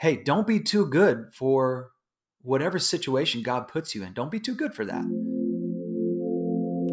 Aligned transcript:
hey, 0.00 0.16
don't 0.16 0.46
be 0.46 0.58
too 0.58 0.86
good 0.86 1.26
for 1.30 1.90
whatever 2.40 2.78
situation 2.78 3.42
God 3.42 3.68
puts 3.68 3.94
you 3.94 4.02
in. 4.02 4.14
Don't 4.14 4.30
be 4.30 4.40
too 4.40 4.54
good 4.54 4.72
for 4.72 4.86
that. 4.86 5.04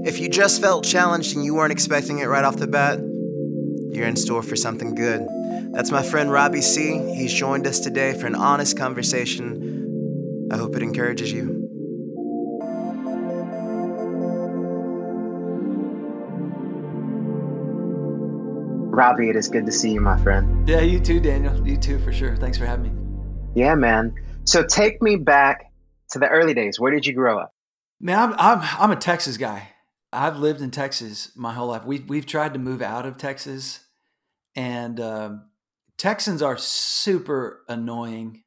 If 0.06 0.20
you 0.20 0.28
just 0.28 0.60
felt 0.60 0.84
challenged 0.84 1.34
and 1.34 1.46
you 1.46 1.56
weren't 1.56 1.72
expecting 1.72 2.20
it 2.20 2.26
right 2.26 2.44
off 2.44 2.58
the 2.58 2.68
bat, 2.68 3.00
you're 3.00 4.06
in 4.06 4.18
store 4.18 4.44
for 4.44 4.58
something 4.58 4.94
good. 4.94 5.26
That's 5.72 5.90
my 5.90 6.04
friend 6.04 6.30
Robbie 6.30 6.62
Seay. 6.62 7.16
He's 7.16 7.34
joined 7.34 7.66
us 7.66 7.80
today 7.80 8.14
for 8.14 8.28
an 8.28 8.36
honest 8.36 8.78
conversation. 8.78 10.50
I 10.52 10.58
hope 10.58 10.76
it 10.76 10.84
encourages 10.84 11.32
you. 11.32 11.57
Robbie, 18.98 19.30
it 19.30 19.36
is 19.36 19.48
good 19.48 19.68
to 19.68 19.72
see 19.72 19.92
you, 19.92 20.02
my 20.02 20.20
friend. 20.24 20.68
Yeah, 20.68 20.82
you 20.82 21.00
too, 21.00 21.20
Daniel. 21.20 21.56
You 21.68 21.78
too, 21.78 22.00
for 22.00 22.12
sure. 22.12 22.36
Thanks 22.36 22.58
for 22.58 22.66
having 22.66 22.96
me. 22.96 23.62
Yeah, 23.62 23.76
man. 23.76 24.16
So 24.44 24.66
take 24.66 25.04
me 25.04 25.18
back 25.18 25.72
to 26.14 26.20
the 26.20 26.28
early 26.28 26.56
days. 26.56 26.80
Where 26.80 26.92
did 26.92 27.06
you 27.06 27.14
grow 27.14 27.38
up? 27.38 27.54
Man, 28.02 28.18
I'm 28.18 28.34
I'm, 28.40 28.68
I'm 28.80 28.90
a 28.90 28.96
Texas 28.96 29.38
guy. 29.38 29.70
I've 30.12 30.40
lived 30.40 30.62
in 30.62 30.72
Texas 30.72 31.32
my 31.36 31.54
whole 31.54 31.68
life. 31.68 31.86
We 31.86 32.00
we've 32.00 32.26
tried 32.26 32.54
to 32.54 32.60
move 32.60 32.82
out 32.82 33.06
of 33.06 33.18
Texas, 33.18 33.82
and 34.56 35.00
um, 35.00 35.50
Texans 36.00 36.42
are 36.42 36.58
super 36.58 37.66
annoying, 37.70 38.46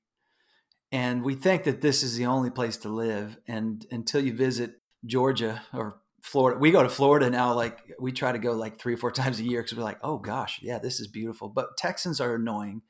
and 0.91 1.23
we 1.23 1.37
think 1.37 1.63
that 1.63 1.81
this 1.81 2.03
is 2.03 2.17
the 2.17 2.27
only 2.27 2.51
place 2.51 2.77
to 2.79 2.89
live. 2.89 3.39
And 3.47 3.87
until 3.93 4.21
you 4.21 4.35
visit 4.35 4.81
Georgia 5.07 5.63
or 5.73 6.00
Florida, 6.23 6.59
we 6.59 6.71
go 6.71 6.83
to 6.83 6.89
Florida 6.89 7.31
now. 7.31 7.55
Like 7.55 7.79
we 7.99 8.13
try 8.13 8.33
to 8.33 8.39
go 8.39 8.53
like 8.53 8.79
three 8.79 8.95
or 8.95 8.97
four 8.97 9.11
times 9.13 9.41
a 9.41 9.45
year 9.45 9.63
because 9.63 9.77
we're 9.77 9.85
like, 9.85 10.01
oh 10.03 10.19
gosh, 10.19 10.61
yeah, 10.63 10.79
this 10.79 11.01
is 11.01 11.07
beautiful. 11.07 11.49
But 11.49 11.77
Texans 11.77 12.21
are 12.21 12.35
annoying, 12.35 12.83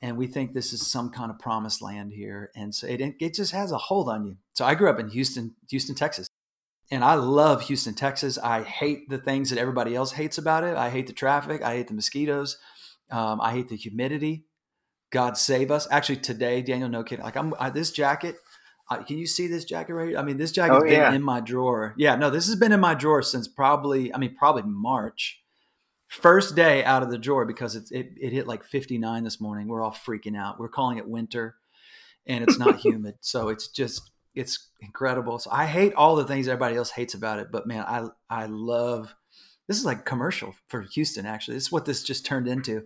and 0.00 0.16
we 0.16 0.26
think 0.26 0.52
this 0.52 0.72
is 0.72 0.90
some 0.90 1.10
kind 1.10 1.30
of 1.30 1.38
promised 1.38 1.82
land 1.82 2.12
here, 2.12 2.50
and 2.54 2.74
so 2.74 2.86
it 2.86 3.00
it 3.20 3.34
just 3.34 3.52
has 3.52 3.72
a 3.72 3.78
hold 3.78 4.08
on 4.08 4.24
you. 4.24 4.36
So 4.54 4.64
I 4.64 4.74
grew 4.74 4.90
up 4.90 5.00
in 5.00 5.08
Houston, 5.08 5.54
Houston, 5.70 5.94
Texas. 5.94 6.28
And 6.88 7.02
I 7.02 7.14
love 7.14 7.62
Houston, 7.62 7.94
Texas. 7.94 8.38
I 8.38 8.62
hate 8.62 9.08
the 9.08 9.18
things 9.18 9.50
that 9.50 9.58
everybody 9.58 9.96
else 9.96 10.12
hates 10.12 10.38
about 10.38 10.62
it. 10.62 10.76
I 10.76 10.90
hate 10.90 11.08
the 11.08 11.12
traffic. 11.12 11.60
I 11.60 11.74
hate 11.74 11.88
the 11.88 11.94
mosquitoes. 11.94 12.58
Um, 13.10 13.40
I 13.40 13.50
hate 13.50 13.68
the 13.68 13.76
humidity. 13.76 14.44
God 15.10 15.36
save 15.36 15.70
us. 15.70 15.86
Actually, 15.90 16.18
today, 16.18 16.62
Daniel, 16.62 16.88
no 16.88 17.02
kidding. 17.02 17.24
Like 17.24 17.36
I'm 17.36 17.54
I, 17.58 17.70
this 17.70 17.90
jacket. 17.90 18.36
Uh, 18.88 19.02
can 19.02 19.18
you 19.18 19.26
see 19.26 19.46
this 19.48 19.64
jacket 19.64 19.94
right 19.94 20.08
here? 20.10 20.18
I 20.18 20.22
mean, 20.22 20.36
this 20.36 20.52
jacket's 20.52 20.78
Oh, 20.78 20.84
been 20.84 20.92
yeah. 20.92 21.12
in 21.12 21.22
my 21.22 21.40
drawer. 21.40 21.94
Yeah, 21.96 22.14
no, 22.16 22.30
this 22.30 22.46
has 22.46 22.56
been 22.56 22.72
in 22.72 22.80
my 22.80 22.94
drawer 22.94 23.22
since 23.22 23.48
probably. 23.48 24.14
I 24.14 24.18
mean, 24.18 24.34
probably 24.36 24.62
March. 24.62 25.42
First 26.08 26.54
day 26.54 26.84
out 26.84 27.02
of 27.02 27.10
the 27.10 27.18
drawer 27.18 27.44
because 27.44 27.74
it's, 27.74 27.90
it 27.90 28.12
it 28.20 28.32
hit 28.32 28.46
like 28.46 28.62
59 28.62 29.24
this 29.24 29.40
morning. 29.40 29.66
We're 29.66 29.82
all 29.82 29.90
freaking 29.90 30.36
out. 30.38 30.60
We're 30.60 30.68
calling 30.68 30.98
it 30.98 31.08
winter, 31.08 31.56
and 32.26 32.44
it's 32.44 32.58
not 32.60 32.76
humid, 32.84 33.16
so 33.20 33.48
it's 33.48 33.66
just 33.68 34.08
it's 34.32 34.68
incredible. 34.80 35.40
So 35.40 35.50
I 35.52 35.66
hate 35.66 35.94
all 35.94 36.14
the 36.14 36.24
things 36.24 36.46
everybody 36.46 36.76
else 36.76 36.90
hates 36.90 37.14
about 37.14 37.40
it, 37.40 37.48
but 37.50 37.66
man, 37.66 37.84
I 37.88 38.06
I 38.30 38.46
love 38.46 39.16
this 39.66 39.78
is 39.78 39.84
like 39.84 40.04
commercial 40.04 40.54
for 40.68 40.82
Houston 40.82 41.26
actually. 41.26 41.54
This 41.54 41.64
is 41.64 41.72
what 41.72 41.86
this 41.86 42.04
just 42.04 42.24
turned 42.24 42.46
into. 42.46 42.84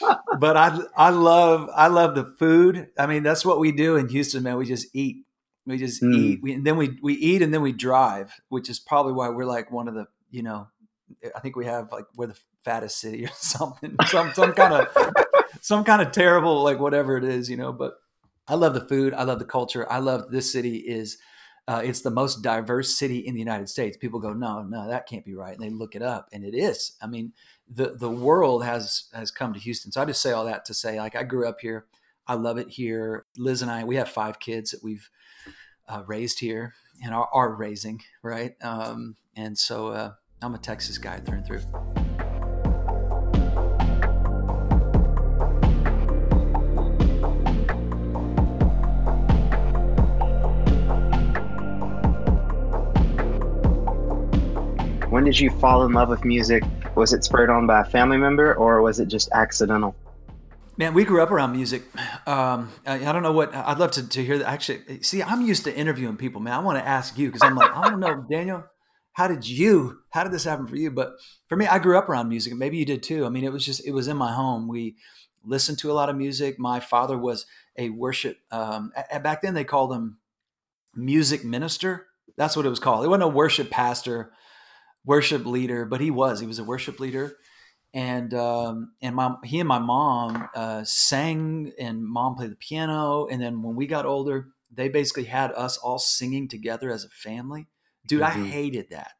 but 0.38 0.56
I 0.56 0.78
I 0.96 1.10
love 1.10 1.68
I 1.76 1.88
love 1.88 2.14
the 2.14 2.24
food. 2.38 2.88
I 2.98 3.06
mean, 3.06 3.22
that's 3.22 3.44
what 3.44 3.60
we 3.60 3.72
do 3.72 3.96
in 3.96 4.08
Houston, 4.08 4.42
man. 4.42 4.56
We 4.56 4.64
just 4.64 4.86
eat. 4.94 5.26
We 5.66 5.78
just 5.78 6.02
Mm. 6.02 6.14
eat. 6.14 6.42
We, 6.42 6.52
and 6.52 6.66
then 6.66 6.76
we 6.76 6.98
we 7.02 7.14
eat 7.14 7.42
and 7.42 7.52
then 7.52 7.62
we 7.62 7.72
drive, 7.72 8.32
which 8.48 8.68
is 8.68 8.78
probably 8.78 9.12
why 9.12 9.28
we're 9.30 9.46
like 9.46 9.70
one 9.70 9.88
of 9.88 9.94
the, 9.94 10.06
you 10.30 10.42
know, 10.42 10.68
I 11.34 11.40
think 11.40 11.56
we 11.56 11.66
have 11.66 11.90
like 11.92 12.06
we're 12.16 12.28
the 12.28 12.38
fattest 12.64 12.98
city 12.98 13.24
or 13.24 13.30
something. 13.34 13.96
Some 14.06 14.32
some 14.34 14.52
kind 14.52 14.74
of 14.74 15.14
some 15.60 15.84
kind 15.84 16.02
of 16.02 16.12
terrible 16.12 16.62
like 16.62 16.78
whatever 16.78 17.16
it 17.16 17.24
is, 17.24 17.48
you 17.48 17.56
know, 17.56 17.72
but 17.72 17.94
I 18.46 18.54
love 18.54 18.74
the 18.74 18.86
food. 18.86 19.14
I 19.14 19.22
love 19.24 19.38
the 19.38 19.44
culture. 19.46 19.90
I 19.90 19.98
love 19.98 20.30
this 20.30 20.52
city 20.52 20.76
is 20.76 21.18
uh, 21.66 21.80
it's 21.82 22.02
the 22.02 22.10
most 22.10 22.42
diverse 22.42 22.94
city 22.94 23.18
in 23.18 23.32
the 23.32 23.40
United 23.40 23.70
States. 23.70 23.96
People 23.96 24.20
go, 24.20 24.34
no, 24.34 24.62
no, 24.62 24.86
that 24.88 25.06
can't 25.06 25.24
be 25.24 25.34
right, 25.34 25.54
and 25.54 25.62
they 25.62 25.70
look 25.70 25.94
it 25.94 26.02
up, 26.02 26.28
and 26.30 26.44
it 26.44 26.54
is. 26.54 26.92
I 27.00 27.06
mean, 27.06 27.32
the 27.66 27.94
the 27.96 28.10
world 28.10 28.64
has 28.64 29.04
has 29.14 29.30
come 29.30 29.54
to 29.54 29.60
Houston. 29.60 29.90
So 29.90 30.02
I 30.02 30.04
just 30.04 30.20
say 30.20 30.32
all 30.32 30.44
that 30.44 30.66
to 30.66 30.74
say, 30.74 30.98
like, 30.98 31.16
I 31.16 31.22
grew 31.22 31.48
up 31.48 31.60
here. 31.60 31.86
I 32.26 32.34
love 32.34 32.58
it 32.58 32.68
here. 32.70 33.24
Liz 33.38 33.62
and 33.62 33.70
I, 33.70 33.84
we 33.84 33.96
have 33.96 34.08
five 34.10 34.38
kids 34.40 34.72
that 34.72 34.82
we've 34.82 35.08
uh, 35.88 36.02
raised 36.06 36.40
here 36.40 36.74
and 37.02 37.14
are, 37.14 37.28
are 37.32 37.54
raising, 37.54 38.02
right? 38.22 38.54
Um, 38.62 39.16
and 39.36 39.58
so 39.58 39.88
uh, 39.88 40.12
I'm 40.42 40.54
a 40.54 40.58
Texas 40.58 40.98
guy 40.98 41.18
through 41.18 41.38
and 41.38 41.46
through. 41.46 41.60
When 55.10 55.22
did 55.22 55.38
you 55.38 55.50
fall 55.50 55.86
in 55.86 55.92
love 55.92 56.08
with 56.08 56.24
music? 56.24 56.64
Was 56.96 57.12
it 57.12 57.22
spurred 57.22 57.48
on 57.48 57.68
by 57.68 57.82
a 57.82 57.84
family 57.84 58.16
member 58.16 58.52
or 58.54 58.82
was 58.82 58.98
it 58.98 59.06
just 59.06 59.30
accidental? 59.32 59.94
Man, 60.76 60.92
we 60.92 61.04
grew 61.04 61.22
up 61.22 61.30
around 61.30 61.52
music. 61.52 61.82
Um, 62.26 62.72
I, 62.84 63.06
I 63.06 63.12
don't 63.12 63.22
know 63.22 63.32
what 63.32 63.54
I'd 63.54 63.78
love 63.78 63.92
to, 63.92 64.08
to 64.08 64.24
hear. 64.24 64.38
That. 64.38 64.48
Actually, 64.48 65.02
see, 65.02 65.22
I'm 65.22 65.42
used 65.42 65.64
to 65.64 65.74
interviewing 65.74 66.16
people, 66.16 66.40
man. 66.40 66.54
I 66.54 66.58
want 66.58 66.78
to 66.78 66.86
ask 66.86 67.16
you 67.16 67.28
because 67.28 67.42
I'm 67.42 67.54
like, 67.54 67.70
I 67.72 67.88
don't 67.88 68.00
know, 68.00 68.24
Daniel, 68.28 68.64
how 69.12 69.28
did 69.28 69.46
you? 69.46 70.00
How 70.10 70.24
did 70.24 70.32
this 70.32 70.42
happen 70.42 70.66
for 70.66 70.74
you? 70.74 70.90
But 70.90 71.12
for 71.48 71.56
me, 71.56 71.66
I 71.66 71.78
grew 71.78 71.96
up 71.96 72.08
around 72.08 72.28
music, 72.28 72.54
maybe 72.54 72.76
you 72.76 72.84
did 72.84 73.04
too. 73.04 73.24
I 73.24 73.28
mean, 73.28 73.44
it 73.44 73.52
was 73.52 73.64
just 73.64 73.86
it 73.86 73.92
was 73.92 74.08
in 74.08 74.16
my 74.16 74.32
home. 74.32 74.66
We 74.66 74.96
listened 75.44 75.78
to 75.78 75.92
a 75.92 75.94
lot 75.94 76.08
of 76.08 76.16
music. 76.16 76.58
My 76.58 76.80
father 76.80 77.16
was 77.16 77.46
a 77.78 77.90
worship. 77.90 78.38
Um, 78.50 78.92
back 79.22 79.42
then, 79.42 79.54
they 79.54 79.64
called 79.64 79.92
him 79.92 80.18
music 80.94 81.44
minister. 81.44 82.06
That's 82.36 82.56
what 82.56 82.66
it 82.66 82.70
was 82.70 82.80
called. 82.80 83.04
It 83.04 83.08
wasn't 83.08 83.24
a 83.24 83.28
worship 83.28 83.70
pastor, 83.70 84.32
worship 85.04 85.46
leader, 85.46 85.84
but 85.84 86.00
he 86.00 86.10
was. 86.10 86.40
He 86.40 86.46
was 86.48 86.58
a 86.58 86.64
worship 86.64 86.98
leader 86.98 87.36
and 87.94 88.34
um, 88.34 88.94
and 89.02 89.16
my 89.16 89.36
he 89.44 89.60
and 89.60 89.68
my 89.68 89.80
mom 89.80 90.50
uh, 90.54 90.84
sang, 90.84 91.72
and 91.78 92.04
mom 92.04 92.36
played 92.36 92.52
the 92.52 92.56
piano. 92.56 93.26
And 93.28 93.42
then 93.42 93.62
when 93.62 93.76
we 93.76 93.86
got 93.86 94.06
older, 94.06 94.50
they 94.72 94.90
basically 94.90 95.24
had 95.26 95.52
us 95.52 95.78
all 95.78 95.98
singing 95.98 96.48
together 96.48 96.90
as 96.90 97.04
a 97.04 97.10
family. 97.10 97.68
Dude, 98.06 98.22
I 98.22 98.32
Mhm. 98.32 98.52
hated 98.52 98.90
that. 98.90 99.12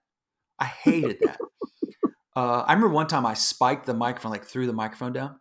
I 0.58 0.66
hated 0.66 1.22
that. 1.22 1.42
uh, 2.36 2.64
I 2.66 2.72
remember 2.74 2.94
one 2.94 3.08
time 3.08 3.26
I 3.26 3.34
spiked 3.34 3.86
the 3.86 3.94
microphone, 3.94 4.32
like 4.32 4.44
threw 4.46 4.66
the 4.66 4.72
microphone 4.74 5.12
down. 5.14 5.40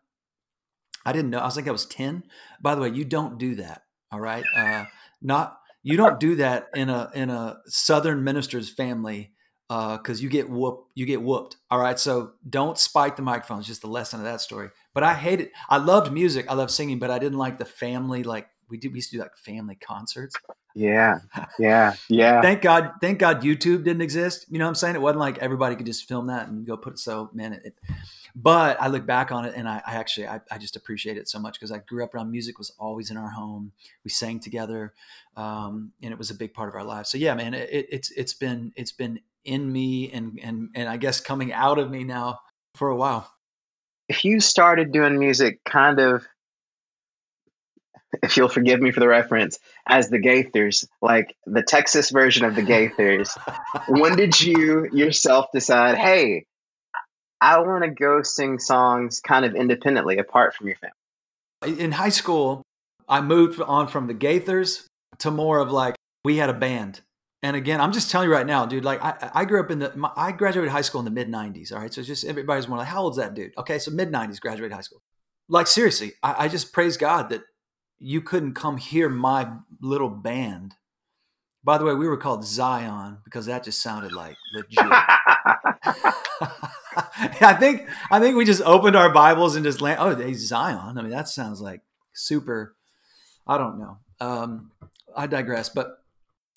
I 1.05 1.11
didn't 1.11 1.31
know. 1.31 1.39
I 1.39 1.45
was 1.45 1.55
like, 1.55 1.67
I 1.67 1.71
was 1.71 1.85
ten. 1.85 2.23
By 2.61 2.75
the 2.75 2.81
way, 2.81 2.89
you 2.89 3.05
don't 3.05 3.37
do 3.37 3.55
that. 3.55 3.83
All 4.11 4.19
right, 4.19 4.47
uh, 4.53 4.85
not 5.21 5.59
you 5.81 5.97
don't 5.97 6.19
do 6.19 6.35
that 6.35 6.69
in 6.73 6.89
a 6.89 7.09
in 7.13 7.29
a 7.29 7.61
Southern 7.65 8.23
minister's 8.23 8.69
family 8.73 9.32
because 9.97 10.21
you 10.21 10.29
get 10.29 10.49
whoop 10.49 10.87
you 10.95 11.05
get 11.05 11.21
whooped. 11.21 11.57
All 11.71 11.79
right, 11.79 11.97
so 11.97 12.33
don't 12.49 12.77
spike 12.77 13.15
the 13.15 13.21
microphone. 13.21 13.59
It's 13.59 13.67
just 13.67 13.81
the 13.81 13.87
lesson 13.87 14.19
of 14.19 14.25
that 14.25 14.41
story. 14.41 14.69
But 14.93 15.03
I 15.03 15.13
hated. 15.13 15.51
I 15.69 15.77
loved 15.77 16.11
music. 16.11 16.45
I 16.49 16.53
loved 16.53 16.71
singing, 16.71 16.99
but 16.99 17.09
I 17.09 17.19
didn't 17.19 17.37
like 17.37 17.57
the 17.57 17.65
family. 17.65 18.23
Like 18.23 18.49
we 18.69 18.77
did, 18.77 18.91
we 18.91 18.97
used 18.97 19.11
to 19.11 19.17
do 19.17 19.21
like 19.21 19.37
family 19.37 19.75
concerts. 19.75 20.35
Yeah, 20.75 21.19
yeah, 21.59 21.93
yeah. 22.09 22.41
Thank 22.41 22.61
God, 22.61 22.91
thank 23.01 23.19
God 23.19 23.41
YouTube 23.41 23.83
didn't 23.83 24.01
exist. 24.01 24.45
You 24.49 24.59
know 24.59 24.65
what 24.65 24.69
I'm 24.69 24.75
saying? 24.75 24.95
It 24.95 25.01
wasn't 25.01 25.19
like 25.19 25.37
everybody 25.39 25.75
could 25.75 25.85
just 25.85 26.07
film 26.07 26.27
that 26.27 26.47
and 26.47 26.65
go 26.65 26.77
put 26.77 26.93
it. 26.93 26.99
So 26.99 27.29
man, 27.33 27.53
it. 27.53 27.61
it 27.65 27.75
but 28.35 28.81
I 28.81 28.87
look 28.87 29.05
back 29.05 29.31
on 29.31 29.45
it 29.45 29.53
and 29.55 29.69
I, 29.69 29.81
I 29.85 29.95
actually 29.95 30.27
I, 30.27 30.41
I 30.49 30.57
just 30.57 30.75
appreciate 30.75 31.17
it 31.17 31.29
so 31.29 31.37
much 31.37 31.53
because 31.53 31.71
I 31.71 31.77
grew 31.77 32.03
up 32.03 32.15
around 32.15 32.31
music 32.31 32.57
was 32.57 32.71
always 32.79 33.11
in 33.11 33.17
our 33.17 33.29
home. 33.29 33.73
We 34.03 34.09
sang 34.09 34.39
together, 34.39 34.93
um, 35.37 35.91
and 36.01 36.11
it 36.11 36.17
was 36.17 36.31
a 36.31 36.35
big 36.35 36.53
part 36.53 36.69
of 36.69 36.75
our 36.75 36.83
lives. 36.83 37.09
So 37.09 37.19
yeah, 37.19 37.35
man, 37.35 37.53
it, 37.53 37.69
it's 37.71 38.09
it's 38.11 38.33
been 38.33 38.73
it's 38.75 38.91
been 38.91 39.19
in 39.45 39.71
me 39.71 40.11
and 40.11 40.39
and 40.41 40.69
and 40.75 40.89
I 40.89 40.97
guess 40.97 41.19
coming 41.19 41.51
out 41.53 41.79
of 41.79 41.89
me 41.89 42.03
now 42.03 42.39
for 42.75 42.89
a 42.89 42.95
while. 42.95 43.29
If 44.09 44.25
you 44.25 44.39
started 44.39 44.91
doing 44.91 45.17
music 45.17 45.61
kind 45.63 45.99
of, 45.99 46.25
if 48.21 48.35
you'll 48.35 48.49
forgive 48.49 48.81
me 48.81 48.91
for 48.91 48.99
the 48.99 49.07
reference, 49.07 49.59
as 49.87 50.09
the 50.09 50.19
Gaithers, 50.19 50.85
like 51.01 51.35
the 51.45 51.63
Texas 51.63 52.09
version 52.09 52.45
of 52.45 52.55
the 52.55 52.63
Gaithers, 52.63 53.37
when 53.87 54.15
did 54.15 54.39
you 54.39 54.89
yourself 54.91 55.47
decide, 55.53 55.97
hey, 55.97 56.45
I 57.39 57.59
want 57.59 57.85
to 57.85 57.89
go 57.89 58.21
sing 58.23 58.59
songs 58.59 59.21
kind 59.21 59.45
of 59.45 59.55
independently 59.55 60.17
apart 60.17 60.55
from 60.55 60.67
your 60.67 60.75
family? 60.75 60.93
in 61.65 61.93
high 61.93 62.09
school, 62.09 62.61
I 63.07 63.21
moved 63.21 63.61
on 63.61 63.87
from 63.87 64.07
the 64.07 64.13
Gaithers 64.13 64.85
to 65.19 65.31
more 65.31 65.59
of 65.59 65.71
like 65.71 65.95
we 66.23 66.37
had 66.37 66.49
a 66.49 66.53
band. 66.53 67.01
And 67.43 67.55
again, 67.57 67.81
I'm 67.81 67.91
just 67.91 68.09
telling 68.09 68.29
you 68.29 68.33
right 68.33 68.47
now, 68.47 68.65
dude. 68.65 68.85
Like 68.85 69.03
I, 69.03 69.29
I 69.33 69.45
grew 69.45 69.59
up 69.59 69.69
in 69.69 69.79
the, 69.79 69.91
my, 69.95 70.09
I 70.15 70.31
graduated 70.31 70.71
high 70.71 70.81
school 70.81 70.99
in 70.99 71.05
the 71.05 71.11
mid 71.11 71.27
'90s. 71.27 71.73
All 71.73 71.79
right, 71.79 71.93
so 71.93 71.99
it's 71.99 72.07
just 72.07 72.23
everybody's 72.23 72.69
wondering, 72.69 72.87
how 72.87 73.03
old's 73.03 73.17
that 73.17 73.33
dude? 73.33 73.51
Okay, 73.57 73.77
so 73.79 73.91
mid 73.91 74.11
'90s, 74.11 74.39
graduated 74.39 74.73
high 74.73 74.81
school. 74.81 75.01
Like 75.49 75.67
seriously, 75.67 76.13
I, 76.23 76.45
I 76.45 76.47
just 76.47 76.71
praise 76.71 76.95
God 76.95 77.29
that 77.29 77.43
you 77.99 78.21
couldn't 78.21 78.53
come 78.53 78.77
hear 78.77 79.09
my 79.09 79.51
little 79.81 80.09
band. 80.09 80.75
By 81.65 81.77
the 81.77 81.85
way, 81.85 81.93
we 81.93 82.07
were 82.07 82.17
called 82.17 82.45
Zion 82.45 83.19
because 83.25 83.45
that 83.47 83.63
just 83.63 83.81
sounded 83.81 84.13
like 84.13 84.37
legit. 84.53 84.79
I 87.41 87.55
think 87.59 87.89
I 88.09 88.19
think 88.19 88.37
we 88.37 88.45
just 88.45 88.61
opened 88.61 88.95
our 88.95 89.11
Bibles 89.11 89.57
and 89.57 89.65
just 89.65 89.81
land. 89.81 89.97
Oh, 89.99 90.15
they 90.15 90.33
Zion. 90.33 90.97
I 90.97 91.01
mean, 91.01 91.11
that 91.11 91.27
sounds 91.27 91.59
like 91.59 91.81
super 92.13 92.75
I 93.45 93.57
don't 93.57 93.79
know. 93.79 93.97
Um, 94.19 94.71
I 95.15 95.27
digress, 95.27 95.69
but 95.69 96.02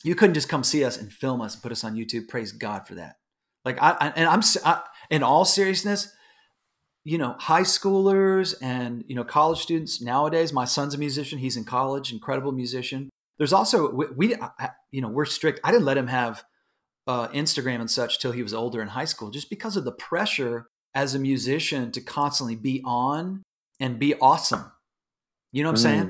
you 0.05 0.15
couldn't 0.15 0.35
just 0.35 0.49
come 0.49 0.65
see 0.65 0.85
us 0.85 0.97
and 0.97 1.13
film 1.13 1.41
us 1.41 1.55
and 1.55 1.63
put 1.63 1.73
us 1.73 1.85
on 1.85 1.95
YouTube. 1.95 2.29
Praise 2.29 2.53
God 2.53 2.87
for 2.87 2.95
that. 2.97 3.17
Like 3.65 3.81
I, 3.83 3.97
I 4.01 4.13
and 4.17 4.29
I'm 4.29 4.43
I, 4.65 4.83
in 5.11 5.23
all 5.23 5.45
seriousness, 5.45 6.13
you 7.05 7.19
know, 7.19 7.35
high 7.39 7.63
schoolers 7.63 8.55
and 8.61 9.05
you 9.09 9.17
know 9.17 9.25
college 9.25 9.61
students 9.61 10.01
nowadays. 10.01 10.53
My 10.53 10.65
son's 10.65 10.95
a 10.95 10.99
musician; 10.99 11.39
he's 11.39 11.57
in 11.57 11.65
college, 11.65 12.13
incredible 12.13 12.53
musician. 12.53 13.11
There's 13.39 13.53
also 13.53 13.91
we, 13.91 14.07
we 14.17 14.37
you 14.91 15.01
know, 15.01 15.09
we're 15.09 15.25
strict. 15.25 15.61
I 15.65 15.71
didn't 15.71 15.85
let 15.85 15.99
him 15.99 16.07
have 16.07 16.45
uh, 17.07 17.29
Instagram 17.29 17.81
and 17.81 17.91
such 17.91 18.19
till 18.19 18.33
he 18.33 18.43
was 18.43 18.55
older 18.55 18.83
in 18.83 18.89
high 18.89 19.05
school, 19.05 19.31
just 19.31 19.51
because 19.51 19.77
of 19.77 19.85
the 19.85 19.93
pressure 19.93 20.67
as 20.95 21.15
a 21.15 21.19
musician 21.19 21.93
to 21.93 22.01
constantly 22.01 22.57
be 22.57 22.83
on 22.85 23.43
and 23.79 23.99
be 23.99 24.15
awesome. 24.21 24.73
You 25.53 25.63
know 25.63 25.71
what 25.71 25.79
I'm 25.79 25.83
saying? 25.83 26.05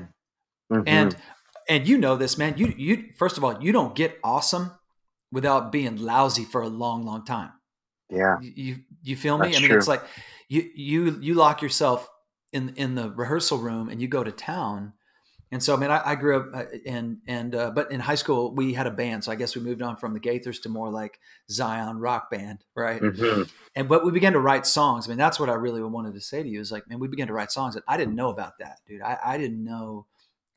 Mm-hmm. 0.71 0.75
mm-hmm. 0.75 0.87
And 0.87 1.17
and 1.67 1.87
you 1.87 1.97
know 1.97 2.15
this, 2.15 2.37
man. 2.37 2.55
You 2.57 2.73
you 2.77 3.09
first 3.17 3.37
of 3.37 3.43
all, 3.43 3.61
you 3.61 3.71
don't 3.71 3.95
get 3.95 4.17
awesome 4.23 4.71
without 5.31 5.71
being 5.71 5.97
lousy 5.97 6.45
for 6.45 6.61
a 6.61 6.67
long, 6.67 7.05
long 7.05 7.25
time. 7.25 7.51
Yeah. 8.09 8.37
You 8.41 8.77
you 9.03 9.15
feel 9.15 9.37
me? 9.37 9.47
That's 9.47 9.57
I 9.57 9.59
mean, 9.61 9.69
true. 9.69 9.77
it's 9.77 9.87
like 9.87 10.03
you 10.47 10.69
you 10.75 11.17
you 11.21 11.33
lock 11.33 11.61
yourself 11.61 12.09
in 12.53 12.73
in 12.75 12.95
the 12.95 13.11
rehearsal 13.11 13.57
room 13.57 13.89
and 13.89 14.01
you 14.01 14.07
go 14.07 14.23
to 14.23 14.31
town. 14.31 14.93
And 15.49 15.63
so, 15.63 15.73
I 15.73 15.77
mean, 15.77 15.89
I, 15.89 16.01
I 16.03 16.15
grew 16.15 16.41
up 16.41 16.47
uh, 16.53 16.65
in 16.83 17.19
and 17.25 17.55
uh, 17.55 17.71
but 17.71 17.89
in 17.91 18.01
high 18.01 18.15
school 18.15 18.53
we 18.53 18.73
had 18.73 18.85
a 18.85 18.91
band, 18.91 19.23
so 19.23 19.31
I 19.31 19.35
guess 19.35 19.55
we 19.55 19.61
moved 19.61 19.81
on 19.81 19.95
from 19.95 20.13
the 20.13 20.19
Gaithers 20.19 20.61
to 20.63 20.69
more 20.69 20.89
like 20.89 21.19
Zion 21.49 21.99
rock 21.99 22.29
band, 22.29 22.65
right? 22.75 23.01
Mm-hmm. 23.01 23.43
And 23.75 23.87
but 23.87 24.03
we 24.05 24.11
began 24.11 24.33
to 24.33 24.41
write 24.41 24.65
songs. 24.65 25.07
I 25.07 25.09
mean, 25.09 25.17
that's 25.17 25.39
what 25.39 25.49
I 25.49 25.53
really 25.53 25.81
wanted 25.81 26.15
to 26.15 26.21
say 26.21 26.43
to 26.43 26.49
you 26.49 26.59
is 26.59 26.69
like, 26.69 26.89
man, 26.89 26.99
we 26.99 27.07
began 27.07 27.27
to 27.27 27.33
write 27.33 27.51
songs, 27.51 27.75
and 27.75 27.83
I 27.87 27.95
didn't 27.95 28.15
know 28.15 28.29
about 28.29 28.57
that, 28.59 28.79
dude. 28.85 29.01
I, 29.01 29.17
I 29.23 29.37
didn't 29.37 29.63
know 29.63 30.05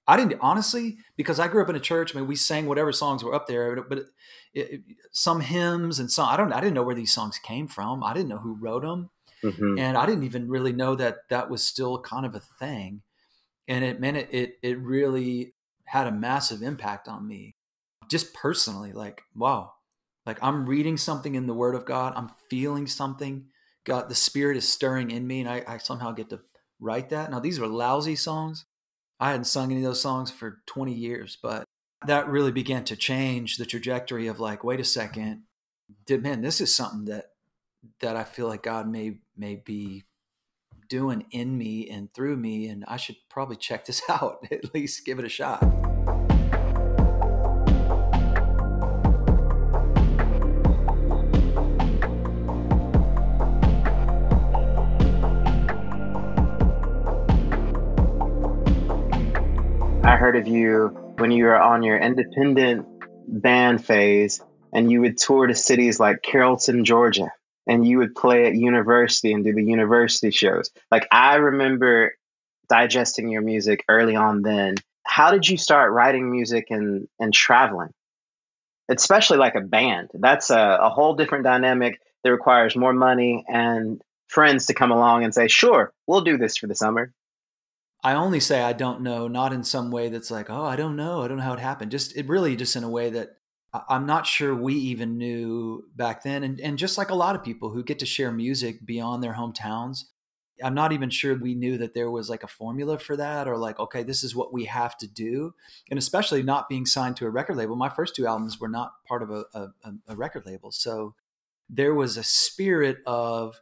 I 0.07 0.17
didn't 0.17 0.39
honestly 0.41 0.99
because 1.17 1.39
I 1.39 1.49
grew 1.49 1.63
up 1.63 1.69
in 1.69 1.77
a 1.77 1.81
church. 1.81 2.15
I 2.15 2.19
mean, 2.19 2.29
we 2.29 2.37
sang 2.37 2.67
whatever 2.67 2.93
songs 2.93 3.23
were 3.23 3.35
up 3.35 3.47
there, 3.47 3.81
but 3.83 3.99
it, 3.99 4.07
it, 4.55 4.81
some 5.13 5.41
hymns 5.41 5.99
and 5.99 6.11
some 6.11 6.29
I 6.29 6.37
don't. 6.37 6.53
I 6.53 6.61
didn't 6.61 6.75
know 6.75 6.83
where 6.83 6.95
these 6.95 7.13
songs 7.13 7.39
came 7.39 7.69
from. 7.69 8.03
I 8.03 8.13
didn't 8.13 8.29
know 8.29 8.39
who 8.39 8.55
wrote 8.55 8.83
them, 8.83 9.11
mm-hmm. 9.45 9.79
and 9.79 9.97
I 9.97 10.07
didn't 10.07 10.25
even 10.25 10.49
really 10.49 10.73
know 10.73 10.95
that 10.97 11.29
that 11.29 11.51
was 11.51 11.65
still 11.65 12.01
kind 12.01 12.27
of 12.27 12.35
a 12.35 12.41
thing. 12.41 13.03
And 13.69 13.85
it 13.85 14.01
meant 14.01 14.17
it, 14.17 14.29
it 14.33 14.59
it 14.63 14.79
really 14.79 15.55
had 15.85 16.07
a 16.07 16.13
massive 16.13 16.63
impact 16.63 17.07
on 17.07 17.27
me, 17.27 17.55
just 18.09 18.35
personally. 18.35 18.93
Like 18.93 19.23
wow, 19.37 19.75
like 20.27 20.39
I'm 20.43 20.67
reading 20.67 20.97
something 20.97 21.35
in 21.35 21.47
the 21.47 21.55
Word 21.55 21.75
of 21.75 21.85
God. 21.85 22.15
I'm 22.17 22.31
feeling 22.49 22.87
something. 22.87 23.47
God, 23.85 24.09
the 24.09 24.15
Spirit 24.15 24.57
is 24.57 24.69
stirring 24.69 25.11
in 25.11 25.27
me, 25.27 25.41
and 25.41 25.49
I, 25.49 25.63
I 25.67 25.79
somehow 25.79 26.13
get 26.13 26.31
to 26.31 26.41
write 26.81 27.11
that. 27.11 27.31
Now 27.31 27.39
these 27.39 27.61
were 27.61 27.69
lousy 27.69 28.17
songs 28.17 28.67
I 29.21 29.31
hadn't 29.31 29.45
sung 29.45 29.71
any 29.71 29.83
of 29.83 29.87
those 29.87 30.01
songs 30.01 30.31
for 30.31 30.63
20 30.67 30.93
years, 30.93 31.37
but 31.41 31.65
that 32.07 32.29
really 32.29 32.53
began 32.53 32.85
to 32.85 32.97
change 32.97 33.59
the 33.59 33.67
trajectory 33.67 34.27
of 34.27 34.41
like, 34.41 34.65
wait 34.65 34.81
a 34.81 34.85
second, 34.85 35.43
did 36.07 36.23
man, 36.23 36.41
this 36.41 36.61
is 36.61 36.75
something 36.75 37.05
that 37.05 37.27
that 38.01 38.17
I 38.17 38.25
feel 38.25 38.47
like 38.47 38.63
God 38.63 38.89
may 38.89 39.19
may 39.37 39.57
be 39.57 40.05
doing 40.89 41.27
in 41.31 41.57
me 41.57 41.89
and 41.89 42.13
through 42.13 42.37
me, 42.37 42.67
and 42.69 42.85
I 42.89 42.97
should 42.97 43.17
probably 43.29 43.57
check 43.57 43.85
this 43.85 44.03
out, 44.09 44.47
at 44.51 44.75
least 44.75 45.05
give 45.05 45.19
it 45.19 45.25
a 45.25 45.29
shot. 45.29 45.63
I 60.03 60.17
heard 60.17 60.37
of 60.37 60.49
you 60.49 60.89
when 61.19 61.31
you 61.31 61.45
were 61.45 61.61
on 61.61 61.83
your 61.83 61.99
independent 61.99 62.87
band 63.29 63.85
phase 63.85 64.43
and 64.73 64.91
you 64.91 65.03
would 65.03 65.19
tour 65.19 65.47
to 65.47 65.55
cities 65.55 66.01
like 66.01 66.23
Carrollton, 66.23 66.87
Georgia, 66.87 67.33
and 67.67 67.87
you 67.87 67.99
would 67.99 68.15
play 68.15 68.47
at 68.47 68.55
university 68.55 69.33
and 69.33 69.45
do 69.45 69.53
the 69.53 69.63
university 69.63 70.31
shows. 70.31 70.71
Like 70.91 71.07
I 71.13 71.37
remember 71.37 72.15
digesting 72.71 73.29
your 73.29 73.43
music 73.43 73.85
early 73.89 74.17
on 74.17 74.41
then. 74.41 74.77
How 75.03 75.33
did 75.33 75.47
you 75.47 75.59
start 75.59 75.93
writing 75.93 76.31
music 76.31 76.69
and, 76.71 77.07
and 77.19 77.35
traveling? 77.35 77.91
Especially 78.89 79.37
like 79.37 79.55
a 79.55 79.61
band. 79.61 80.09
That's 80.15 80.49
a, 80.49 80.79
a 80.81 80.89
whole 80.89 81.15
different 81.15 81.45
dynamic 81.45 82.01
that 82.25 82.33
requires 82.33 82.75
more 82.75 82.95
money 82.95 83.45
and 83.47 84.01
friends 84.29 84.67
to 84.67 84.75
come 84.75 84.93
along 84.93 85.25
and 85.25 85.35
say, 85.35 85.49
sure, 85.49 85.93
we'll 86.07 86.23
do 86.23 86.39
this 86.39 86.57
for 86.57 86.69
the 86.69 86.75
summer. 86.75 87.13
I 88.03 88.15
only 88.15 88.41
say 88.41 88.63
I 88.63 88.73
don't 88.73 89.03
know, 89.03 89.29
not 89.29 89.53
in 89.53 89.63
some 89.63 89.91
way 89.91 90.09
that's 90.09 90.31
like, 90.31 90.49
oh, 90.49 90.65
I 90.65 90.77
don't 90.77 90.97
know, 90.97 91.23
I 91.23 91.29
don't 91.29 91.37
know 91.37 91.45
how 91.45 91.53
it 91.53 91.61
happened. 91.61 91.91
Just 91.91 92.17
it 92.17 92.29
really 92.29 92.57
just 92.57 92.77
in 92.77 92.85
a 92.85 92.91
way 92.91 93.11
that 93.11 93.37
I'm 93.89 94.07
not 94.07 94.27
sure 94.27 94.55
we 94.55 94.75
even 94.75 95.19
knew 95.19 95.85
back 95.95 96.23
then. 96.23 96.43
And 96.43 96.61
and 96.61 96.79
just 96.79 96.99
like 96.99 97.11
a 97.11 97.15
lot 97.15 97.37
of 97.37 97.45
people 97.45 97.71
who 97.71 97.85
get 97.85 97.99
to 98.01 98.07
share 98.07 98.33
music 98.33 98.85
beyond 98.85 99.23
their 99.23 99.35
hometowns, 99.35 100.05
I'm 100.63 100.75
not 100.75 100.93
even 100.93 101.11
sure 101.11 101.37
we 101.37 101.55
knew 101.55 101.79
that 101.79 101.95
there 101.95 102.11
was 102.11 102.29
like 102.29 102.43
a 102.43 102.49
formula 102.49 102.99
for 102.99 103.17
that 103.17 103.47
or 103.47 103.57
like, 103.57 103.79
okay, 103.79 104.03
this 104.03 104.25
is 104.25 104.35
what 104.35 104.53
we 104.53 104.65
have 104.65 104.97
to 104.99 105.07
do. 105.07 105.55
And 105.91 105.99
especially 105.99 106.43
not 106.43 106.69
being 106.69 106.87
signed 106.87 107.17
to 107.17 107.27
a 107.27 107.31
record 107.31 107.57
label. 107.57 107.77
My 107.77 107.89
first 107.89 108.17
two 108.17 108.27
albums 108.27 108.59
were 108.61 108.69
not 108.69 108.93
part 109.07 109.23
of 109.23 109.31
a, 109.31 109.45
a, 109.55 109.69
a 110.09 110.17
record 110.17 110.47
label. 110.47 110.71
So 110.71 111.15
there 111.69 111.95
was 111.95 112.17
a 112.17 112.25
spirit 112.25 112.99
of 113.07 113.61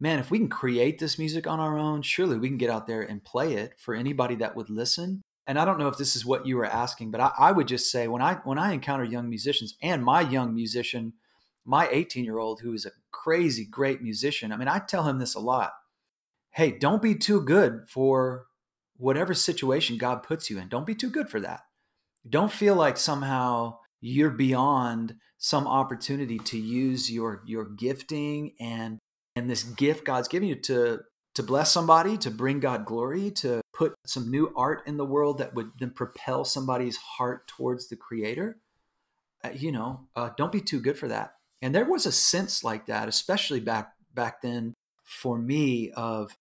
man, 0.00 0.18
if 0.18 0.30
we 0.30 0.38
can 0.38 0.48
create 0.48 0.98
this 0.98 1.18
music 1.18 1.46
on 1.46 1.60
our 1.60 1.78
own, 1.78 2.02
surely 2.02 2.38
we 2.38 2.48
can 2.48 2.56
get 2.56 2.70
out 2.70 2.86
there 2.86 3.02
and 3.02 3.22
play 3.22 3.54
it 3.54 3.74
for 3.78 3.94
anybody 3.94 4.34
that 4.36 4.56
would 4.56 4.70
listen. 4.70 5.20
And 5.46 5.58
I 5.58 5.64
don't 5.64 5.78
know 5.78 5.88
if 5.88 5.98
this 5.98 6.16
is 6.16 6.24
what 6.24 6.46
you 6.46 6.56
were 6.56 6.64
asking, 6.64 7.10
but 7.10 7.20
I, 7.20 7.32
I 7.38 7.52
would 7.52 7.68
just 7.68 7.90
say 7.90 8.08
when 8.08 8.22
I 8.22 8.34
when 8.44 8.58
I 8.58 8.72
encounter 8.72 9.04
young 9.04 9.28
musicians 9.28 9.76
and 9.82 10.02
my 10.02 10.22
young 10.22 10.54
musician, 10.54 11.12
my 11.64 11.88
18 11.88 12.24
year 12.24 12.38
old 12.38 12.60
who 12.60 12.72
is 12.72 12.86
a 12.86 12.92
crazy 13.10 13.64
great 13.64 14.00
musician, 14.00 14.52
I 14.52 14.56
mean, 14.56 14.68
I 14.68 14.78
tell 14.78 15.04
him 15.04 15.18
this 15.18 15.34
a 15.34 15.40
lot. 15.40 15.72
Hey, 16.52 16.70
don't 16.72 17.02
be 17.02 17.14
too 17.14 17.40
good 17.40 17.88
for 17.88 18.46
whatever 18.96 19.34
situation 19.34 19.98
God 19.98 20.22
puts 20.22 20.50
you 20.50 20.58
in. 20.58 20.68
Don't 20.68 20.86
be 20.86 20.94
too 20.94 21.10
good 21.10 21.28
for 21.28 21.40
that. 21.40 21.60
Don't 22.28 22.52
feel 22.52 22.74
like 22.74 22.96
somehow 22.96 23.78
you're 24.00 24.30
beyond 24.30 25.16
some 25.38 25.66
opportunity 25.66 26.38
to 26.38 26.58
use 26.58 27.10
your 27.10 27.42
your 27.46 27.64
gifting 27.64 28.54
and 28.60 28.98
and 29.36 29.48
this 29.48 29.62
gift 29.62 30.04
God's 30.04 30.28
giving 30.28 30.48
you 30.48 30.56
to 30.56 31.00
to 31.36 31.42
bless 31.42 31.72
somebody, 31.72 32.18
to 32.18 32.30
bring 32.30 32.60
God 32.60 32.84
glory, 32.84 33.30
to 33.30 33.60
put 33.72 33.94
some 34.04 34.30
new 34.30 34.52
art 34.56 34.82
in 34.86 34.96
the 34.96 35.04
world 35.04 35.38
that 35.38 35.54
would 35.54 35.70
then 35.78 35.90
propel 35.90 36.44
somebody's 36.44 36.96
heart 36.96 37.46
towards 37.46 37.88
the 37.88 37.96
Creator. 37.96 38.58
Uh, 39.44 39.50
you 39.54 39.72
know, 39.72 40.08
uh, 40.16 40.30
don't 40.36 40.52
be 40.52 40.60
too 40.60 40.80
good 40.80 40.98
for 40.98 41.08
that. 41.08 41.34
And 41.62 41.74
there 41.74 41.84
was 41.84 42.04
a 42.04 42.12
sense 42.12 42.64
like 42.64 42.86
that, 42.86 43.08
especially 43.08 43.60
back 43.60 43.92
back 44.12 44.42
then 44.42 44.74
for 45.04 45.38
me. 45.38 45.92
Of 45.92 46.34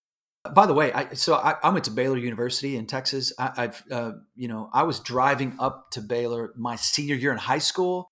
by 0.53 0.65
the 0.65 0.73
way, 0.73 0.91
I, 0.91 1.13
so 1.13 1.35
I, 1.35 1.55
I, 1.61 1.69
went 1.69 1.85
to 1.85 1.91
Baylor 1.91 2.17
University 2.17 2.75
in 2.75 2.87
Texas. 2.87 3.31
I, 3.37 3.51
have 3.55 3.83
uh, 3.91 4.11
you 4.35 4.47
know 4.47 4.69
I 4.73 4.83
was 4.83 4.99
driving 4.99 5.55
up 5.59 5.91
to 5.91 6.01
Baylor 6.01 6.53
my 6.57 6.75
senior 6.75 7.15
year 7.15 7.31
in 7.31 7.37
high 7.37 7.59
school 7.59 8.08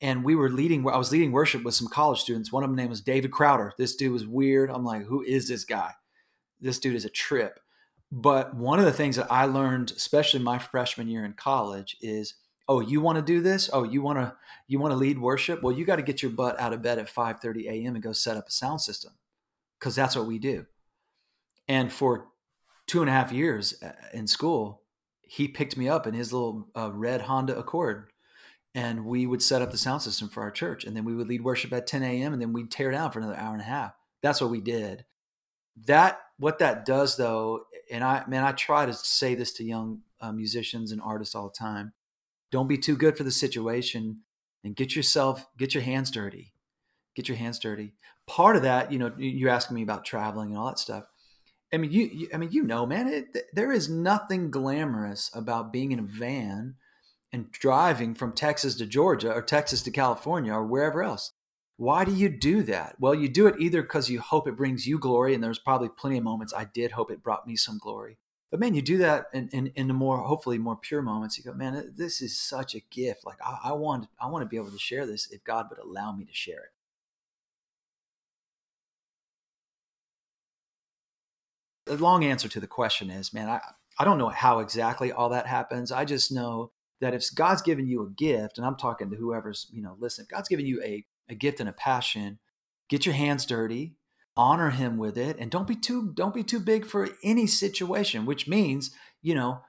and 0.00 0.24
we 0.24 0.34
were 0.34 0.50
leading 0.50 0.88
i 0.88 0.96
was 0.96 1.12
leading 1.12 1.32
worship 1.32 1.64
with 1.64 1.74
some 1.74 1.88
college 1.88 2.20
students. 2.20 2.52
One 2.52 2.62
of 2.62 2.70
them 2.70 2.76
name 2.76 2.90
was 2.90 3.00
david 3.00 3.30
crowder. 3.30 3.72
This 3.78 3.96
dude 3.96 4.12
was 4.12 4.26
weird. 4.26 4.70
I'm 4.70 4.84
like 4.84 5.04
who 5.04 5.22
is 5.22 5.48
this 5.48 5.64
guy? 5.64 5.92
This 6.60 6.78
dude 6.78 6.96
is 6.96 7.04
a 7.04 7.10
trip. 7.10 7.60
But 8.10 8.56
one 8.56 8.78
of 8.78 8.84
the 8.84 8.92
things 8.92 9.16
that 9.16 9.30
i 9.30 9.44
learned 9.44 9.92
especially 9.92 10.40
my 10.40 10.58
freshman 10.58 11.08
year 11.08 11.24
in 11.24 11.34
college 11.34 11.96
is 12.00 12.34
oh 12.68 12.80
you 12.80 13.00
want 13.00 13.16
to 13.16 13.22
do 13.22 13.40
this? 13.40 13.70
Oh 13.72 13.84
you 13.84 14.02
want 14.02 14.18
to 14.18 14.34
you 14.66 14.78
want 14.78 14.92
to 14.92 14.96
lead 14.96 15.18
worship? 15.18 15.62
Well 15.62 15.74
you 15.74 15.84
got 15.84 15.96
to 15.96 16.02
get 16.02 16.22
your 16.22 16.30
butt 16.30 16.58
out 16.60 16.72
of 16.72 16.82
bed 16.82 16.98
at 16.98 17.12
5.30 17.12 17.66
a.m 17.66 17.94
and 17.94 18.02
go 18.02 18.12
set 18.12 18.36
up 18.36 18.48
a 18.48 18.52
sound 18.52 18.80
system 18.80 19.12
because 19.78 19.94
that's 19.94 20.16
what 20.16 20.26
we 20.26 20.38
do. 20.38 20.66
And 21.66 21.92
for 21.92 22.28
two 22.86 23.00
and 23.00 23.10
a 23.10 23.12
half 23.12 23.32
years 23.32 23.82
uh, 23.82 23.92
in 24.12 24.26
school 24.26 24.82
he 25.22 25.46
picked 25.46 25.76
me 25.76 25.88
up 25.88 26.06
in 26.06 26.14
his 26.14 26.32
little 26.32 26.68
uh, 26.74 26.90
red 26.90 27.22
honda 27.22 27.56
accord 27.56 28.10
and 28.78 29.04
we 29.04 29.26
would 29.26 29.42
set 29.42 29.60
up 29.60 29.72
the 29.72 29.76
sound 29.76 30.02
system 30.02 30.28
for 30.28 30.40
our 30.40 30.52
church 30.52 30.84
and 30.84 30.96
then 30.96 31.04
we 31.04 31.14
would 31.14 31.26
lead 31.26 31.42
worship 31.42 31.72
at 31.72 31.86
10 31.86 32.04
a.m 32.04 32.32
and 32.32 32.40
then 32.40 32.52
we'd 32.52 32.70
tear 32.70 32.92
down 32.92 33.10
for 33.10 33.18
another 33.18 33.36
hour 33.36 33.52
and 33.52 33.60
a 33.60 33.64
half. 33.64 33.92
That's 34.22 34.40
what 34.40 34.50
we 34.50 34.60
did. 34.60 35.04
That 35.86 36.20
what 36.38 36.60
that 36.60 36.84
does 36.84 37.16
though 37.16 37.64
and 37.90 38.04
i 38.04 38.22
man 38.28 38.44
i 38.44 38.52
try 38.52 38.86
to 38.86 38.92
say 38.92 39.34
this 39.34 39.52
to 39.52 39.64
young 39.64 40.00
uh, 40.20 40.32
musicians 40.32 40.92
and 40.92 41.00
artists 41.00 41.34
all 41.34 41.48
the 41.48 41.54
time 41.58 41.92
don't 42.50 42.68
be 42.68 42.78
too 42.78 42.96
good 42.96 43.16
for 43.16 43.24
the 43.24 43.30
situation 43.30 44.20
and 44.64 44.76
get 44.76 44.94
yourself 44.94 45.46
get 45.58 45.74
your 45.74 45.82
hands 45.82 46.10
dirty. 46.10 46.52
Get 47.14 47.28
your 47.28 47.36
hands 47.36 47.58
dirty. 47.58 47.94
Part 48.28 48.54
of 48.54 48.62
that 48.62 48.92
you 48.92 48.98
know 48.98 49.12
you're 49.18 49.50
asking 49.50 49.74
me 49.74 49.82
about 49.82 50.04
traveling 50.04 50.50
and 50.50 50.58
all 50.58 50.68
that 50.68 50.78
stuff. 50.78 51.04
I 51.72 51.78
mean 51.78 51.90
you, 51.90 52.04
you 52.04 52.28
i 52.32 52.36
mean 52.36 52.52
you 52.52 52.62
know 52.62 52.86
man 52.86 53.08
it, 53.08 53.36
there 53.52 53.72
is 53.72 53.88
nothing 53.88 54.50
glamorous 54.50 55.30
about 55.34 55.72
being 55.72 55.90
in 55.90 55.98
a 55.98 56.02
van 56.02 56.76
and 57.32 57.50
driving 57.52 58.14
from 58.14 58.32
Texas 58.32 58.74
to 58.76 58.86
Georgia 58.86 59.32
or 59.32 59.42
Texas 59.42 59.82
to 59.82 59.90
California 59.90 60.52
or 60.52 60.66
wherever 60.66 61.02
else. 61.02 61.32
Why 61.76 62.04
do 62.04 62.12
you 62.12 62.28
do 62.28 62.62
that? 62.64 62.96
Well, 62.98 63.14
you 63.14 63.28
do 63.28 63.46
it 63.46 63.60
either 63.60 63.82
because 63.82 64.10
you 64.10 64.20
hope 64.20 64.48
it 64.48 64.56
brings 64.56 64.86
you 64.86 64.98
glory, 64.98 65.34
and 65.34 65.44
there's 65.44 65.60
probably 65.60 65.88
plenty 65.88 66.18
of 66.18 66.24
moments 66.24 66.52
I 66.52 66.64
did 66.64 66.92
hope 66.92 67.10
it 67.10 67.22
brought 67.22 67.46
me 67.46 67.54
some 67.54 67.78
glory, 67.78 68.18
but 68.50 68.60
man, 68.60 68.74
you 68.74 68.82
do 68.82 68.98
that 68.98 69.26
in, 69.34 69.48
in, 69.52 69.66
in 69.74 69.88
the 69.88 69.94
more 69.94 70.18
hopefully 70.18 70.58
more 70.58 70.76
pure 70.76 71.02
moments. 71.02 71.36
You 71.36 71.44
go, 71.44 71.52
man, 71.52 71.92
this 71.96 72.22
is 72.22 72.38
such 72.38 72.74
a 72.74 72.80
gift. 72.90 73.26
Like 73.26 73.38
I, 73.44 73.58
I 73.64 73.72
want 73.72 74.08
I 74.20 74.26
want 74.28 74.42
to 74.42 74.48
be 74.48 74.56
able 74.56 74.70
to 74.70 74.78
share 74.78 75.06
this 75.06 75.30
if 75.30 75.44
God 75.44 75.66
would 75.70 75.78
allow 75.78 76.12
me 76.12 76.24
to 76.24 76.34
share 76.34 76.60
it. 76.64 76.72
The 81.86 81.96
long 81.96 82.24
answer 82.24 82.48
to 82.48 82.60
the 82.60 82.66
question 82.66 83.10
is, 83.10 83.32
man, 83.32 83.48
I, 83.48 83.60
I 83.98 84.04
don't 84.04 84.18
know 84.18 84.28
how 84.28 84.60
exactly 84.60 85.10
all 85.12 85.30
that 85.30 85.46
happens. 85.46 85.90
I 85.92 86.04
just 86.04 86.32
know 86.32 86.72
that 87.00 87.14
if 87.14 87.32
God's 87.34 87.62
given 87.62 87.86
you 87.86 88.02
a 88.02 88.10
gift, 88.10 88.58
and 88.58 88.66
I'm 88.66 88.76
talking 88.76 89.10
to 89.10 89.16
whoever's, 89.16 89.68
you 89.72 89.82
know, 89.82 89.96
listen, 89.98 90.26
God's 90.30 90.48
given 90.48 90.66
you 90.66 90.82
a, 90.82 91.04
a 91.28 91.34
gift 91.34 91.60
and 91.60 91.68
a 91.68 91.72
passion, 91.72 92.38
get 92.88 93.06
your 93.06 93.14
hands 93.14 93.46
dirty, 93.46 93.94
honor 94.38 94.70
him 94.70 94.96
with 94.96 95.18
it 95.18 95.36
and 95.40 95.50
don't 95.50 95.66
be 95.66 95.74
too 95.74 96.12
don't 96.14 96.32
be 96.32 96.44
too 96.44 96.60
big 96.60 96.86
for 96.86 97.08
any 97.24 97.44
situation 97.44 98.24
which 98.24 98.46
means 98.46 98.92
you 99.20 99.34
know 99.34 99.60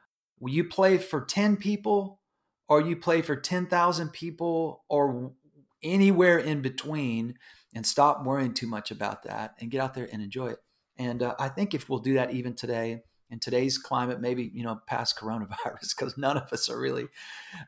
you 0.45 0.63
play 0.63 0.95
for 0.99 1.25
10 1.25 1.57
people 1.57 2.21
or 2.67 2.79
you 2.79 2.95
play 2.95 3.23
for 3.23 3.35
10,000 3.35 4.09
people 4.13 4.85
or 4.87 5.31
anywhere 5.81 6.37
in 6.37 6.61
between 6.61 7.33
and 7.73 7.85
stop 7.85 8.23
worrying 8.23 8.53
too 8.53 8.67
much 8.67 8.91
about 8.91 9.23
that 9.23 9.55
and 9.59 9.71
get 9.71 9.81
out 9.81 9.95
there 9.95 10.07
and 10.13 10.21
enjoy 10.21 10.49
it. 10.49 10.59
And 10.97 11.23
uh, 11.23 11.33
i 11.39 11.49
think 11.49 11.73
if 11.73 11.89
we'll 11.89 11.99
do 11.99 12.13
that 12.13 12.31
even 12.31 12.53
today 12.53 13.01
in 13.29 13.39
today's 13.39 13.77
climate 13.77 14.19
maybe 14.19 14.51
you 14.53 14.63
know 14.63 14.79
past 14.87 15.17
coronavirus 15.17 15.95
because 15.97 16.17
none 16.17 16.37
of 16.37 16.51
us 16.51 16.69
are 16.69 16.79
really 16.79 17.07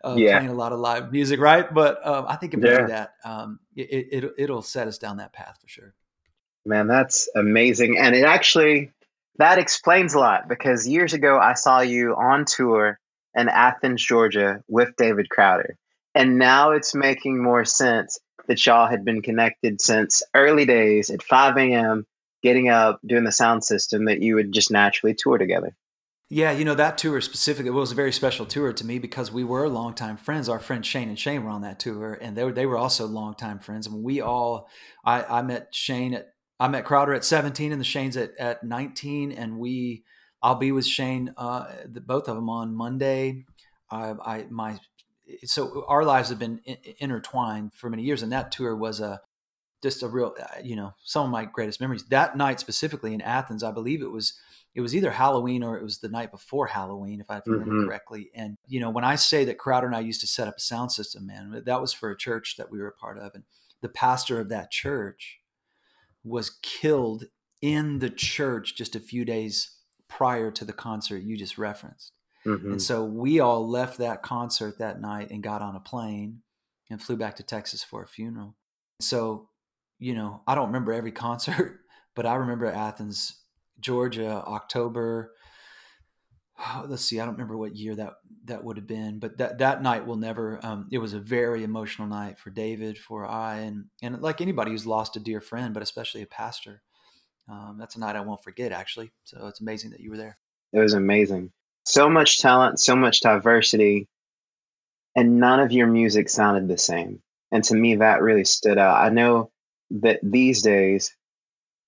uh, 0.03 0.15
yeah. 0.17 0.37
playing 0.37 0.51
a 0.51 0.55
lot 0.55 0.71
of 0.71 0.79
live 0.79 1.11
music 1.11 1.39
right 1.39 1.73
but 1.73 2.05
um, 2.05 2.25
i 2.27 2.35
think 2.35 2.53
if 2.53 2.59
we 2.59 2.69
do 2.69 2.87
that 2.87 3.13
um, 3.23 3.59
it, 3.75 4.23
it, 4.23 4.33
it'll 4.37 4.61
set 4.61 4.87
us 4.87 4.97
down 4.97 5.17
that 5.17 5.33
path 5.33 5.57
for 5.61 5.67
sure 5.67 5.93
Man, 6.65 6.87
that's 6.87 7.29
amazing. 7.35 7.97
And 7.97 8.15
it 8.15 8.23
actually 8.23 8.91
that 9.37 9.57
explains 9.57 10.13
a 10.13 10.19
lot 10.19 10.47
because 10.47 10.87
years 10.87 11.13
ago 11.13 11.39
I 11.39 11.53
saw 11.53 11.79
you 11.79 12.15
on 12.15 12.45
tour 12.45 12.99
in 13.35 13.49
Athens, 13.49 14.05
Georgia 14.05 14.63
with 14.67 14.95
David 14.97 15.29
Crowder. 15.29 15.77
And 16.13 16.37
now 16.37 16.71
it's 16.71 16.93
making 16.93 17.41
more 17.41 17.65
sense 17.65 18.19
that 18.47 18.63
y'all 18.65 18.87
had 18.87 19.05
been 19.05 19.21
connected 19.21 19.81
since 19.81 20.21
early 20.35 20.65
days 20.65 21.09
at 21.09 21.23
5 21.23 21.57
a.m., 21.57 22.05
getting 22.41 22.69
up, 22.69 22.99
doing 23.05 23.23
the 23.23 23.31
sound 23.31 23.63
system, 23.63 24.05
that 24.05 24.21
you 24.21 24.35
would 24.35 24.51
just 24.51 24.71
naturally 24.71 25.15
tour 25.15 25.37
together. 25.37 25.75
Yeah, 26.29 26.51
you 26.51 26.63
know, 26.63 26.75
that 26.75 26.97
tour 26.97 27.19
specifically 27.19 27.71
was 27.71 27.91
a 27.91 27.95
very 27.95 28.13
special 28.13 28.45
tour 28.45 28.71
to 28.71 28.85
me 28.85 28.99
because 28.99 29.33
we 29.33 29.43
were 29.43 29.67
longtime 29.67 30.15
friends. 30.15 30.47
Our 30.47 30.59
friends 30.59 30.87
Shane 30.87 31.09
and 31.09 31.19
Shane 31.19 31.43
were 31.43 31.49
on 31.49 31.61
that 31.63 31.79
tour, 31.79 32.17
and 32.21 32.37
they 32.37 32.45
were, 32.45 32.53
they 32.53 32.65
were 32.65 32.77
also 32.77 33.05
longtime 33.05 33.59
friends. 33.59 33.85
And 33.85 34.01
we 34.01 34.21
all, 34.21 34.69
I, 35.03 35.23
I 35.23 35.41
met 35.41 35.75
Shane 35.75 36.13
at 36.13 36.31
I 36.61 36.67
met 36.67 36.85
Crowder 36.85 37.15
at 37.15 37.25
17 37.25 37.71
and 37.71 37.81
the 37.81 37.85
Shanes 37.85 38.15
at, 38.15 38.37
at 38.37 38.63
19. 38.63 39.31
And 39.31 39.57
we, 39.57 40.03
I'll 40.43 40.55
be 40.55 40.71
with 40.71 40.85
Shane, 40.85 41.33
uh, 41.35 41.65
the, 41.91 42.01
both 42.01 42.27
of 42.27 42.35
them 42.35 42.51
on 42.51 42.75
Monday. 42.75 43.45
I, 43.89 44.13
I, 44.23 44.45
my, 44.51 44.77
so 45.43 45.83
our 45.87 46.05
lives 46.05 46.29
have 46.29 46.37
been 46.37 46.61
in, 46.65 46.77
intertwined 46.99 47.73
for 47.73 47.89
many 47.89 48.03
years. 48.03 48.21
And 48.21 48.31
that 48.31 48.51
tour 48.51 48.75
was 48.75 48.99
a, 48.99 49.21
just 49.81 50.03
a 50.03 50.07
real, 50.07 50.35
uh, 50.39 50.59
you 50.63 50.75
know, 50.75 50.93
some 51.03 51.25
of 51.25 51.31
my 51.31 51.45
greatest 51.45 51.81
memories. 51.81 52.05
That 52.05 52.37
night 52.37 52.59
specifically 52.59 53.13
in 53.13 53.21
Athens, 53.21 53.63
I 53.63 53.71
believe 53.71 54.01
it 54.01 54.11
was, 54.11 54.33
it 54.73 54.81
was 54.81 54.95
either 54.95 55.11
Halloween 55.11 55.63
or 55.63 55.77
it 55.77 55.83
was 55.83 55.99
the 55.99 56.09
night 56.09 56.31
before 56.31 56.67
Halloween, 56.67 57.19
if 57.19 57.29
I 57.29 57.41
remember 57.45 57.73
mm-hmm. 57.73 57.87
correctly. 57.87 58.29
And 58.33 58.57
you 58.67 58.79
know, 58.79 58.89
when 58.89 59.03
I 59.03 59.15
say 59.15 59.43
that 59.45 59.57
Crowder 59.57 59.87
and 59.87 59.95
I 59.95 60.01
used 60.01 60.21
to 60.21 60.27
set 60.27 60.47
up 60.47 60.57
a 60.57 60.61
sound 60.61 60.91
system, 60.91 61.27
man, 61.27 61.63
that 61.65 61.81
was 61.81 61.93
for 61.93 62.09
a 62.09 62.17
church 62.17 62.55
that 62.57 62.71
we 62.71 62.79
were 62.79 62.87
a 62.87 62.93
part 62.93 63.17
of, 63.17 63.31
and 63.33 63.43
the 63.81 63.89
pastor 63.89 64.39
of 64.39 64.49
that 64.49 64.71
church 64.71 65.39
was 66.23 66.57
killed 66.61 67.25
in 67.61 67.99
the 67.99 68.09
church 68.09 68.75
just 68.75 68.95
a 68.95 68.99
few 68.99 69.25
days 69.25 69.77
prior 70.07 70.51
to 70.51 70.65
the 70.65 70.73
concert 70.73 71.23
you 71.23 71.37
just 71.37 71.57
referenced. 71.57 72.11
Mm-hmm. 72.45 72.73
And 72.73 72.81
so 72.81 73.03
we 73.03 73.39
all 73.39 73.67
left 73.67 73.97
that 73.99 74.23
concert 74.23 74.79
that 74.79 74.99
night 74.99 75.29
and 75.29 75.43
got 75.43 75.61
on 75.61 75.75
a 75.75 75.79
plane 75.79 76.41
and 76.89 77.01
flew 77.01 77.15
back 77.15 77.35
to 77.37 77.43
Texas 77.43 77.83
for 77.83 78.03
a 78.03 78.07
funeral. 78.07 78.55
So, 78.99 79.49
you 80.01 80.13
know, 80.13 80.41
I 80.45 80.55
don't 80.55 80.67
remember 80.67 80.91
every 80.91 81.11
concert, 81.25 81.79
but 82.15 82.25
I 82.25 82.35
remember 82.35 82.65
Athens, 82.65 83.41
Georgia, 83.79 84.43
October 84.45 85.31
let's 86.87 87.03
see, 87.03 87.19
I 87.19 87.25
don't 87.25 87.35
remember 87.35 87.57
what 87.57 87.75
year 87.75 87.95
that 87.95 88.13
that 88.45 88.63
would 88.63 88.77
have 88.77 88.87
been, 88.87 89.19
but 89.19 89.37
that 89.37 89.59
that 89.59 89.81
night 89.81 90.05
will 90.05 90.15
never. 90.15 90.59
Um, 90.63 90.87
it 90.91 90.97
was 90.97 91.13
a 91.13 91.19
very 91.19 91.63
emotional 91.63 92.07
night 92.07 92.39
for 92.39 92.49
David, 92.49 92.97
for 92.97 93.25
I, 93.25 93.59
and 93.59 93.85
and 94.01 94.21
like 94.21 94.41
anybody 94.41 94.71
who's 94.71 94.85
lost 94.85 95.15
a 95.15 95.19
dear 95.19 95.41
friend, 95.41 95.73
but 95.73 95.83
especially 95.83 96.21
a 96.21 96.27
pastor. 96.27 96.81
Um, 97.49 97.77
that's 97.79 97.95
a 97.95 97.99
night 97.99 98.15
I 98.15 98.21
won't 98.21 98.43
forget, 98.43 98.71
actually. 98.71 99.11
So 99.23 99.47
it's 99.47 99.61
amazing 99.61 99.91
that 99.91 99.99
you 99.99 100.11
were 100.11 100.17
there. 100.17 100.37
It 100.73 100.79
was 100.79 100.93
amazing. 100.93 101.51
So 101.85 102.09
much 102.09 102.39
talent, 102.39 102.79
so 102.79 102.95
much 102.95 103.21
diversity, 103.21 104.07
and 105.15 105.39
none 105.39 105.59
of 105.59 105.71
your 105.71 105.87
music 105.87 106.29
sounded 106.29 106.67
the 106.67 106.77
same. 106.77 107.21
And 107.51 107.63
to 107.65 107.75
me, 107.75 107.95
that 107.95 108.21
really 108.21 108.45
stood 108.45 108.77
out. 108.77 109.03
I 109.03 109.09
know 109.09 109.51
that 109.91 110.19
these 110.23 110.61
days 110.61 111.15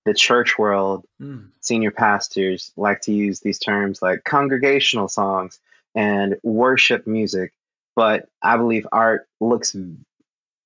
the 0.04 0.14
church 0.14 0.58
world, 0.58 1.06
mm. 1.20 1.48
senior 1.60 1.90
pastors 1.90 2.72
like 2.76 3.00
to 3.02 3.12
use 3.12 3.40
these 3.40 3.58
terms 3.58 4.02
like 4.02 4.22
congregational 4.24 5.08
songs 5.08 5.58
and 5.94 6.36
worship 6.42 7.06
music. 7.06 7.52
But 7.96 8.28
I 8.42 8.56
believe 8.56 8.86
art 8.92 9.26
looks 9.40 9.74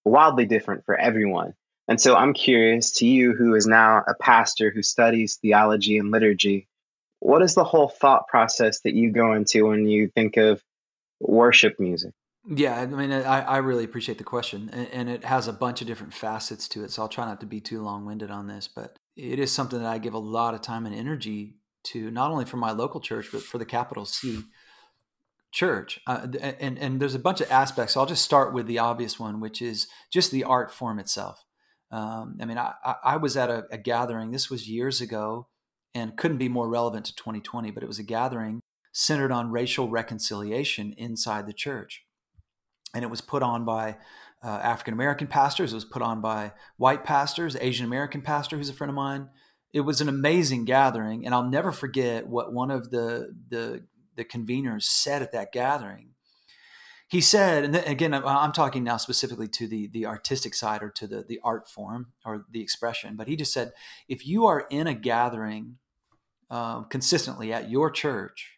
wildly 0.04 0.47
different 0.47 0.85
for 0.85 0.97
everyone. 0.97 1.54
And 1.87 2.00
so 2.00 2.14
I'm 2.16 2.35
curious 2.35 2.92
to 2.99 3.07
you, 3.07 3.33
who 3.33 3.54
is 3.54 3.66
now 3.66 4.02
a 4.07 4.14
pastor 4.14 4.71
who 4.71 4.83
studies 4.83 5.37
theology 5.37 5.99
and 5.99 6.11
liturgy, 6.11 6.68
what 7.21 7.42
is 7.42 7.54
the 7.54 7.64
whole 7.64 7.88
thought 7.88 8.28
process 8.28 8.80
that 8.80 8.95
you 8.95 9.11
go 9.11 9.33
into 9.33 9.68
when 9.68 9.87
you 9.87 10.09
think 10.09 10.37
of 10.37 10.62
worship 11.21 11.78
music? 11.78 12.12
Yeah, 12.47 12.80
I 12.80 12.87
mean, 12.87 13.12
I, 13.12 13.40
I 13.40 13.57
really 13.59 13.85
appreciate 13.85 14.18
the 14.18 14.25
question, 14.25 14.71
and, 14.73 14.88
and, 14.88 15.09
it 15.11 15.25
has 15.25 15.49
a 15.49 15.52
bunch 15.52 15.83
of 15.83 15.87
different 15.87 16.14
facets 16.14 16.66
to 16.68 16.85
it. 16.85 16.90
So 16.90 17.02
I'll 17.02 17.09
try 17.09 17.26
not 17.26 17.40
to 17.40 17.47
be 17.47 17.61
too 17.61 17.83
long 17.83 18.07
winded 18.07 18.30
on 18.30 18.47
this, 18.47 18.68
but 18.68 18.97
it 19.16 19.38
is 19.38 19.52
something 19.52 19.80
that 19.80 19.88
I 19.88 19.99
give 19.99 20.14
a 20.14 20.18
lot 20.18 20.54
of 20.54 20.62
time 20.62 20.87
and 20.87 20.95
energy 20.95 21.57
to, 21.85 22.11
not 22.11 22.30
only 22.30 22.45
for 22.45 22.57
my 22.57 22.71
local 22.71 23.00
church, 23.00 23.28
but 23.33 23.42
for 23.42 23.59
the 23.59 23.66
capital 23.66 24.07
C 24.07 24.45
church. 25.50 26.00
Uh, 26.07 26.26
and, 26.40 26.78
and 26.78 27.00
there's 27.00 27.14
a 27.14 27.18
bunch 27.18 27.40
of 27.40 27.50
aspects. 27.50 27.95
So 27.95 28.00
I'll 28.00 28.07
just 28.07 28.25
start 28.25 28.52
with 28.52 28.66
the 28.66 28.78
obvious 28.78 29.18
one, 29.18 29.40
which 29.40 29.61
is 29.61 29.87
just 30.12 30.30
the 30.30 30.45
art 30.45 30.73
form 30.73 30.99
itself. 30.99 31.45
Um, 31.90 32.38
I 32.40 32.45
mean, 32.45 32.59
I, 32.59 32.75
I 33.02 33.16
was 33.16 33.37
at 33.37 33.50
a, 33.50 33.64
a 33.71 33.78
gathering, 33.78 34.30
this 34.30 34.50
was 34.50 34.68
years 34.68 35.00
ago, 35.00 35.49
and 35.95 36.16
couldn't 36.16 36.38
be 36.38 36.49
more 36.49 36.68
relevant 36.68 37.07
to 37.07 37.14
2020, 37.16 37.71
but 37.71 37.83
it 37.83 37.87
was 37.87 37.99
a 37.99 38.04
gathering 38.04 38.61
centered 38.92 39.33
on 39.33 39.50
racial 39.50 39.88
reconciliation 39.88 40.95
inside 40.99 41.47
the 41.47 41.52
church. 41.52 42.04
And 42.95 43.04
it 43.04 43.11
was 43.11 43.21
put 43.21 43.42
on 43.42 43.64
by 43.64 43.97
uh, 44.42 44.49
African 44.49 44.95
American 44.95 45.26
pastors. 45.26 45.73
It 45.73 45.76
was 45.76 45.85
put 45.85 46.02
on 46.02 46.21
by 46.21 46.52
white 46.76 47.04
pastors, 47.04 47.57
Asian 47.61 47.87
American 47.87 48.23
pastor 48.23 48.57
who's 48.57 48.68
a 48.68 48.75
friend 48.75 48.90
of 48.90 48.95
mine. 48.95 49.28
It 49.73 49.80
was 49.80 50.00
an 50.00 50.09
amazing 50.09 50.64
gathering, 50.64 51.26
and 51.26 51.35
I'll 51.35 51.49
never 51.49 51.73
forget 51.73 52.26
what 52.26 52.52
one 52.52 52.71
of 52.71 52.90
the 52.90 53.35
the, 53.49 53.85
the 54.16 54.25
conveners 54.25 54.85
said 54.85 55.23
at 55.23 55.33
that 55.33 55.52
gathering. 55.52 56.11
He 57.09 57.21
said, 57.23 57.64
and 57.64 57.76
again, 57.76 58.12
I'm 58.12 58.52
talking 58.52 58.85
now 58.85 58.99
specifically 58.99 59.49
to 59.49 59.66
the 59.66 59.88
the 59.88 60.07
artistic 60.07 60.54
side 60.54 60.83
or 60.83 60.90
to 60.90 61.07
the 61.07 61.23
the 61.23 61.40
art 61.42 61.68
form 61.68 62.12
or 62.25 62.47
the 62.50 62.62
expression, 62.62 63.16
but 63.16 63.28
he 63.28 63.37
just 63.37 63.52
said, 63.52 63.73
if 64.09 64.26
you 64.26 64.47
are 64.47 64.66
in 64.71 64.87
a 64.87 64.95
gathering 64.95 65.76
uh, 66.50 66.83
consistently 66.83 67.52
at 67.52 67.71
your 67.71 67.90
church 67.90 68.58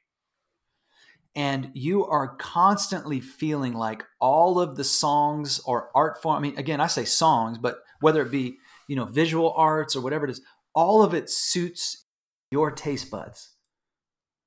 and 1.37 1.71
you 1.75 2.05
are 2.05 2.37
constantly 2.37 3.21
feeling 3.21 3.73
like 3.73 4.05
all 4.21 4.59
of 4.59 4.77
the 4.77 4.85
songs 4.85 5.61
or 5.65 5.91
art 5.95 6.21
form 6.21 6.37
i 6.37 6.41
mean 6.41 6.59
again 6.59 6.81
i 6.81 6.87
say 6.87 7.05
songs 7.05 7.57
but 7.57 7.79
whether 8.01 8.23
it 8.23 8.31
be 8.31 8.57
you 8.89 8.97
know 8.97 9.05
visual 9.05 9.53
arts 9.57 9.95
or 9.95 10.01
whatever 10.01 10.25
it 10.25 10.31
is 10.31 10.41
all 10.75 11.03
of 11.03 11.15
it 11.15 11.29
suits 11.31 12.07
your 12.51 12.71
taste 12.71 13.11
buds. 13.11 13.55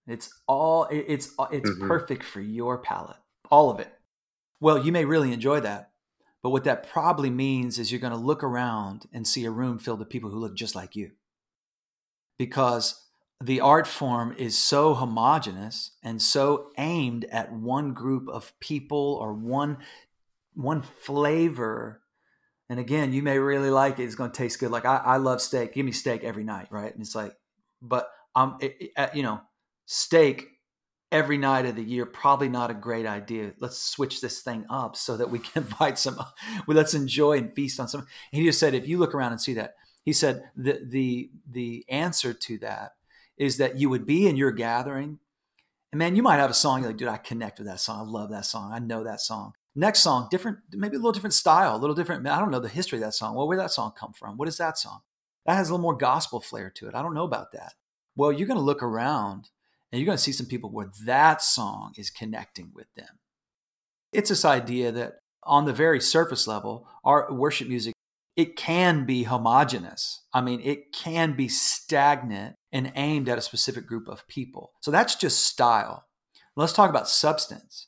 It's 0.07 0.29
all 0.47 0.87
it's 0.91 1.33
it's 1.51 1.69
mm-hmm. 1.69 1.87
perfect 1.87 2.23
for 2.23 2.41
your 2.41 2.77
palate 2.77 3.17
all 3.49 3.69
of 3.69 3.79
it. 3.79 3.91
Well 4.59 4.83
you 4.83 4.91
may 4.91 5.05
really 5.05 5.31
enjoy 5.31 5.61
that 5.61 5.91
but 6.41 6.49
what 6.49 6.65
that 6.65 6.89
probably 6.89 7.29
means 7.29 7.79
is 7.79 7.89
you're 7.89 8.01
going 8.01 8.11
to 8.11 8.19
look 8.19 8.43
around 8.43 9.05
and 9.13 9.25
see 9.25 9.45
a 9.45 9.51
room 9.51 9.79
filled 9.79 9.99
with 9.99 10.09
people 10.09 10.29
who 10.29 10.39
look 10.39 10.57
just 10.57 10.75
like 10.75 10.93
you. 10.93 11.11
Because 12.37 13.01
the 13.41 13.59
art 13.59 13.87
form 13.87 14.33
is 14.37 14.57
so 14.57 14.93
homogenous 14.93 15.91
and 16.01 16.21
so 16.21 16.69
aimed 16.77 17.25
at 17.25 17.51
one 17.51 17.93
group 17.93 18.29
of 18.29 18.57
people 18.59 19.17
or 19.21 19.33
one 19.33 19.77
one 20.53 20.81
flavor. 20.81 22.01
And 22.69 22.79
again 22.79 23.11
you 23.11 23.21
may 23.21 23.39
really 23.39 23.69
like 23.69 23.99
it. 23.99 24.03
It's 24.03 24.15
going 24.15 24.31
to 24.31 24.37
taste 24.37 24.59
good. 24.59 24.71
Like 24.71 24.85
I, 24.85 24.97
I 24.97 25.17
love 25.17 25.41
steak. 25.41 25.73
Give 25.73 25.85
me 25.85 25.91
steak 25.91 26.23
every 26.23 26.43
night 26.43 26.67
right? 26.71 26.91
And 26.91 27.01
it's 27.01 27.15
like 27.15 27.35
but 27.81 28.09
um 28.35 28.57
it, 28.61 28.75
it, 28.79 29.15
you 29.15 29.23
know 29.23 29.41
steak 29.85 30.47
every 31.11 31.37
night 31.37 31.65
of 31.65 31.75
the 31.75 31.83
year 31.83 32.05
probably 32.05 32.49
not 32.49 32.71
a 32.71 32.73
great 32.73 33.05
idea. 33.05 33.53
Let's 33.59 33.77
switch 33.77 34.21
this 34.21 34.41
thing 34.41 34.65
up 34.69 34.95
so 34.95 35.17
that 35.17 35.29
we 35.29 35.39
can 35.39 35.63
invite 35.63 35.99
some 35.99 36.15
well, 36.65 36.77
let's 36.77 36.93
enjoy 36.93 37.39
and 37.39 37.53
feast 37.53 37.79
on 37.79 37.87
some 37.87 38.07
he 38.31 38.45
just 38.45 38.59
said 38.59 38.73
if 38.73 38.87
you 38.87 38.97
look 38.97 39.13
around 39.13 39.33
and 39.33 39.41
see 39.41 39.53
that 39.55 39.75
he 40.05 40.13
said 40.13 40.43
the 40.55 40.79
the 40.87 41.29
the 41.49 41.85
answer 41.89 42.33
to 42.33 42.57
that 42.59 42.93
is 43.37 43.57
that 43.57 43.77
you 43.77 43.89
would 43.89 44.05
be 44.05 44.27
in 44.27 44.37
your 44.37 44.51
gathering 44.51 45.19
And 45.93 45.99
man, 45.99 46.15
you 46.15 46.23
might 46.23 46.37
have 46.37 46.49
a 46.49 46.55
song 46.55 46.81
you're 46.81 46.89
like, 46.89 46.97
dude, 46.97 47.07
I 47.07 47.17
connect 47.17 47.59
with 47.59 47.67
that 47.67 47.79
song. 47.79 47.99
I 47.99 48.11
love 48.11 48.31
that 48.31 48.45
song. 48.45 48.71
I 48.73 48.79
know 48.79 49.03
that 49.03 49.21
song. 49.21 49.53
Next 49.75 49.99
song, 49.99 50.27
different, 50.31 50.57
maybe 50.71 50.95
a 50.95 50.99
little 50.99 51.11
different 51.11 51.35
style, 51.35 51.75
a 51.75 51.77
little 51.77 51.95
different. 51.95 52.27
I 52.27 52.39
don't 52.39 52.49
know 52.49 52.59
the 52.59 52.67
history 52.67 52.97
of 52.97 53.03
that 53.03 53.13
song. 53.13 53.35
Well, 53.35 53.47
where 53.47 53.57
did 53.57 53.63
that 53.63 53.71
song 53.71 53.93
come 53.95 54.11
from? 54.13 54.37
What 54.37 54.47
is 54.47 54.57
that 54.57 54.79
song? 54.79 55.01
That 55.45 55.55
has 55.55 55.69
a 55.69 55.73
little 55.73 55.83
more 55.83 55.95
gospel 55.95 56.39
flair 56.39 56.71
to 56.71 56.87
it. 56.87 56.95
I 56.95 57.03
don't 57.03 57.13
know 57.13 57.25
about 57.25 57.51
that. 57.53 57.73
Well, 58.15 58.31
you're 58.31 58.47
going 58.47 58.59
to 58.59 58.63
look 58.63 58.81
around 58.81 59.49
and 59.91 59.99
you're 59.99 60.07
going 60.07 60.17
to 60.17 60.23
see 60.23 60.31
some 60.31 60.47
people 60.47 60.71
where 60.71 60.89
that 61.05 61.43
song 61.43 61.93
is 61.95 62.09
connecting 62.09 62.71
with 62.73 62.87
them. 62.95 63.19
It's 64.11 64.29
this 64.29 64.45
idea 64.45 64.91
that 64.91 65.19
on 65.43 65.65
the 65.65 65.73
very 65.73 66.01
surface 66.01 66.47
level, 66.47 66.87
our 67.03 67.31
worship 67.31 67.67
music, 67.67 67.92
it 68.35 68.55
can 68.55 69.05
be 69.05 69.23
homogenous. 69.23 70.21
I 70.33 70.41
mean, 70.41 70.59
it 70.63 70.91
can 70.91 71.33
be 71.33 71.47
stagnant 71.47 72.55
and 72.71 72.91
aimed 72.95 73.29
at 73.29 73.37
a 73.37 73.41
specific 73.41 73.85
group 73.85 74.07
of 74.07 74.27
people. 74.27 74.71
So 74.81 74.89
that's 74.89 75.15
just 75.15 75.45
style. 75.45 76.05
Let's 76.55 76.73
talk 76.73 76.89
about 76.89 77.09
substance. 77.09 77.87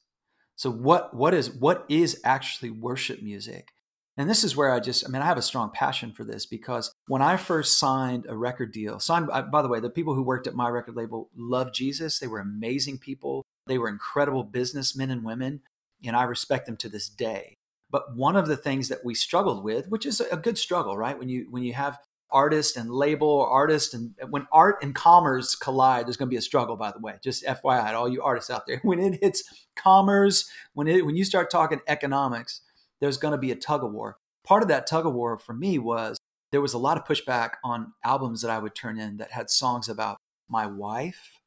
So 0.55 0.71
what 0.71 1.13
what 1.13 1.33
is 1.33 1.51
what 1.51 1.85
is 1.89 2.21
actually 2.23 2.69
worship 2.69 3.21
music? 3.21 3.69
And 4.17 4.29
this 4.29 4.43
is 4.43 4.55
where 4.55 4.71
I 4.71 4.79
just 4.79 5.05
I 5.05 5.09
mean 5.09 5.21
I 5.21 5.25
have 5.25 5.37
a 5.37 5.41
strong 5.41 5.71
passion 5.73 6.13
for 6.13 6.23
this 6.23 6.45
because 6.45 6.93
when 7.07 7.21
I 7.21 7.35
first 7.35 7.77
signed 7.77 8.25
a 8.29 8.37
record 8.37 8.71
deal, 8.71 8.99
signed 8.99 9.29
uh, 9.31 9.41
by 9.41 9.61
the 9.61 9.67
way, 9.67 9.79
the 9.79 9.89
people 9.89 10.15
who 10.15 10.23
worked 10.23 10.47
at 10.47 10.55
my 10.55 10.69
record 10.69 10.95
label 10.95 11.29
loved 11.35 11.75
Jesus. 11.75 12.19
They 12.19 12.27
were 12.27 12.39
amazing 12.39 12.99
people. 12.99 13.43
They 13.67 13.77
were 13.77 13.89
incredible 13.89 14.43
businessmen 14.43 15.11
and 15.11 15.25
women, 15.25 15.61
and 16.03 16.15
I 16.15 16.23
respect 16.23 16.67
them 16.67 16.77
to 16.77 16.89
this 16.89 17.09
day. 17.09 17.55
But 17.95 18.13
one 18.13 18.35
of 18.35 18.49
the 18.49 18.57
things 18.57 18.89
that 18.89 19.05
we 19.05 19.15
struggled 19.15 19.63
with, 19.63 19.87
which 19.87 20.05
is 20.05 20.19
a 20.19 20.35
good 20.35 20.57
struggle, 20.57 20.97
right? 20.97 21.17
When 21.17 21.29
you 21.29 21.47
when 21.49 21.63
you 21.63 21.71
have 21.71 21.97
artist 22.29 22.75
and 22.75 22.91
label 22.91 23.29
or 23.29 23.47
artist 23.47 23.93
and 23.93 24.13
when 24.31 24.45
art 24.51 24.83
and 24.83 24.93
commerce 24.93 25.55
collide 25.55 26.05
there's 26.05 26.17
going 26.17 26.27
to 26.27 26.33
be 26.33 26.35
a 26.35 26.41
struggle 26.41 26.75
by 26.75 26.91
the 26.91 26.99
way. 26.99 27.15
Just 27.23 27.45
fyi 27.45 27.93
all 27.93 28.09
you 28.09 28.21
artists 28.21 28.49
out 28.49 28.67
there. 28.67 28.81
When 28.83 28.99
it 28.99 29.19
hits 29.21 29.45
commerce 29.77 30.51
when 30.73 30.89
it 30.89 31.05
when 31.05 31.15
you 31.15 31.23
start 31.23 31.49
talking 31.49 31.79
economics 31.87 32.59
there's 32.99 33.15
going 33.15 33.31
to 33.31 33.37
be 33.37 33.51
a 33.51 33.55
tug 33.55 33.81
of 33.81 33.93
war. 33.93 34.17
Part 34.43 34.61
of 34.61 34.67
that 34.67 34.87
tug 34.87 35.05
of 35.05 35.13
war 35.13 35.39
for 35.39 35.53
me 35.53 35.79
was 35.79 36.17
there 36.51 36.59
was 36.59 36.73
a 36.73 36.77
lot 36.77 36.97
of 36.97 37.05
pushback 37.05 37.51
on 37.63 37.93
albums 38.03 38.41
that 38.41 38.51
i 38.51 38.59
would 38.59 38.75
turn 38.75 38.99
in 38.99 39.15
that 39.15 39.31
had 39.31 39.49
songs 39.49 39.87
about 39.87 40.17
my 40.49 40.65
wife 40.67 41.39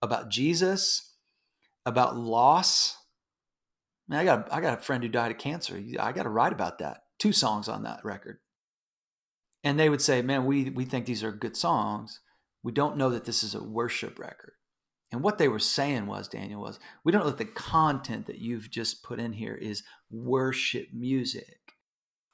about 0.00 0.28
jesus 0.30 1.14
about 1.84 2.16
loss 2.16 2.98
Man, 4.08 4.20
I 4.20 4.24
got 4.24 4.52
I 4.52 4.60
got 4.60 4.78
a 4.78 4.82
friend 4.82 5.02
who 5.02 5.08
died 5.08 5.30
of 5.30 5.38
cancer. 5.38 5.82
I 5.98 6.12
got 6.12 6.24
to 6.24 6.28
write 6.28 6.52
about 6.52 6.78
that. 6.78 7.04
Two 7.18 7.32
songs 7.32 7.68
on 7.68 7.84
that 7.84 8.04
record 8.04 8.38
and 9.64 9.80
they 9.80 9.88
would 9.88 10.02
say, 10.02 10.22
"Man, 10.22 10.44
we 10.44 10.70
we 10.70 10.84
think 10.84 11.06
these 11.06 11.24
are 11.24 11.32
good 11.32 11.56
songs. 11.56 12.20
We 12.62 12.70
don't 12.70 12.96
know 12.96 13.10
that 13.10 13.24
this 13.24 13.42
is 13.42 13.54
a 13.54 13.64
worship 13.64 14.18
record." 14.18 14.52
And 15.10 15.22
what 15.22 15.38
they 15.38 15.48
were 15.48 15.58
saying 15.58 16.06
was, 16.06 16.28
Daniel, 16.28 16.60
was 16.60 16.78
we 17.02 17.10
don't 17.10 17.22
know 17.22 17.30
that 17.30 17.38
the 17.38 17.44
content 17.44 18.26
that 18.26 18.38
you've 18.38 18.70
just 18.70 19.02
put 19.02 19.18
in 19.18 19.32
here 19.32 19.54
is 19.54 19.82
worship 20.10 20.88
music. 20.92 21.58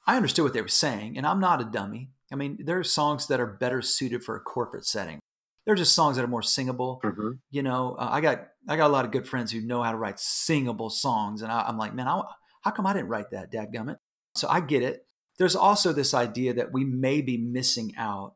I 0.05 0.17
understood 0.17 0.43
what 0.43 0.53
they 0.53 0.61
were 0.61 0.67
saying, 0.67 1.17
and 1.17 1.25
I'm 1.25 1.39
not 1.39 1.61
a 1.61 1.65
dummy. 1.65 2.11
I 2.31 2.35
mean, 2.35 2.59
there 2.63 2.79
are 2.79 2.83
songs 2.83 3.27
that 3.27 3.39
are 3.39 3.45
better 3.45 3.81
suited 3.81 4.23
for 4.23 4.35
a 4.35 4.41
corporate 4.41 4.85
setting. 4.85 5.19
They're 5.65 5.75
just 5.75 5.95
songs 5.95 6.17
that 6.17 6.25
are 6.25 6.27
more 6.27 6.41
singable. 6.41 6.99
Mm-hmm. 7.03 7.31
You 7.51 7.63
know, 7.63 7.95
uh, 7.99 8.09
I 8.11 8.19
got 8.19 8.47
I 8.67 8.77
got 8.77 8.89
a 8.89 8.93
lot 8.93 9.05
of 9.05 9.11
good 9.11 9.27
friends 9.27 9.51
who 9.51 9.61
know 9.61 9.81
how 9.81 9.91
to 9.91 9.97
write 9.97 10.19
singable 10.19 10.89
songs, 10.89 11.41
and 11.41 11.51
I, 11.51 11.67
am 11.67 11.77
like, 11.77 11.95
man, 11.95 12.07
I, 12.07 12.21
how 12.61 12.71
come 12.71 12.85
I 12.85 12.93
didn't 12.93 13.09
write 13.09 13.31
that, 13.31 13.51
dadgummit? 13.51 13.97
So 14.35 14.47
I 14.47 14.59
get 14.61 14.83
it 14.83 15.05
there's 15.41 15.55
also 15.55 15.91
this 15.91 16.13
idea 16.13 16.53
that 16.53 16.71
we 16.71 16.85
may 16.85 17.19
be 17.19 17.35
missing 17.35 17.93
out 17.97 18.35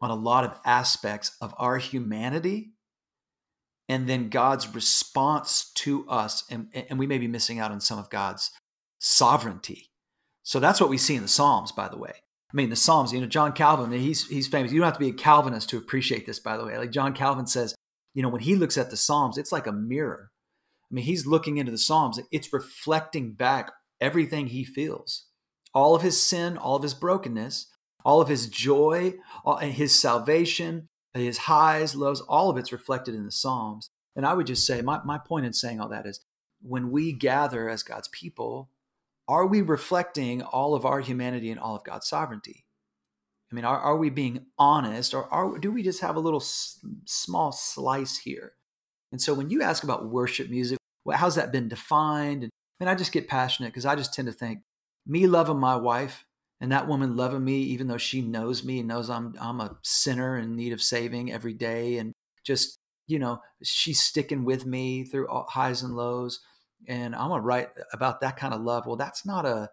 on 0.00 0.10
a 0.10 0.16
lot 0.16 0.42
of 0.42 0.58
aspects 0.64 1.36
of 1.40 1.54
our 1.58 1.78
humanity 1.78 2.72
and 3.88 4.08
then 4.08 4.28
God's 4.28 4.74
response 4.74 5.70
to 5.76 6.08
us. 6.08 6.42
And, 6.50 6.68
and 6.74 6.98
we 6.98 7.06
may 7.06 7.18
be 7.18 7.28
missing 7.28 7.60
out 7.60 7.70
on 7.70 7.80
some 7.80 8.00
of 8.00 8.10
God's 8.10 8.50
sovereignty. 8.98 9.92
So 10.42 10.58
that's 10.58 10.80
what 10.80 10.90
we 10.90 10.98
see 10.98 11.14
in 11.14 11.22
the 11.22 11.28
Psalms, 11.28 11.70
by 11.70 11.88
the 11.88 11.98
way. 11.98 12.14
I 12.52 12.56
mean, 12.56 12.70
the 12.70 12.74
Psalms, 12.74 13.12
you 13.12 13.20
know, 13.20 13.28
John 13.28 13.52
Calvin, 13.52 13.92
he's, 13.92 14.26
he's 14.26 14.48
famous. 14.48 14.72
You 14.72 14.80
don't 14.80 14.86
have 14.86 14.94
to 14.94 15.00
be 15.00 15.10
a 15.10 15.12
Calvinist 15.12 15.68
to 15.70 15.76
appreciate 15.76 16.26
this, 16.26 16.40
by 16.40 16.56
the 16.56 16.64
way. 16.64 16.76
Like 16.78 16.90
John 16.90 17.12
Calvin 17.12 17.46
says, 17.46 17.76
you 18.18 18.22
know, 18.22 18.30
when 18.30 18.40
he 18.40 18.56
looks 18.56 18.76
at 18.76 18.90
the 18.90 18.96
Psalms, 18.96 19.38
it's 19.38 19.52
like 19.52 19.68
a 19.68 19.72
mirror. 19.72 20.32
I 20.90 20.92
mean, 20.92 21.04
he's 21.04 21.24
looking 21.24 21.58
into 21.58 21.70
the 21.70 21.78
Psalms, 21.78 22.18
it's 22.32 22.52
reflecting 22.52 23.34
back 23.34 23.70
everything 24.00 24.48
he 24.48 24.64
feels 24.64 25.26
all 25.72 25.94
of 25.94 26.02
his 26.02 26.20
sin, 26.20 26.58
all 26.58 26.74
of 26.74 26.82
his 26.82 26.94
brokenness, 26.94 27.72
all 28.04 28.20
of 28.20 28.26
his 28.26 28.48
joy, 28.48 29.14
all, 29.44 29.58
his 29.58 29.94
salvation, 29.94 30.88
his 31.14 31.38
highs, 31.38 31.94
lows, 31.94 32.20
all 32.22 32.50
of 32.50 32.56
it's 32.56 32.72
reflected 32.72 33.14
in 33.14 33.24
the 33.24 33.30
Psalms. 33.30 33.90
And 34.16 34.26
I 34.26 34.34
would 34.34 34.48
just 34.48 34.66
say, 34.66 34.82
my, 34.82 34.98
my 35.04 35.18
point 35.18 35.46
in 35.46 35.52
saying 35.52 35.78
all 35.78 35.90
that 35.90 36.04
is 36.04 36.18
when 36.60 36.90
we 36.90 37.12
gather 37.12 37.68
as 37.68 37.84
God's 37.84 38.08
people, 38.08 38.68
are 39.28 39.46
we 39.46 39.62
reflecting 39.62 40.42
all 40.42 40.74
of 40.74 40.84
our 40.84 40.98
humanity 40.98 41.52
and 41.52 41.60
all 41.60 41.76
of 41.76 41.84
God's 41.84 42.08
sovereignty? 42.08 42.64
I 43.50 43.54
mean, 43.54 43.64
are, 43.64 43.78
are 43.78 43.96
we 43.96 44.10
being 44.10 44.46
honest 44.58 45.14
or 45.14 45.32
are, 45.32 45.58
do 45.58 45.72
we 45.72 45.82
just 45.82 46.00
have 46.02 46.16
a 46.16 46.20
little 46.20 46.40
s- 46.40 46.84
small 47.06 47.52
slice 47.52 48.18
here? 48.18 48.52
And 49.10 49.20
so 49.20 49.32
when 49.32 49.50
you 49.50 49.62
ask 49.62 49.82
about 49.84 50.10
worship 50.10 50.50
music, 50.50 50.78
well, 51.04 51.16
how's 51.16 51.36
that 51.36 51.52
been 51.52 51.68
defined? 51.68 52.44
And, 52.44 52.52
I 52.88 52.94
just 52.94 53.10
get 53.10 53.26
passionate 53.26 53.68
because 53.68 53.86
I 53.86 53.96
just 53.96 54.14
tend 54.14 54.26
to 54.26 54.32
think 54.32 54.60
me 55.06 55.26
loving 55.26 55.58
my 55.58 55.74
wife 55.74 56.24
and 56.60 56.70
that 56.70 56.86
woman 56.86 57.16
loving 57.16 57.44
me 57.44 57.58
even 57.62 57.88
though 57.88 57.98
she 57.98 58.22
knows 58.22 58.62
me 58.64 58.78
and 58.78 58.88
knows 58.88 59.10
I'm 59.10 59.34
I'm 59.40 59.60
a 59.60 59.76
sinner 59.82 60.36
in 60.38 60.54
need 60.54 60.72
of 60.72 60.82
saving 60.82 61.32
every 61.32 61.54
day 61.54 61.98
and 61.98 62.12
just 62.44 62.78
you 63.06 63.18
know 63.18 63.40
she's 63.62 64.00
sticking 64.00 64.44
with 64.44 64.66
me 64.66 65.04
through 65.04 65.26
highs 65.48 65.82
and 65.82 65.96
lows 65.96 66.40
and 66.86 67.14
I'm 67.16 67.30
gonna 67.30 67.42
write 67.42 67.70
about 67.92 68.20
that 68.20 68.36
kind 68.36 68.54
of 68.54 68.60
love 68.60 68.86
well 68.86 68.96
that's 68.96 69.26
not 69.26 69.44
a 69.46 69.70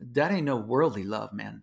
that 0.00 0.32
ain't 0.32 0.46
no 0.46 0.56
worldly 0.56 1.04
love 1.04 1.32
man 1.32 1.62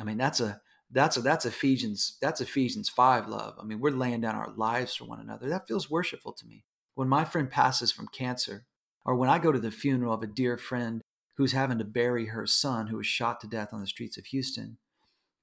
I 0.00 0.04
mean 0.04 0.18
that's 0.18 0.40
a 0.40 0.60
that's 0.92 1.16
a 1.16 1.20
that's 1.20 1.46
Ephesians 1.46 2.18
that's 2.20 2.40
Ephesians 2.40 2.88
5 2.88 3.28
love 3.28 3.54
I 3.60 3.64
mean 3.64 3.80
we're 3.80 3.90
laying 3.90 4.20
down 4.20 4.34
our 4.34 4.52
lives 4.56 4.94
for 4.94 5.04
one 5.04 5.20
another 5.20 5.48
that 5.48 5.66
feels 5.66 5.90
worshipful 5.90 6.32
to 6.34 6.46
me 6.46 6.64
when 6.94 7.08
my 7.08 7.24
friend 7.24 7.50
passes 7.50 7.90
from 7.90 8.08
cancer 8.08 8.66
or 9.04 9.16
when 9.16 9.28
I 9.28 9.38
go 9.38 9.52
to 9.52 9.58
the 9.58 9.70
funeral 9.70 10.12
of 10.12 10.22
a 10.22 10.26
dear 10.26 10.56
friend 10.56 11.02
who's 11.36 11.52
having 11.52 11.78
to 11.78 11.84
bury 11.84 12.26
her 12.26 12.46
son 12.46 12.86
who 12.86 12.96
was 12.96 13.06
shot 13.06 13.40
to 13.40 13.46
death 13.46 13.72
on 13.72 13.80
the 13.80 13.86
streets 13.86 14.16
of 14.16 14.26
Houston. 14.26 14.78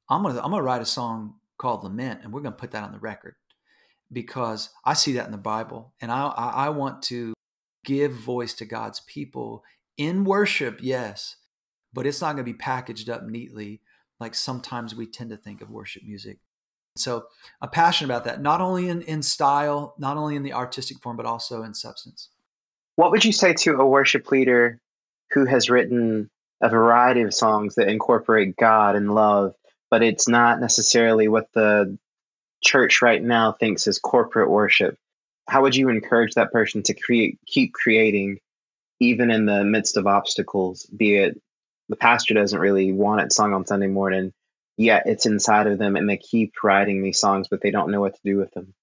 I'm 0.09 0.23
gonna 0.23 0.39
I'm 0.41 0.51
gonna 0.51 0.63
write 0.63 0.81
a 0.81 0.85
song 0.85 1.35
called 1.57 1.83
Lament, 1.83 2.21
and 2.23 2.33
we're 2.33 2.41
gonna 2.41 2.55
put 2.55 2.71
that 2.71 2.83
on 2.83 2.91
the 2.91 2.99
record 2.99 3.35
because 4.12 4.69
I 4.85 4.93
see 4.93 5.13
that 5.13 5.25
in 5.25 5.31
the 5.31 5.38
Bible, 5.38 5.93
and 6.01 6.12
I 6.12 6.27
I 6.27 6.69
want 6.69 7.03
to 7.03 7.33
give 7.85 8.13
voice 8.13 8.53
to 8.55 8.65
God's 8.65 9.01
people 9.01 9.63
in 9.97 10.23
worship, 10.23 10.79
yes, 10.81 11.38
but 11.93 12.07
it's 12.07 12.21
not 12.21 12.33
gonna 12.33 12.43
be 12.43 12.53
packaged 12.53 13.09
up 13.09 13.23
neatly 13.25 13.81
like 14.19 14.36
sometimes 14.36 14.95
we 14.95 15.05
tend 15.05 15.29
to 15.29 15.38
think 15.38 15.62
of 15.62 15.69
worship 15.69 16.03
music. 16.03 16.39
So 16.95 17.25
I'm 17.62 17.69
passionate 17.69 18.13
about 18.13 18.25
that, 18.25 18.41
not 18.41 18.62
only 18.62 18.89
in, 18.89 19.01
in 19.03 19.21
style, 19.21 19.95
not 19.97 20.17
only 20.17 20.36
in 20.36 20.43
the 20.43 20.53
artistic 20.53 20.99
form, 20.99 21.17
but 21.17 21.25
also 21.25 21.63
in 21.63 21.73
substance. 21.73 22.29
What 22.95 23.12
would 23.12 23.23
you 23.23 23.32
say 23.32 23.53
to 23.53 23.75
a 23.75 23.88
worship 23.88 24.29
leader 24.32 24.79
who 25.32 25.45
has 25.45 25.69
written 25.69 26.29
a 26.62 26.69
variety 26.69 27.21
of 27.21 27.34
songs 27.34 27.75
that 27.75 27.88
incorporate 27.88 28.58
God 28.58 28.95
and 28.95 29.13
love, 29.13 29.55
but 29.89 30.03
it's 30.03 30.27
not 30.27 30.60
necessarily 30.60 31.27
what 31.27 31.47
the 31.53 31.97
church 32.62 33.01
right 33.01 33.23
now 33.23 33.53
thinks 33.53 33.88
is 33.88 33.99
corporate 33.99 34.49
worship. 34.49 34.97
How 35.47 35.62
would 35.62 35.75
you 35.75 35.89
encourage 35.89 36.34
that 36.34 36.51
person 36.51 36.84
to 36.84 36.93
create, 36.93 37.39
keep 37.45 37.73
creating, 37.73 38.39
even 38.99 39.32
in 39.32 39.45
the 39.45 39.63
midst 39.63 39.95
of 39.95 40.05
obstacles? 40.05 40.86
Be 40.86 41.15
it 41.15 41.41
the 41.89 41.95
pastor 41.95 42.34
doesn't 42.34 42.60
really 42.60 42.91
want 42.91 43.21
it 43.21 43.34
sung 43.34 43.54
on 43.54 43.65
Sunday 43.65 43.88
morning, 43.88 44.32
yet 44.78 45.04
it's 45.06 45.25
inside 45.25 45.67
of 45.67 45.78
them, 45.80 45.95
and 45.95 46.10
they 46.10 46.17
keep 46.17 46.54
writing 46.63 47.02
these 47.02 47.19
songs, 47.19 47.47
but 47.49 47.62
they 47.62 47.71
don't 47.71 47.91
know 47.91 47.99
what 47.99 48.13
to 48.13 48.21
do 48.23 48.38
with 48.38 48.52
them. 48.52 48.73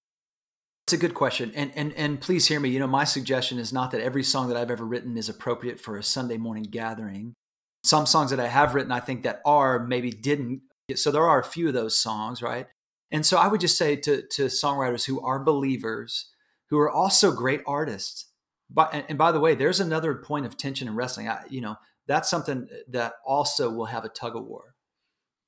It's 0.86 0.92
a 0.92 0.98
good 0.98 1.14
question. 1.14 1.52
And, 1.56 1.72
and, 1.74 1.92
and 1.94 2.20
please 2.20 2.46
hear 2.46 2.60
me. 2.60 2.68
You 2.68 2.78
know, 2.78 2.86
my 2.86 3.04
suggestion 3.04 3.58
is 3.58 3.72
not 3.72 3.90
that 3.90 4.00
every 4.00 4.22
song 4.22 4.48
that 4.48 4.56
I've 4.56 4.70
ever 4.70 4.84
written 4.84 5.16
is 5.16 5.28
appropriate 5.28 5.80
for 5.80 5.96
a 5.96 6.02
Sunday 6.02 6.36
morning 6.36 6.64
gathering. 6.64 7.34
Some 7.82 8.06
songs 8.06 8.30
that 8.30 8.38
I 8.38 8.46
have 8.46 8.74
written, 8.74 8.92
I 8.92 9.00
think 9.00 9.24
that 9.24 9.40
are 9.44 9.84
maybe 9.84 10.10
didn't. 10.10 10.60
So 10.94 11.10
there 11.10 11.26
are 11.26 11.40
a 11.40 11.44
few 11.44 11.66
of 11.66 11.74
those 11.74 11.98
songs, 11.98 12.40
right? 12.40 12.66
And 13.10 13.26
so 13.26 13.36
I 13.36 13.48
would 13.48 13.60
just 13.60 13.76
say 13.76 13.96
to, 13.96 14.22
to 14.22 14.44
songwriters 14.44 15.06
who 15.06 15.20
are 15.20 15.42
believers, 15.42 16.30
who 16.70 16.78
are 16.78 16.90
also 16.90 17.32
great 17.32 17.62
artists. 17.66 18.30
But, 18.70 19.06
and, 19.08 19.18
by 19.18 19.32
the 19.32 19.40
way, 19.40 19.54
there's 19.54 19.80
another 19.80 20.14
point 20.14 20.46
of 20.46 20.56
tension 20.56 20.88
in 20.88 20.94
wrestling. 20.94 21.28
I, 21.28 21.44
you 21.48 21.60
know, 21.60 21.76
that's 22.06 22.30
something 22.30 22.68
that 22.88 23.14
also 23.24 23.70
will 23.70 23.86
have 23.86 24.04
a 24.04 24.08
tug 24.08 24.36
of 24.36 24.44
war. 24.44 24.74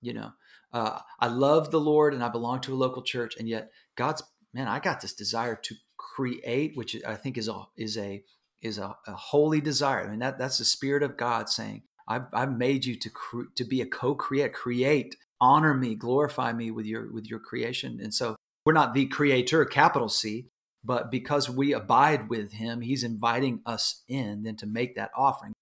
You 0.01 0.15
know, 0.15 0.33
uh, 0.73 1.01
I 1.19 1.29
love 1.29 1.71
the 1.71 1.81
Lord 1.81 2.15
and 2.15 2.23
I 2.23 2.29
belong 2.29 2.61
to 2.63 2.75
a 2.75 2.77
local 2.77 3.03
church, 3.03 3.37
and 3.39 3.49
yet 3.49 3.71
God's 3.97 4.23
man, 4.55 4.69
I 4.69 4.79
got 4.81 5.01
this 5.01 5.15
desire 5.15 5.57
to 5.57 5.75
create, 5.97 6.73
which 6.77 6.97
I 7.07 7.15
think 7.15 7.37
is 7.39 7.49
a 7.49 7.65
is 7.77 7.97
a 7.97 8.23
is 8.63 8.79
a, 8.79 8.97
a 9.07 9.13
holy 9.13 9.61
desire. 9.61 10.07
I 10.07 10.11
mean, 10.11 10.21
that 10.21 10.39
that's 10.39 10.59
the 10.59 10.65
spirit 10.65 11.03
of 11.03 11.17
God 11.17 11.49
saying, 11.49 11.83
"I've, 12.07 12.27
I've 12.33 12.57
made 12.57 12.85
you 12.85 12.97
to 12.99 13.11
cre- 13.11 13.51
to 13.57 13.65
be 13.65 13.81
a 13.81 13.87
co-create, 13.87 14.53
create, 14.53 15.17
honor 15.41 15.75
me, 15.75 15.95
glorify 15.95 16.53
me 16.53 16.71
with 16.71 16.87
your 16.87 17.13
with 17.13 17.27
your 17.27 17.41
creation." 17.41 17.99
And 18.03 18.13
so 18.13 18.37
we're 18.65 18.73
not 18.73 18.95
the 18.95 19.07
creator, 19.07 19.65
capital 19.65 20.09
C, 20.09 20.49
But 20.85 21.11
because 21.11 21.51
we 21.51 21.73
abide 21.73 22.29
with 22.29 22.53
him, 22.53 22.81
he's 22.81 23.03
inviting 23.03 23.61
us 23.67 24.03
in 24.09 24.43
then 24.45 24.57
to 24.57 24.67
make 24.67 24.95
that 24.97 25.11
offering. 25.17 25.53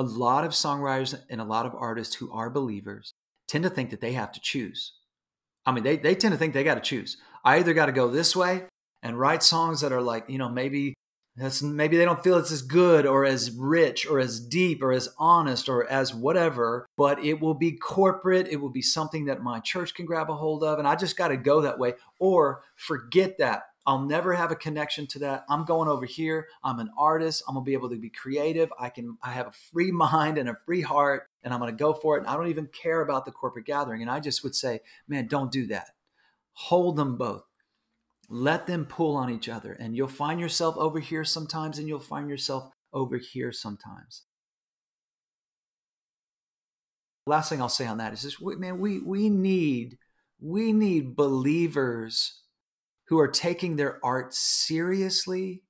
A 0.00 0.02
lot 0.02 0.44
of 0.44 0.52
songwriters 0.52 1.14
and 1.28 1.42
a 1.42 1.44
lot 1.44 1.66
of 1.66 1.74
artists 1.74 2.14
who 2.14 2.32
are 2.32 2.48
believers 2.48 3.12
tend 3.46 3.64
to 3.64 3.70
think 3.70 3.90
that 3.90 4.00
they 4.00 4.12
have 4.12 4.32
to 4.32 4.40
choose. 4.40 4.94
I 5.66 5.72
mean, 5.72 5.84
they, 5.84 5.98
they 5.98 6.14
tend 6.14 6.32
to 6.32 6.38
think 6.38 6.54
they 6.54 6.64
got 6.64 6.76
to 6.76 6.80
choose. 6.80 7.18
I 7.44 7.58
either 7.58 7.74
got 7.74 7.86
to 7.86 7.92
go 7.92 8.08
this 8.08 8.34
way 8.34 8.64
and 9.02 9.18
write 9.18 9.42
songs 9.42 9.82
that 9.82 9.92
are 9.92 10.00
like, 10.00 10.24
you 10.28 10.38
know, 10.38 10.48
maybe 10.48 10.94
that's 11.36 11.62
maybe 11.62 11.98
they 11.98 12.06
don't 12.06 12.24
feel 12.24 12.38
it's 12.38 12.50
as 12.50 12.62
good 12.62 13.04
or 13.04 13.26
as 13.26 13.50
rich 13.50 14.06
or 14.06 14.18
as 14.18 14.40
deep 14.40 14.82
or 14.82 14.90
as 14.90 15.10
honest 15.18 15.68
or 15.68 15.86
as 15.86 16.14
whatever, 16.14 16.86
but 16.96 17.22
it 17.22 17.40
will 17.40 17.54
be 17.54 17.72
corporate. 17.72 18.48
It 18.48 18.56
will 18.56 18.70
be 18.70 18.82
something 18.82 19.26
that 19.26 19.42
my 19.42 19.60
church 19.60 19.94
can 19.94 20.06
grab 20.06 20.30
a 20.30 20.34
hold 20.34 20.64
of. 20.64 20.78
And 20.78 20.88
I 20.88 20.96
just 20.96 21.16
got 21.16 21.28
to 21.28 21.36
go 21.36 21.60
that 21.60 21.78
way 21.78 21.94
or 22.18 22.62
forget 22.74 23.36
that. 23.38 23.64
I'll 23.90 23.98
never 23.98 24.32
have 24.32 24.52
a 24.52 24.56
connection 24.56 25.08
to 25.08 25.18
that. 25.18 25.44
I'm 25.48 25.64
going 25.64 25.88
over 25.88 26.06
here. 26.06 26.46
I'm 26.62 26.78
an 26.78 26.90
artist. 26.96 27.42
I'm 27.48 27.54
gonna 27.54 27.64
be 27.64 27.72
able 27.72 27.90
to 27.90 27.96
be 27.96 28.08
creative. 28.08 28.72
I 28.78 28.88
can 28.88 29.18
I 29.20 29.32
have 29.32 29.48
a 29.48 29.52
free 29.72 29.90
mind 29.90 30.38
and 30.38 30.48
a 30.48 30.56
free 30.64 30.80
heart 30.80 31.28
and 31.42 31.52
I'm 31.52 31.58
gonna 31.58 31.72
go 31.72 31.92
for 31.92 32.16
it. 32.16 32.20
And 32.20 32.28
I 32.28 32.36
don't 32.36 32.46
even 32.46 32.68
care 32.68 33.00
about 33.00 33.24
the 33.24 33.32
corporate 33.32 33.66
gathering. 33.66 34.00
And 34.00 34.10
I 34.10 34.20
just 34.20 34.44
would 34.44 34.54
say, 34.54 34.78
man, 35.08 35.26
don't 35.26 35.50
do 35.50 35.66
that. 35.66 35.88
Hold 36.52 36.96
them 36.96 37.16
both 37.16 37.42
let 38.32 38.68
them 38.68 38.84
pull 38.84 39.16
on 39.16 39.28
each 39.28 39.48
other 39.48 39.72
and 39.72 39.96
you'll 39.96 40.06
find 40.06 40.38
yourself 40.38 40.76
over 40.78 41.00
here 41.00 41.24
sometimes 41.24 41.80
and 41.80 41.88
you'll 41.88 41.98
find 41.98 42.30
yourself 42.30 42.70
over 42.92 43.18
here 43.18 43.50
sometimes 43.50 44.22
last 47.26 47.48
thing 47.48 47.60
i'll 47.60 47.68
say 47.68 47.88
on 47.88 47.98
that 47.98 48.12
is 48.12 48.22
this 48.22 48.40
man 48.40 48.78
we 48.78 49.00
we 49.00 49.28
need 49.28 49.98
we 50.40 50.72
need 50.72 51.16
believers 51.16 52.40
who 53.10 53.18
are 53.18 53.28
taking 53.28 53.76
their 53.76 53.98
art 54.04 54.32
seriously 54.32 55.62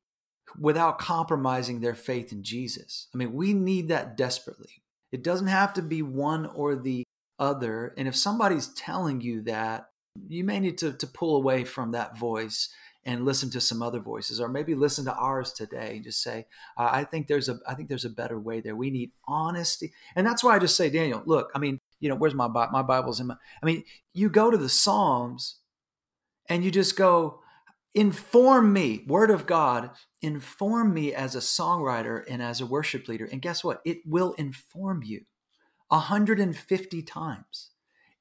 without 0.59 0.99
compromising 0.99 1.81
their 1.81 1.95
faith 1.95 2.33
in 2.33 2.43
jesus. 2.43 3.09
I 3.13 3.19
mean 3.19 3.33
we 3.33 3.53
need 3.55 3.89
that 3.89 4.17
desperately. 4.17 4.83
It 5.11 5.25
doesn't 5.25 5.49
have 5.49 5.73
to 5.75 5.83
be 5.83 6.03
one 6.03 6.47
or 6.47 6.77
the 6.77 7.03
other. 7.39 7.95
And 7.97 8.07
if 8.07 8.15
somebody's 8.15 8.69
telling 8.75 9.21
you 9.21 9.43
that 9.43 9.87
you 10.29 10.45
may 10.45 10.61
need 10.61 10.79
to, 10.79 10.93
to 10.93 11.07
pull 11.07 11.37
away 11.37 11.65
from 11.65 11.93
that 11.93 12.17
voice 12.17 12.69
and 13.05 13.25
listen 13.25 13.49
to 13.51 13.61
some 13.61 13.81
other 13.81 14.01
voices 14.01 14.41
or 14.41 14.49
maybe 14.49 14.75
listen 14.75 15.07
to 15.07 15.15
ours 15.15 15.53
today 15.53 15.97
and 15.97 16.05
just 16.05 16.23
say 16.23 16.47
i 16.77 17.03
think 17.03 17.27
there's 17.27 17.49
a 17.49 17.59
i 17.67 17.75
think 17.75 17.89
there's 17.89 18.05
a 18.05 18.11
better 18.11 18.39
way 18.39 18.61
there. 18.61 18.77
We 18.77 18.91
need 18.91 19.13
honesty. 19.27 19.93
And 20.15 20.27
that's 20.27 20.45
why 20.45 20.55
i 20.55 20.59
just 20.59 20.77
say 20.77 20.91
daniel 20.91 21.23
look 21.25 21.51
i 21.55 21.59
mean 21.59 21.81
you 22.01 22.11
know 22.11 22.15
where's 22.15 22.35
my 22.35 22.49
my 22.49 22.83
bible's 22.83 23.19
in 23.19 23.29
my 23.29 23.37
i 23.63 23.67
mean 23.67 23.85
you 24.13 24.29
go 24.29 24.51
to 24.51 24.59
the 24.59 24.69
psalms 24.69 25.60
and 26.51 26.65
you 26.65 26.71
just 26.71 26.97
go 26.97 27.41
inform 27.95 28.73
me 28.73 29.05
word 29.07 29.31
of 29.31 29.47
god 29.47 29.91
inform 30.23 30.93
me 30.93 31.15
as 31.15 31.35
a 31.35 31.41
songwriter 31.41 32.23
and 32.29 32.43
as 32.43 32.61
a 32.61 32.67
worship 32.67 33.09
leader. 33.09 33.29
And 33.31 33.43
guess 33.43 33.65
what? 33.65 33.81
It 33.85 33.99
will 34.05 34.33
inform 34.35 35.03
you 35.03 35.23
150 35.89 37.03
times. 37.03 37.71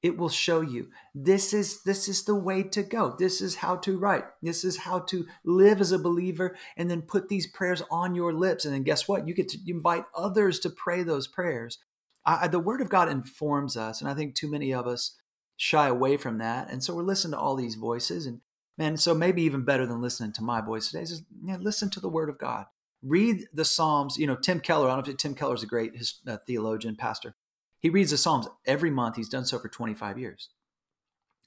It 0.02 0.16
will 0.16 0.30
show 0.30 0.62
you 0.62 0.88
this 1.14 1.52
is 1.52 1.82
this 1.82 2.08
is 2.08 2.24
the 2.24 2.34
way 2.34 2.62
to 2.62 2.82
go. 2.82 3.14
This 3.18 3.42
is 3.42 3.56
how 3.56 3.76
to 3.76 3.98
write. 3.98 4.24
This 4.40 4.64
is 4.64 4.78
how 4.78 5.00
to 5.00 5.26
live 5.44 5.80
as 5.82 5.92
a 5.92 5.98
believer 5.98 6.56
and 6.78 6.90
then 6.90 7.02
put 7.02 7.28
these 7.28 7.46
prayers 7.46 7.82
on 7.90 8.14
your 8.14 8.32
lips. 8.32 8.64
And 8.64 8.72
then 8.72 8.82
guess 8.82 9.06
what? 9.06 9.28
You 9.28 9.34
get 9.34 9.50
to 9.50 9.58
invite 9.66 10.04
others 10.16 10.58
to 10.60 10.70
pray 10.70 11.02
those 11.02 11.28
prayers. 11.28 11.78
I, 12.24 12.48
the 12.48 12.58
word 12.58 12.82
of 12.82 12.90
god 12.90 13.08
informs 13.08 13.78
us 13.78 14.02
and 14.02 14.10
i 14.10 14.12
think 14.12 14.34
too 14.34 14.50
many 14.50 14.74
of 14.74 14.86
us 14.86 15.16
shy 15.60 15.88
away 15.88 16.16
from 16.16 16.38
that 16.38 16.70
and 16.70 16.82
so 16.82 16.94
we're 16.94 17.02
listening 17.02 17.32
to 17.32 17.38
all 17.38 17.56
these 17.56 17.74
voices 17.74 18.26
and 18.26 18.40
man 18.78 18.96
so 18.96 19.14
maybe 19.14 19.42
even 19.42 19.64
better 19.64 19.86
than 19.86 20.00
listening 20.00 20.32
to 20.32 20.42
my 20.42 20.60
voice 20.60 20.90
today 20.90 21.02
is 21.02 21.22
you 21.44 21.52
know, 21.52 21.58
listen 21.58 21.90
to 21.90 22.00
the 22.00 22.08
word 22.08 22.28
of 22.30 22.38
god 22.38 22.66
read 23.02 23.44
the 23.52 23.64
psalms 23.64 24.16
you 24.16 24.26
know 24.26 24.36
tim 24.36 24.60
keller 24.60 24.88
i 24.88 24.94
don't 24.94 25.06
know 25.06 25.12
if 25.12 25.18
tim 25.18 25.34
keller 25.34 25.54
is 25.54 25.62
a 25.62 25.66
great 25.66 25.96
his, 25.96 26.20
uh, 26.26 26.38
theologian 26.46 26.96
pastor 26.96 27.34
he 27.80 27.88
reads 27.88 28.10
the 28.10 28.18
Psalms 28.18 28.46
every 28.66 28.90
month. 28.90 29.16
He's 29.16 29.28
done 29.28 29.46
so 29.46 29.58
for 29.58 29.68
25 29.68 30.18
years. 30.18 30.50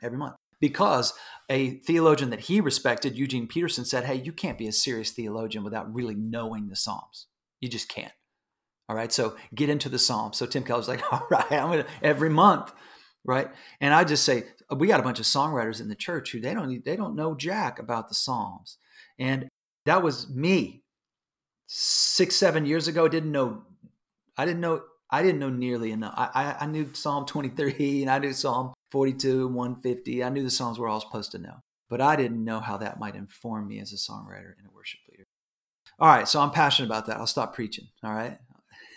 Every 0.01 0.17
month. 0.17 0.35
Because 0.59 1.13
a 1.49 1.77
theologian 1.79 2.29
that 2.31 2.41
he 2.41 2.59
respected, 2.59 3.17
Eugene 3.17 3.47
Peterson, 3.47 3.85
said, 3.85 4.05
Hey, 4.05 4.15
you 4.15 4.31
can't 4.31 4.57
be 4.57 4.67
a 4.67 4.71
serious 4.71 5.11
theologian 5.11 5.63
without 5.63 5.93
really 5.93 6.15
knowing 6.15 6.69
the 6.69 6.75
Psalms. 6.75 7.27
You 7.61 7.69
just 7.69 7.87
can't. 7.87 8.11
All 8.89 8.95
right. 8.95 9.11
So 9.11 9.35
get 9.53 9.69
into 9.69 9.89
the 9.89 9.99
Psalms. 9.99 10.37
So 10.37 10.45
Tim 10.45 10.63
Keller's 10.63 10.87
like, 10.87 11.03
All 11.11 11.27
right, 11.29 11.51
I'm 11.51 11.71
going 11.71 11.83
to 11.83 11.89
every 12.01 12.29
month. 12.29 12.73
Right. 13.25 13.49
And 13.79 13.93
I 13.93 14.03
just 14.03 14.25
say, 14.25 14.43
uh, 14.71 14.75
we 14.75 14.87
got 14.87 14.99
a 14.99 15.03
bunch 15.03 15.19
of 15.19 15.25
songwriters 15.25 15.79
in 15.79 15.87
the 15.87 15.95
church 15.95 16.31
who 16.31 16.41
they 16.41 16.53
don't 16.53 16.83
they 16.83 16.95
don't 16.95 17.15
know 17.15 17.35
jack 17.35 17.79
about 17.79 18.09
the 18.09 18.15
Psalms. 18.15 18.77
And 19.17 19.47
that 19.85 20.03
was 20.03 20.29
me 20.29 20.83
six, 21.67 22.35
seven 22.35 22.65
years 22.65 22.87
ago. 22.87 23.07
Didn't 23.07 23.31
know 23.31 23.63
I 24.37 24.45
didn't 24.45 24.61
know 24.61 24.81
I 25.09 25.21
didn't 25.21 25.39
know 25.39 25.49
nearly 25.49 25.91
enough. 25.91 26.13
I, 26.17 26.29
I, 26.33 26.55
I 26.61 26.65
knew 26.65 26.89
Psalm 26.93 27.25
23 27.25 28.01
and 28.01 28.09
I 28.09 28.19
knew 28.19 28.33
Psalm 28.33 28.73
42, 28.91 29.47
150. 29.47 30.23
I 30.23 30.29
knew 30.29 30.43
the 30.43 30.49
Psalms 30.49 30.79
were 30.79 30.87
all 30.87 31.01
supposed 31.01 31.31
to 31.31 31.39
know, 31.39 31.57
but 31.89 32.01
I 32.01 32.15
didn't 32.15 32.43
know 32.43 32.59
how 32.59 32.77
that 32.77 32.99
might 32.99 33.15
inform 33.15 33.67
me 33.67 33.79
as 33.79 33.93
a 33.93 33.95
songwriter 33.95 34.53
and 34.57 34.67
a 34.67 34.75
worship 34.75 35.01
leader. 35.09 35.25
All 35.99 36.09
right, 36.09 36.27
so 36.27 36.41
I'm 36.41 36.51
passionate 36.51 36.87
about 36.87 37.05
that. 37.05 37.17
I'll 37.17 37.27
stop 37.27 37.53
preaching. 37.53 37.87
All 38.03 38.11
right. 38.11 38.39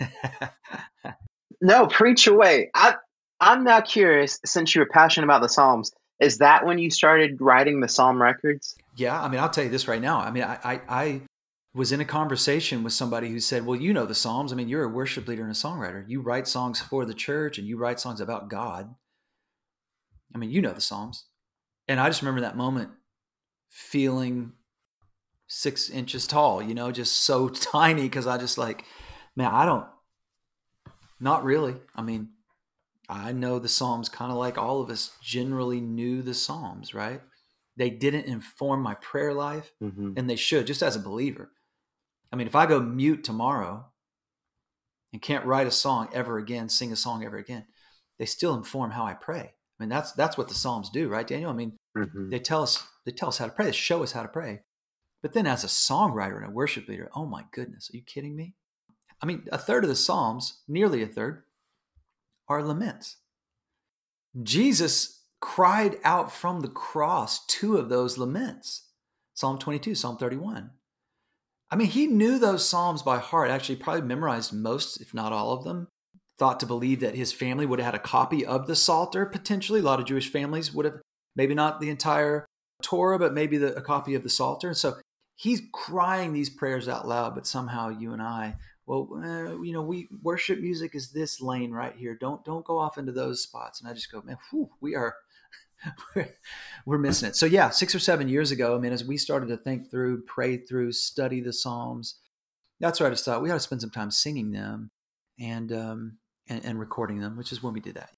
no, 1.60 1.86
preach 1.86 2.26
away. 2.26 2.70
I 2.74 2.96
I'm 3.40 3.64
now 3.64 3.80
curious. 3.80 4.40
Since 4.44 4.74
you 4.74 4.80
were 4.80 4.86
passionate 4.86 5.24
about 5.24 5.42
the 5.42 5.48
Psalms, 5.48 5.92
is 6.20 6.38
that 6.38 6.64
when 6.64 6.78
you 6.78 6.90
started 6.90 7.40
writing 7.40 7.80
the 7.80 7.88
Psalm 7.88 8.20
records? 8.20 8.76
Yeah, 8.96 9.20
I 9.20 9.28
mean, 9.28 9.40
I'll 9.40 9.50
tell 9.50 9.64
you 9.64 9.70
this 9.70 9.88
right 9.88 10.00
now. 10.00 10.18
I 10.20 10.30
mean, 10.30 10.44
I 10.44 10.58
I, 10.64 10.80
I 10.88 11.20
was 11.74 11.92
in 11.92 12.00
a 12.00 12.06
conversation 12.06 12.82
with 12.82 12.94
somebody 12.94 13.28
who 13.28 13.38
said, 13.38 13.66
Well, 13.66 13.78
you 13.78 13.92
know 13.92 14.06
the 14.06 14.14
Psalms. 14.14 14.52
I 14.52 14.56
mean, 14.56 14.68
you're 14.68 14.84
a 14.84 14.88
worship 14.88 15.28
leader 15.28 15.42
and 15.42 15.52
a 15.52 15.54
songwriter. 15.54 16.08
You 16.08 16.22
write 16.22 16.48
songs 16.48 16.80
for 16.80 17.04
the 17.04 17.14
church 17.14 17.58
and 17.58 17.68
you 17.68 17.76
write 17.76 18.00
songs 18.00 18.20
about 18.20 18.48
God. 18.48 18.94
I 20.34 20.38
mean, 20.38 20.50
you 20.50 20.62
know 20.62 20.72
the 20.72 20.80
Psalms. 20.80 21.26
And 21.86 22.00
I 22.00 22.08
just 22.08 22.22
remember 22.22 22.40
that 22.40 22.56
moment 22.56 22.90
feeling 23.68 24.52
six 25.46 25.90
inches 25.90 26.26
tall, 26.26 26.62
you 26.62 26.74
know, 26.74 26.90
just 26.90 27.24
so 27.24 27.48
tiny 27.50 28.02
because 28.02 28.26
I 28.26 28.38
just 28.38 28.56
like, 28.56 28.84
man, 29.36 29.52
I 29.52 29.66
don't, 29.66 29.86
not 31.20 31.44
really. 31.44 31.76
I 31.94 32.00
mean, 32.00 32.30
I 33.08 33.32
know 33.32 33.58
the 33.58 33.68
Psalms 33.68 34.08
kind 34.08 34.32
of 34.32 34.38
like 34.38 34.58
all 34.58 34.80
of 34.80 34.90
us 34.90 35.12
generally 35.22 35.80
knew 35.80 36.22
the 36.22 36.34
Psalms, 36.34 36.94
right? 36.94 37.20
They 37.76 37.90
didn't 37.90 38.24
inform 38.24 38.82
my 38.82 38.94
prayer 38.94 39.34
life, 39.34 39.72
mm-hmm. 39.82 40.14
and 40.16 40.28
they 40.28 40.36
should, 40.36 40.66
just 40.66 40.82
as 40.82 40.96
a 40.96 41.00
believer. 41.00 41.50
I 42.32 42.36
mean, 42.36 42.46
if 42.46 42.56
I 42.56 42.66
go 42.66 42.80
mute 42.80 43.22
tomorrow 43.22 43.86
and 45.12 45.22
can't 45.22 45.44
write 45.44 45.66
a 45.66 45.72
song 45.72 46.08
ever 46.12 46.38
again, 46.38 46.68
sing 46.68 46.90
a 46.90 46.96
song 46.96 47.24
ever 47.24 47.36
again, 47.36 47.66
they 48.18 48.26
still 48.26 48.54
inform 48.54 48.90
how 48.92 49.04
I 49.04 49.14
pray. 49.14 49.52
I 49.78 49.82
mean, 49.82 49.88
that's 49.88 50.12
that's 50.12 50.38
what 50.38 50.48
the 50.48 50.54
Psalms 50.54 50.90
do, 50.90 51.08
right, 51.08 51.26
Daniel? 51.26 51.50
I 51.50 51.54
mean, 51.54 51.76
mm-hmm. 51.96 52.30
they 52.30 52.38
tell 52.38 52.62
us 52.62 52.82
they 53.04 53.12
tell 53.12 53.28
us 53.28 53.38
how 53.38 53.46
to 53.46 53.52
pray, 53.52 53.66
they 53.66 53.72
show 53.72 54.02
us 54.02 54.12
how 54.12 54.22
to 54.22 54.28
pray. 54.28 54.60
But 55.22 55.32
then 55.32 55.46
as 55.46 55.64
a 55.64 55.68
songwriter 55.68 56.36
and 56.36 56.46
a 56.46 56.50
worship 56.50 56.88
leader, 56.88 57.10
oh 57.14 57.26
my 57.26 57.44
goodness, 57.52 57.90
are 57.92 57.96
you 57.96 58.02
kidding 58.02 58.36
me? 58.36 58.54
I 59.20 59.26
mean, 59.26 59.44
a 59.50 59.58
third 59.58 59.84
of 59.84 59.88
the 59.88 59.96
Psalms, 59.96 60.62
nearly 60.68 61.02
a 61.02 61.06
third, 61.06 61.42
are 62.48 62.62
laments. 62.62 63.16
Jesus 64.42 65.24
cried 65.40 65.96
out 66.04 66.32
from 66.32 66.60
the 66.60 66.68
cross 66.68 67.44
two 67.46 67.76
of 67.76 67.88
those 67.88 68.18
laments 68.18 68.86
Psalm 69.36 69.58
22, 69.58 69.94
Psalm 69.94 70.16
31. 70.16 70.70
I 71.70 71.76
mean, 71.76 71.88
he 71.88 72.06
knew 72.06 72.38
those 72.38 72.66
Psalms 72.66 73.02
by 73.02 73.18
heart, 73.18 73.50
actually, 73.50 73.76
probably 73.76 74.00
memorized 74.00 74.52
most, 74.52 75.00
if 75.00 75.12
not 75.12 75.32
all 75.32 75.52
of 75.52 75.62
them. 75.62 75.88
Thought 76.38 76.58
to 76.60 76.66
believe 76.66 77.00
that 77.00 77.14
his 77.14 77.34
family 77.34 77.66
would 77.66 77.78
have 77.78 77.86
had 77.86 77.94
a 77.94 78.02
copy 78.02 78.46
of 78.46 78.66
the 78.66 78.76
Psalter, 78.76 79.26
potentially. 79.26 79.80
A 79.80 79.82
lot 79.82 80.00
of 80.00 80.06
Jewish 80.06 80.30
families 80.30 80.72
would 80.72 80.86
have, 80.86 81.00
maybe 81.34 81.54
not 81.54 81.80
the 81.80 81.90
entire 81.90 82.46
Torah, 82.82 83.18
but 83.18 83.34
maybe 83.34 83.58
the, 83.58 83.74
a 83.74 83.82
copy 83.82 84.14
of 84.14 84.22
the 84.22 84.30
Psalter. 84.30 84.68
And 84.68 84.76
so 84.76 84.96
he's 85.34 85.62
crying 85.72 86.32
these 86.32 86.50
prayers 86.50 86.88
out 86.88 87.06
loud, 87.06 87.34
but 87.34 87.46
somehow 87.46 87.90
you 87.90 88.14
and 88.14 88.22
I, 88.22 88.56
well, 88.86 89.08
uh, 89.14 89.60
you 89.62 89.72
know, 89.72 89.82
we 89.82 90.08
worship 90.22 90.60
music 90.60 90.94
is 90.94 91.10
this 91.10 91.40
lane 91.40 91.72
right 91.72 91.94
here. 91.96 92.16
Don't 92.18 92.44
don't 92.44 92.64
go 92.64 92.78
off 92.78 92.98
into 92.98 93.12
those 93.12 93.42
spots. 93.42 93.80
And 93.80 93.90
I 93.90 93.92
just 93.92 94.10
go, 94.10 94.22
man, 94.22 94.38
whew, 94.50 94.70
we 94.80 94.94
are 94.94 95.16
we're 96.86 96.98
missing 96.98 97.28
it. 97.28 97.36
So 97.36 97.46
yeah, 97.46 97.70
six 97.70 97.94
or 97.94 97.98
seven 97.98 98.28
years 98.28 98.50
ago, 98.50 98.76
I 98.76 98.78
mean, 98.78 98.92
as 98.92 99.04
we 99.04 99.16
started 99.16 99.48
to 99.48 99.56
think 99.56 99.90
through, 99.90 100.22
pray 100.22 100.56
through, 100.56 100.92
study 100.92 101.40
the 101.40 101.52
Psalms, 101.52 102.20
that's 102.80 103.00
where 103.00 103.08
I 103.08 103.10
just 103.10 103.24
thought 103.24 103.42
we 103.42 103.50
ought 103.50 103.54
to 103.54 103.60
spend 103.60 103.80
some 103.80 103.90
time 103.90 104.10
singing 104.10 104.52
them 104.52 104.90
and 105.40 105.72
um, 105.72 106.18
and, 106.48 106.64
and 106.64 106.80
recording 106.80 107.20
them, 107.20 107.36
which 107.36 107.52
is 107.52 107.62
when 107.62 107.72
we 107.72 107.80
did 107.80 107.96
that. 107.96 108.10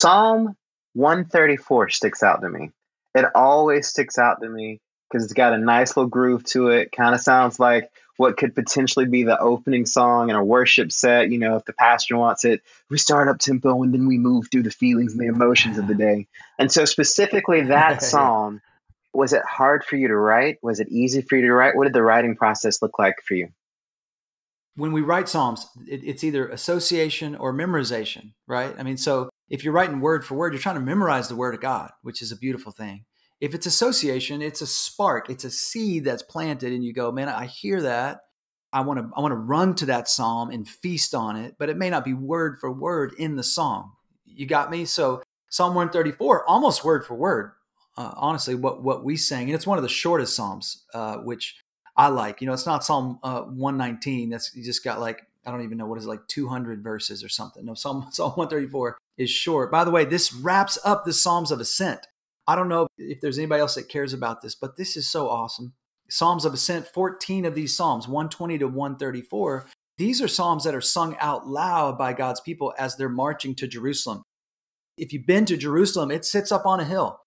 Psalm 0.00 0.56
134 0.94 1.90
sticks 1.90 2.22
out 2.22 2.40
to 2.40 2.48
me. 2.48 2.70
It 3.14 3.26
always 3.34 3.88
sticks 3.88 4.18
out 4.18 4.40
to 4.42 4.48
me 4.48 4.80
because 5.08 5.24
it's 5.24 5.34
got 5.34 5.52
a 5.52 5.58
nice 5.58 5.96
little 5.96 6.08
groove 6.08 6.44
to 6.44 6.68
it. 6.68 6.90
Kind 6.92 7.14
of 7.14 7.20
sounds 7.20 7.60
like 7.60 7.90
what 8.20 8.36
could 8.36 8.54
potentially 8.54 9.06
be 9.06 9.22
the 9.22 9.40
opening 9.40 9.86
song 9.86 10.28
in 10.28 10.36
a 10.36 10.44
worship 10.44 10.92
set. 10.92 11.30
You 11.30 11.38
know, 11.38 11.56
if 11.56 11.64
the 11.64 11.72
pastor 11.72 12.18
wants 12.18 12.44
it, 12.44 12.60
we 12.90 12.98
start 12.98 13.28
up 13.28 13.38
tempo 13.38 13.82
and 13.82 13.94
then 13.94 14.06
we 14.06 14.18
move 14.18 14.48
through 14.52 14.64
the 14.64 14.70
feelings 14.70 15.12
and 15.12 15.20
the 15.22 15.34
emotions 15.34 15.78
of 15.78 15.86
the 15.86 15.94
day. 15.94 16.26
And 16.58 16.70
so, 16.70 16.84
specifically, 16.84 17.62
that 17.62 18.02
psalm 18.02 18.60
was 19.14 19.32
it 19.32 19.40
hard 19.42 19.84
for 19.84 19.96
you 19.96 20.08
to 20.08 20.14
write? 20.14 20.58
Was 20.60 20.80
it 20.80 20.88
easy 20.90 21.22
for 21.22 21.36
you 21.36 21.46
to 21.46 21.52
write? 21.54 21.74
What 21.74 21.84
did 21.84 21.94
the 21.94 22.02
writing 22.02 22.36
process 22.36 22.82
look 22.82 22.98
like 22.98 23.22
for 23.24 23.32
you? 23.32 23.48
When 24.76 24.92
we 24.92 25.00
write 25.00 25.30
psalms, 25.30 25.66
it, 25.88 26.02
it's 26.04 26.22
either 26.22 26.46
association 26.46 27.34
or 27.34 27.54
memorization, 27.54 28.32
right? 28.46 28.74
I 28.78 28.82
mean, 28.82 28.98
so 28.98 29.30
if 29.48 29.64
you're 29.64 29.72
writing 29.72 30.00
word 30.02 30.26
for 30.26 30.34
word, 30.34 30.52
you're 30.52 30.60
trying 30.60 30.74
to 30.74 30.82
memorize 30.82 31.28
the 31.28 31.36
word 31.36 31.54
of 31.54 31.62
God, 31.62 31.90
which 32.02 32.20
is 32.20 32.32
a 32.32 32.36
beautiful 32.36 32.70
thing. 32.70 33.06
If 33.40 33.54
it's 33.54 33.66
association, 33.66 34.42
it's 34.42 34.60
a 34.60 34.66
spark, 34.66 35.30
it's 35.30 35.44
a 35.44 35.50
seed 35.50 36.04
that's 36.04 36.22
planted, 36.22 36.72
and 36.72 36.84
you 36.84 36.92
go, 36.92 37.10
man, 37.10 37.28
I 37.28 37.46
hear 37.46 37.82
that. 37.82 38.20
I 38.72 38.82
want 38.82 39.00
to 39.00 39.10
I 39.16 39.20
want 39.20 39.32
to 39.32 39.36
run 39.36 39.74
to 39.76 39.86
that 39.86 40.08
psalm 40.08 40.50
and 40.50 40.68
feast 40.68 41.14
on 41.14 41.36
it, 41.36 41.56
but 41.58 41.68
it 41.68 41.76
may 41.76 41.90
not 41.90 42.04
be 42.04 42.14
word 42.14 42.58
for 42.60 42.70
word 42.70 43.12
in 43.18 43.36
the 43.36 43.42
song. 43.42 43.92
You 44.24 44.46
got 44.46 44.70
me? 44.70 44.84
So 44.84 45.22
Psalm 45.50 45.74
134, 45.74 46.48
almost 46.48 46.84
word 46.84 47.04
for 47.04 47.14
word, 47.14 47.52
uh, 47.96 48.12
honestly, 48.16 48.54
what 48.54 48.82
what 48.82 49.04
we 49.04 49.16
sang, 49.16 49.44
and 49.44 49.54
it's 49.54 49.66
one 49.66 49.78
of 49.78 49.82
the 49.82 49.88
shortest 49.88 50.36
psalms, 50.36 50.84
uh, 50.94 51.16
which 51.16 51.56
I 51.96 52.08
like. 52.08 52.40
You 52.40 52.46
know, 52.46 52.52
it's 52.52 52.66
not 52.66 52.84
Psalm 52.84 53.18
uh, 53.22 53.42
119. 53.42 54.30
That's 54.30 54.54
you 54.54 54.64
just 54.64 54.84
got 54.84 55.00
like 55.00 55.26
I 55.44 55.50
don't 55.50 55.62
even 55.62 55.78
know 55.78 55.86
what 55.86 55.98
is 55.98 56.04
it, 56.04 56.08
like 56.08 56.26
200 56.28 56.82
verses 56.82 57.24
or 57.24 57.28
something. 57.28 57.64
No, 57.64 57.74
Psalm 57.74 58.06
Psalm 58.12 58.30
134 58.30 58.98
is 59.18 59.30
short. 59.30 59.72
By 59.72 59.84
the 59.84 59.90
way, 59.90 60.04
this 60.04 60.32
wraps 60.32 60.78
up 60.84 61.04
the 61.04 61.12
Psalms 61.12 61.50
of 61.50 61.60
Ascent. 61.60 62.06
I 62.50 62.56
don't 62.56 62.68
know 62.68 62.88
if 62.98 63.20
there's 63.20 63.38
anybody 63.38 63.60
else 63.60 63.76
that 63.76 63.88
cares 63.88 64.12
about 64.12 64.42
this, 64.42 64.56
but 64.56 64.76
this 64.76 64.96
is 64.96 65.08
so 65.08 65.28
awesome. 65.28 65.74
Psalms 66.08 66.44
of 66.44 66.52
Ascent, 66.52 66.88
14 66.88 67.44
of 67.44 67.54
these 67.54 67.76
Psalms, 67.76 68.08
120 68.08 68.58
to 68.58 68.66
134, 68.66 69.66
these 69.98 70.20
are 70.20 70.26
Psalms 70.26 70.64
that 70.64 70.74
are 70.74 70.80
sung 70.80 71.16
out 71.20 71.46
loud 71.46 71.96
by 71.96 72.12
God's 72.12 72.40
people 72.40 72.74
as 72.76 72.96
they're 72.96 73.08
marching 73.08 73.54
to 73.54 73.68
Jerusalem. 73.68 74.24
If 74.98 75.12
you've 75.12 75.28
been 75.28 75.44
to 75.44 75.56
Jerusalem, 75.56 76.10
it 76.10 76.24
sits 76.24 76.50
up 76.50 76.66
on 76.66 76.80
a 76.80 76.84
hill. 76.84 77.20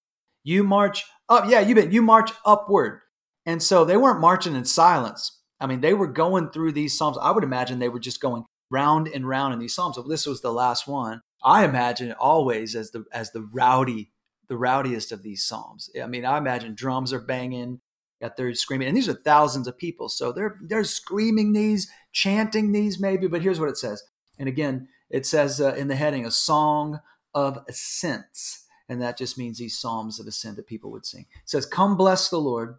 You 0.43 0.61
march 0.61 1.05
up, 1.29 1.45
yeah, 1.47 1.61
you've 1.61 1.77
been, 1.77 1.93
you 1.93 2.01
march 2.01 2.31
upward. 2.45 2.99
And 3.45 3.63
so 3.63 3.85
they 3.85 3.95
weren't 3.95 4.19
marching 4.19 4.55
in 4.57 4.65
silence. 4.65 5.39
I 5.57 5.67
mean, 5.67 5.79
they 5.79 5.93
were 5.93 6.07
going 6.07 6.49
through 6.49 6.73
these 6.73 6.97
Psalms. 6.97 7.17
I 7.21 7.31
would 7.31 7.45
imagine 7.45 7.79
they 7.79 7.87
were 7.87 7.97
just 7.97 8.19
going 8.19 8.43
round 8.69 9.07
and 9.07 9.25
round 9.25 9.53
in 9.53 9.59
these 9.59 9.73
Psalms. 9.73 9.97
This 10.09 10.25
was 10.25 10.41
the 10.41 10.51
last 10.51 10.85
one, 10.85 11.21
I 11.43 11.65
imagine 11.65 12.09
it 12.09 12.17
always 12.19 12.75
as 12.75 12.91
the 12.91 13.03
as 13.11 13.31
the 13.31 13.41
rowdy 13.41 14.11
the 14.47 14.57
rowdiest 14.57 15.11
of 15.11 15.23
these 15.23 15.43
psalms. 15.43 15.89
I 16.01 16.07
mean, 16.07 16.25
I 16.25 16.37
imagine 16.37 16.75
drums 16.75 17.13
are 17.13 17.19
banging, 17.19 17.79
that 18.19 18.37
they're 18.37 18.53
screaming, 18.53 18.87
and 18.87 18.95
these 18.95 19.09
are 19.09 19.13
thousands 19.13 19.67
of 19.67 19.77
people, 19.77 20.09
so 20.09 20.31
they're 20.31 20.57
they're 20.61 20.83
screaming 20.83 21.53
these, 21.53 21.89
chanting 22.11 22.71
these, 22.71 22.99
maybe. 22.99 23.27
But 23.27 23.41
here's 23.41 23.59
what 23.59 23.69
it 23.69 23.77
says, 23.77 24.03
and 24.39 24.47
again, 24.47 24.87
it 25.09 25.25
says 25.25 25.59
uh, 25.59 25.73
in 25.75 25.87
the 25.89 25.95
heading, 25.95 26.25
a 26.25 26.31
song 26.31 27.01
of 27.33 27.59
ascents, 27.67 28.65
and 28.87 29.01
that 29.01 29.17
just 29.17 29.37
means 29.37 29.57
these 29.57 29.77
psalms 29.77 30.19
of 30.19 30.27
ascent 30.27 30.55
that 30.55 30.67
people 30.67 30.91
would 30.91 31.05
sing. 31.05 31.25
It 31.43 31.49
says, 31.49 31.65
"Come, 31.65 31.97
bless 31.97 32.29
the 32.29 32.39
Lord." 32.39 32.77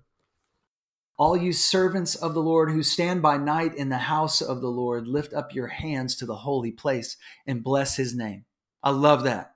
All 1.17 1.37
you 1.37 1.53
servants 1.53 2.17
of 2.17 2.35
the 2.35 2.43
Lord 2.43 2.73
who 2.73 2.83
stand 2.83 3.23
by 3.23 3.37
night 3.37 3.73
in 3.75 3.89
the 3.89 3.99
house 3.99 4.41
of 4.41 4.61
the 4.61 4.69
Lord, 4.69 5.07
lift 5.07 5.33
up 5.33 5.55
your 5.55 5.69
hands 5.69 6.17
to 6.17 6.27
the 6.27 6.35
holy 6.35 6.73
place 6.73 7.17
and 7.47 7.63
bless 7.63 7.97
his 7.97 8.17
name. 8.17 8.47
I 8.83 8.91
love 8.91 9.23
that. 9.23 9.54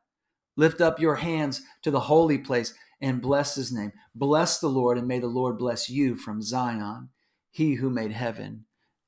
Lift 0.59 0.81
up 0.81 0.99
your 0.99 1.15
hands 1.15 1.63
to 1.83 1.91
the 1.93 2.01
holy 2.01 2.37
place 2.37 2.75
and 3.01 3.23
bless 3.23 3.55
his 3.55 3.71
name. 3.71 3.93
Bless 4.13 4.59
the 4.59 4.67
Lord, 4.67 4.99
and 4.99 5.07
may 5.07 5.21
the 5.21 5.29
Lord 5.29 5.57
bless 5.57 5.89
you 5.89 6.17
from 6.17 6.43
Zion, 6.43 7.11
he 7.53 7.75
who 7.75 7.89
made 7.89 8.11
heaven 8.11 8.65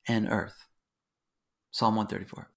and 0.07 0.29
earth. 0.29 0.65
Psalm 1.71 1.97
134. 1.97 2.47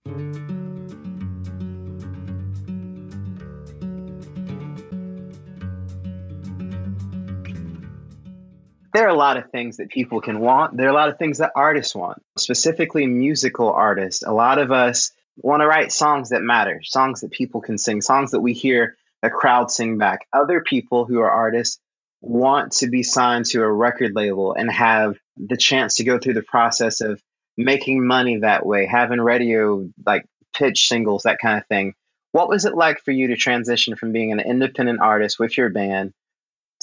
there 8.95 9.07
are 9.07 9.09
a 9.09 9.15
lot 9.15 9.37
of 9.37 9.51
things 9.51 9.79
that 9.79 9.89
people 9.89 10.21
can 10.21 10.39
want. 10.39 10.77
There 10.77 10.87
are 10.87 10.91
a 10.91 10.95
lot 10.95 11.09
of 11.09 11.19
things 11.19 11.39
that 11.39 11.51
artists 11.57 11.97
want, 11.97 12.23
specifically 12.39 13.09
musical 13.09 13.73
artists. 13.73 14.23
A 14.23 14.31
lot 14.31 14.61
of 14.61 14.71
us 14.71 15.11
want 15.37 15.63
to 15.63 15.67
write 15.67 15.93
songs 15.93 16.31
that 16.31 16.43
matter, 16.43 16.81
songs 16.85 17.21
that 17.21 17.31
people 17.31 17.61
can 17.61 17.79
sing, 17.79 18.01
songs 18.01 18.33
that 18.33 18.41
we 18.41 18.53
hear 18.53 18.97
a 19.23 19.31
crowd 19.31 19.71
sing 19.71 19.99
back. 19.99 20.27
Other 20.33 20.61
people 20.61 21.05
who 21.05 21.21
are 21.21 21.31
artists 21.31 21.79
want 22.21 22.73
to 22.73 22.89
be 22.89 23.03
signed 23.03 23.47
to 23.47 23.63
a 23.63 23.71
record 23.71 24.13
label 24.15 24.55
and 24.55 24.71
have 24.71 25.17
the 25.37 25.57
chance 25.57 25.97
to 25.97 26.05
go 26.05 26.19
through 26.19 26.35
the 26.35 26.43
process 26.43 27.01
of 27.01 27.21
making 27.57 28.07
money 28.07 28.39
that 28.39 28.65
way, 28.65 28.87
having 28.87 29.21
radio 29.21 29.89
like 30.07 30.25
pitch 30.57 30.89
singles, 30.89 31.25
that 31.25 31.39
kind 31.39 31.59
of 31.59 31.67
thing. 31.67 31.95
What 32.33 32.49
was 32.49 32.65
it 32.65 32.75
like 32.75 33.01
for 33.01 33.13
you 33.13 33.29
to 33.29 33.37
transition 33.37 33.97
from 33.97 34.13
being 34.13 34.33
an 34.33 34.41
independent 34.41 35.01
artist 35.01 35.39
with 35.39 35.57
your 35.57 35.71
band 35.71 36.13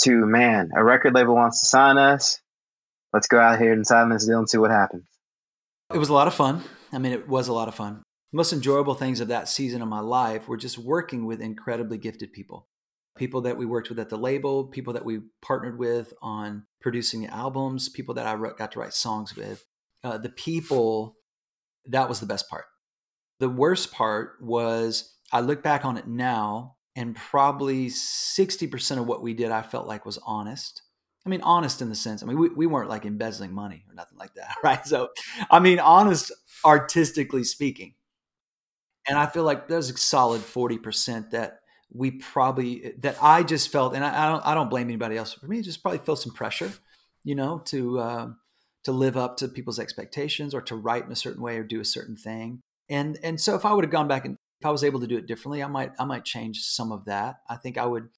to, 0.02 0.26
man, 0.26 0.72
a 0.76 0.84
record 0.84 1.14
label 1.14 1.36
wants 1.36 1.60
to 1.62 1.66
sign 1.66 1.98
us? 1.98 2.40
Let's 3.14 3.28
go 3.28 3.40
out 3.40 3.60
here 3.60 3.74
and 3.74 3.86
sign 3.86 4.10
this 4.10 4.26
deal 4.26 4.40
and 4.40 4.50
see 4.50 4.58
what 4.58 4.72
happens. 4.72 5.06
It 5.94 5.98
was 5.98 6.08
a 6.08 6.14
lot 6.14 6.28
of 6.28 6.34
fun. 6.34 6.64
I 6.94 7.00
mean, 7.00 7.12
it 7.12 7.28
was 7.28 7.50
a 7.50 7.54
lot 7.54 7.68
of 7.68 7.76
fun 7.76 8.04
most 8.32 8.54
enjoyable 8.54 8.94
things 8.94 9.20
of 9.20 9.28
that 9.28 9.50
season 9.50 9.82
of 9.82 9.88
my 9.88 10.00
life 10.00 10.48
were 10.48 10.58
just 10.58 10.78
working 10.78 11.26
with 11.26 11.42
incredibly 11.42 11.98
gifted 11.98 12.32
people 12.34 12.68
people 13.18 13.42
that 13.42 13.58
we 13.58 13.66
worked 13.66 13.90
with 13.90 14.00
at 14.00 14.10
the 14.10 14.18
label 14.18 14.66
people 14.66 14.94
that 14.94 15.06
we 15.06 15.20
partnered 15.42 15.78
with 15.78 16.14
on 16.22 16.66
producing 16.80 17.22
the 17.22 17.34
albums 17.34 17.90
people 17.90 18.16
that 18.16 18.26
i 18.26 18.36
got 18.58 18.72
to 18.72 18.80
write 18.80 18.94
songs 18.94 19.36
with 19.36 19.66
uh, 20.04 20.18
the 20.18 20.30
people 20.30 21.18
that 21.86 22.10
was 22.10 22.20
the 22.20 22.26
best 22.26 22.50
part 22.50 22.66
the 23.40 23.50
worst 23.50 23.92
part 23.92 24.38
was 24.42 25.16
i 25.32 25.42
look 25.42 25.62
back 25.62 25.84
on 25.84 25.98
it 25.98 26.08
now 26.08 26.76
and 26.94 27.16
probably 27.16 27.88
60% 27.88 28.98
of 28.98 29.08
what 29.08 29.22
we 29.22 29.34
did 29.34 29.52
i 29.52 29.62
felt 29.62 29.88
like 29.88 30.06
was 30.06 30.20
honest 30.26 30.84
I 31.24 31.30
mean, 31.30 31.42
honest 31.42 31.84
in 31.84 31.90
the 31.90 31.96
sense, 31.96 32.24
I 32.24 32.26
mean, 32.26 32.40
we, 32.40 32.50
we 32.50 32.66
weren't 32.66 32.90
like 32.90 33.06
embezzling 33.06 33.54
money 33.54 33.86
or 33.88 33.94
nothing 33.94 34.18
like 34.18 34.34
that, 34.36 34.56
right? 34.64 34.86
So, 34.86 35.10
I 35.52 35.60
mean, 35.60 35.80
honest 35.80 36.32
artistically 36.66 37.44
speaking. 37.44 37.94
And 39.08 39.18
I 39.18 39.26
feel 39.26 39.44
like 39.44 39.68
there's 39.68 39.90
a 39.90 39.98
solid 39.98 40.42
40% 40.42 41.32
that 41.32 41.62
we 41.94 42.12
probably, 42.12 42.94
that 43.00 43.18
I 43.22 43.44
just 43.44 43.72
felt, 43.72 43.96
and 43.96 44.04
I, 44.04 44.26
I 44.26 44.32
don't, 44.32 44.46
I 44.48 44.54
don't 44.54 44.70
blame 44.70 44.88
anybody 44.88 45.18
else. 45.18 45.34
For 45.34 45.48
me, 45.48 45.62
just 45.62 45.82
probably 45.82 46.00
felt 46.00 46.20
some 46.20 46.34
pressure, 46.34 46.72
you 47.24 47.36
know, 47.36 47.60
to, 47.66 48.00
uh, 48.00 48.28
to 48.84 48.92
live 48.92 49.18
up 49.18 49.38
to 49.38 49.48
people's 49.48 49.80
expectations 49.80 50.54
or 50.54 50.62
to 50.62 50.76
write 50.76 51.06
in 51.06 51.12
a 51.12 51.16
certain 51.16 51.42
way 51.42 51.58
or 51.58 51.64
do 51.64 51.80
a 51.80 51.86
certain 51.86 52.16
thing. 52.16 52.62
And, 52.90 53.18
and 53.24 53.40
so 53.40 53.56
if 53.56 53.66
I 53.66 53.74
would 53.74 53.84
have 53.84 53.92
gone 53.92 54.08
back 54.08 54.26
and 54.26 54.38
if 54.60 54.66
I 54.66 54.72
was 54.72 54.84
able 54.84 55.00
to 55.02 55.08
do 55.08 55.18
it 55.18 55.28
differently, 55.28 55.64
I 55.64 55.68
might, 55.68 55.92
I 56.00 56.06
might 56.06 56.26
change 56.26 56.62
some 56.62 56.92
of 56.92 57.06
that. 57.06 57.38
I 57.50 57.56
think 57.56 57.78
I 57.78 57.86
would 57.86 58.10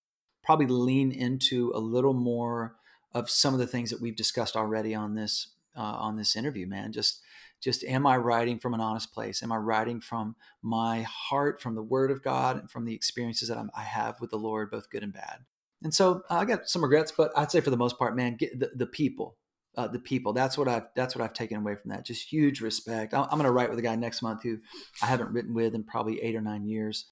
probably 0.44 0.68
lean 0.68 1.12
into 1.12 1.72
a 1.74 1.80
little 1.80 2.14
more 2.14 2.76
of 3.14 3.30
some 3.30 3.54
of 3.54 3.60
the 3.60 3.68
things 3.68 3.90
that 3.92 4.02
we've 4.02 4.16
discussed 4.16 4.56
already 4.56 4.94
on 4.94 5.16
this, 5.16 5.54
uh, 5.76 5.82
on 5.82 6.18
this 6.18 6.36
interview, 6.36 6.68
man. 6.68 6.92
Just, 6.92 7.22
just 7.64 7.86
am 7.86 8.06
I 8.06 8.18
writing 8.18 8.60
from 8.60 8.74
an 8.74 8.82
honest 8.82 9.14
place? 9.14 9.42
Am 9.42 9.52
I 9.52 9.56
writing 9.56 10.02
from 10.02 10.36
my 10.62 11.04
heart, 11.04 11.62
from 11.62 11.76
the 11.76 11.82
Word 11.82 12.12
of 12.12 12.22
God, 12.22 12.60
and 12.60 12.70
from 12.70 12.84
the 12.84 12.94
experiences 12.94 13.48
that 13.48 13.58
I'm, 13.58 13.72
i 13.74 13.84
have 13.84 14.20
with 14.20 14.32
the 14.32 14.38
Lord, 14.38 14.70
both 14.70 14.90
good 14.90 15.02
and 15.02 15.14
bad? 15.14 15.46
And 15.82 15.94
so 15.94 16.24
uh, 16.30 16.36
I 16.36 16.46
got 16.46 16.68
some 16.68 16.84
regrets, 16.84 17.14
but 17.14 17.32
I'd 17.38 17.52
say 17.52 17.62
for 17.62 17.70
the 17.70 17.78
most 17.78 17.98
part, 17.98 18.18
man, 18.18 18.38
the, 18.40 18.72
the 18.76 18.86
people, 18.86 19.38
uh, 19.78 19.88
the 19.88 20.00
people. 20.00 20.34
That's 20.34 20.58
what 20.58 20.68
I've 20.68 20.88
that's 20.94 21.16
what 21.16 21.24
I've 21.24 21.34
taken 21.34 21.58
away 21.58 21.76
from 21.76 21.92
that. 21.92 22.06
Just 22.06 22.32
huge 22.32 22.60
respect. 22.60 23.14
I'm, 23.14 23.24
I'm 23.24 23.38
going 23.38 23.44
to 23.44 23.52
write 23.52 23.70
with 23.70 23.80
a 23.80 23.84
guy 23.84 23.96
next 23.96 24.22
month 24.22 24.44
who 24.44 24.60
I 25.02 25.06
haven't 25.06 25.32
written 25.32 25.54
with 25.54 25.74
in 25.74 25.86
probably 25.86 26.22
eight 26.22 26.36
or 26.36 26.42
nine 26.42 26.66
years. 26.66 27.06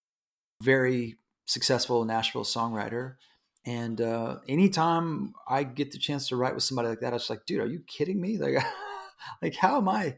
Very 0.62 1.16
successful 1.46 2.04
Nashville 2.04 2.44
songwriter. 2.44 3.16
And 3.66 4.02
uh, 4.02 4.38
anytime 4.50 5.34
I 5.48 5.64
get 5.64 5.92
the 5.92 5.98
chance 5.98 6.28
to 6.30 6.36
write 6.36 6.56
with 6.56 6.64
somebody 6.64 6.90
like 6.90 7.00
that, 7.02 7.14
I 7.14 7.16
was 7.16 7.30
like, 7.30 7.46
dude, 7.46 7.62
are 7.62 7.68
you 7.68 7.82
kidding 7.88 8.20
me? 8.20 8.38
Like, 8.38 8.64
like 9.42 9.56
how 9.56 9.78
am 9.78 9.88
I? 9.88 10.18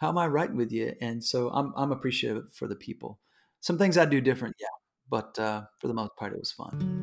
How 0.00 0.08
am 0.08 0.16
I 0.16 0.26
writing 0.28 0.56
with 0.56 0.72
you? 0.72 0.94
And 1.02 1.22
so 1.22 1.50
I'm 1.50 1.74
I'm 1.76 1.92
appreciative 1.92 2.50
for 2.54 2.66
the 2.66 2.74
people. 2.74 3.20
Some 3.60 3.76
things 3.76 3.98
I 3.98 4.06
do 4.06 4.22
different, 4.22 4.56
yeah, 4.58 4.68
but 5.10 5.38
uh, 5.38 5.64
for 5.78 5.88
the 5.88 5.94
most 5.94 6.16
part, 6.16 6.32
it 6.32 6.38
was 6.38 6.52
fun. 6.52 6.96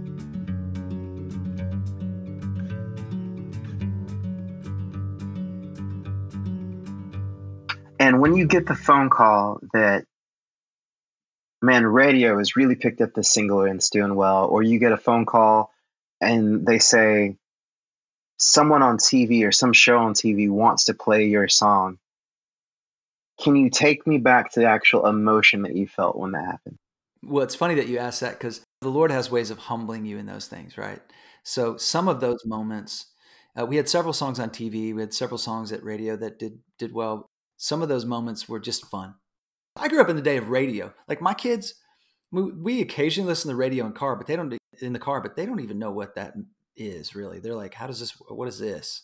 And 7.99 8.19
when 8.19 8.35
you 8.35 8.47
get 8.47 8.65
the 8.65 8.75
phone 8.75 9.11
call 9.11 9.59
that, 9.73 10.05
man, 11.61 11.85
radio 11.85 12.39
has 12.39 12.55
really 12.55 12.75
picked 12.75 13.01
up 13.01 13.13
this 13.13 13.29
single 13.29 13.61
and 13.61 13.75
it's 13.75 13.91
doing 13.91 14.15
well, 14.15 14.45
or 14.45 14.63
you 14.63 14.79
get 14.79 14.91
a 14.91 14.97
phone 14.97 15.27
call 15.27 15.71
and 16.19 16.65
they 16.65 16.79
say, 16.79 17.37
someone 18.39 18.81
on 18.81 18.97
TV 18.97 19.47
or 19.47 19.51
some 19.51 19.73
show 19.73 19.99
on 19.99 20.13
TV 20.13 20.49
wants 20.49 20.85
to 20.85 20.93
play 20.95 21.25
your 21.25 21.47
song 21.47 21.99
can 23.39 23.55
you 23.55 23.69
take 23.69 24.07
me 24.07 24.17
back 24.17 24.51
to 24.51 24.59
the 24.61 24.65
actual 24.67 25.05
emotion 25.05 25.61
that 25.63 25.75
you 25.75 25.87
felt 25.87 26.17
when 26.17 26.31
that 26.31 26.45
happened? 26.45 26.77
Well, 27.23 27.43
it's 27.43 27.55
funny 27.55 27.75
that 27.75 27.87
you 27.87 27.97
asked 27.97 28.21
that 28.21 28.37
because 28.39 28.63
the 28.81 28.89
Lord 28.89 29.11
has 29.11 29.31
ways 29.31 29.51
of 29.51 29.57
humbling 29.57 30.05
you 30.05 30.17
in 30.17 30.25
those 30.25 30.47
things, 30.47 30.77
right? 30.77 31.01
So 31.43 31.77
some 31.77 32.07
of 32.07 32.19
those 32.19 32.45
moments, 32.45 33.07
Uh, 33.59 33.65
we 33.65 33.77
had 33.77 33.89
several 33.89 34.13
songs 34.13 34.39
on 34.39 34.51
TV. 34.51 34.93
We 34.93 35.01
had 35.01 35.13
several 35.15 35.39
songs 35.39 35.71
at 35.71 35.83
radio 35.83 36.15
that 36.17 36.37
did 36.39 36.59
did 36.77 36.93
well. 36.93 37.25
Some 37.57 37.81
of 37.81 37.89
those 37.89 38.05
moments 38.05 38.47
were 38.47 38.59
just 38.59 38.85
fun. 38.85 39.15
I 39.75 39.87
grew 39.87 40.01
up 40.01 40.09
in 40.09 40.15
the 40.15 40.21
day 40.21 40.37
of 40.37 40.49
radio. 40.49 40.93
Like 41.07 41.21
my 41.21 41.33
kids, 41.33 41.73
we, 42.31 42.51
we 42.51 42.81
occasionally 42.81 43.29
listen 43.29 43.49
to 43.49 43.55
radio 43.57 43.85
in 43.87 43.93
car, 43.93 44.15
but 44.15 44.27
they 44.27 44.35
don't 44.35 44.57
in 44.81 44.93
the 44.93 44.99
car, 44.99 45.21
but 45.21 45.35
they 45.35 45.45
don't 45.45 45.61
even 45.61 45.79
know 45.79 45.91
what 45.91 46.15
that 46.15 46.33
is 46.75 47.15
really. 47.15 47.39
They're 47.39 47.55
like, 47.55 47.73
how 47.73 47.87
does 47.87 47.99
this? 47.99 48.11
What 48.29 48.47
is 48.47 48.59
this? 48.59 49.03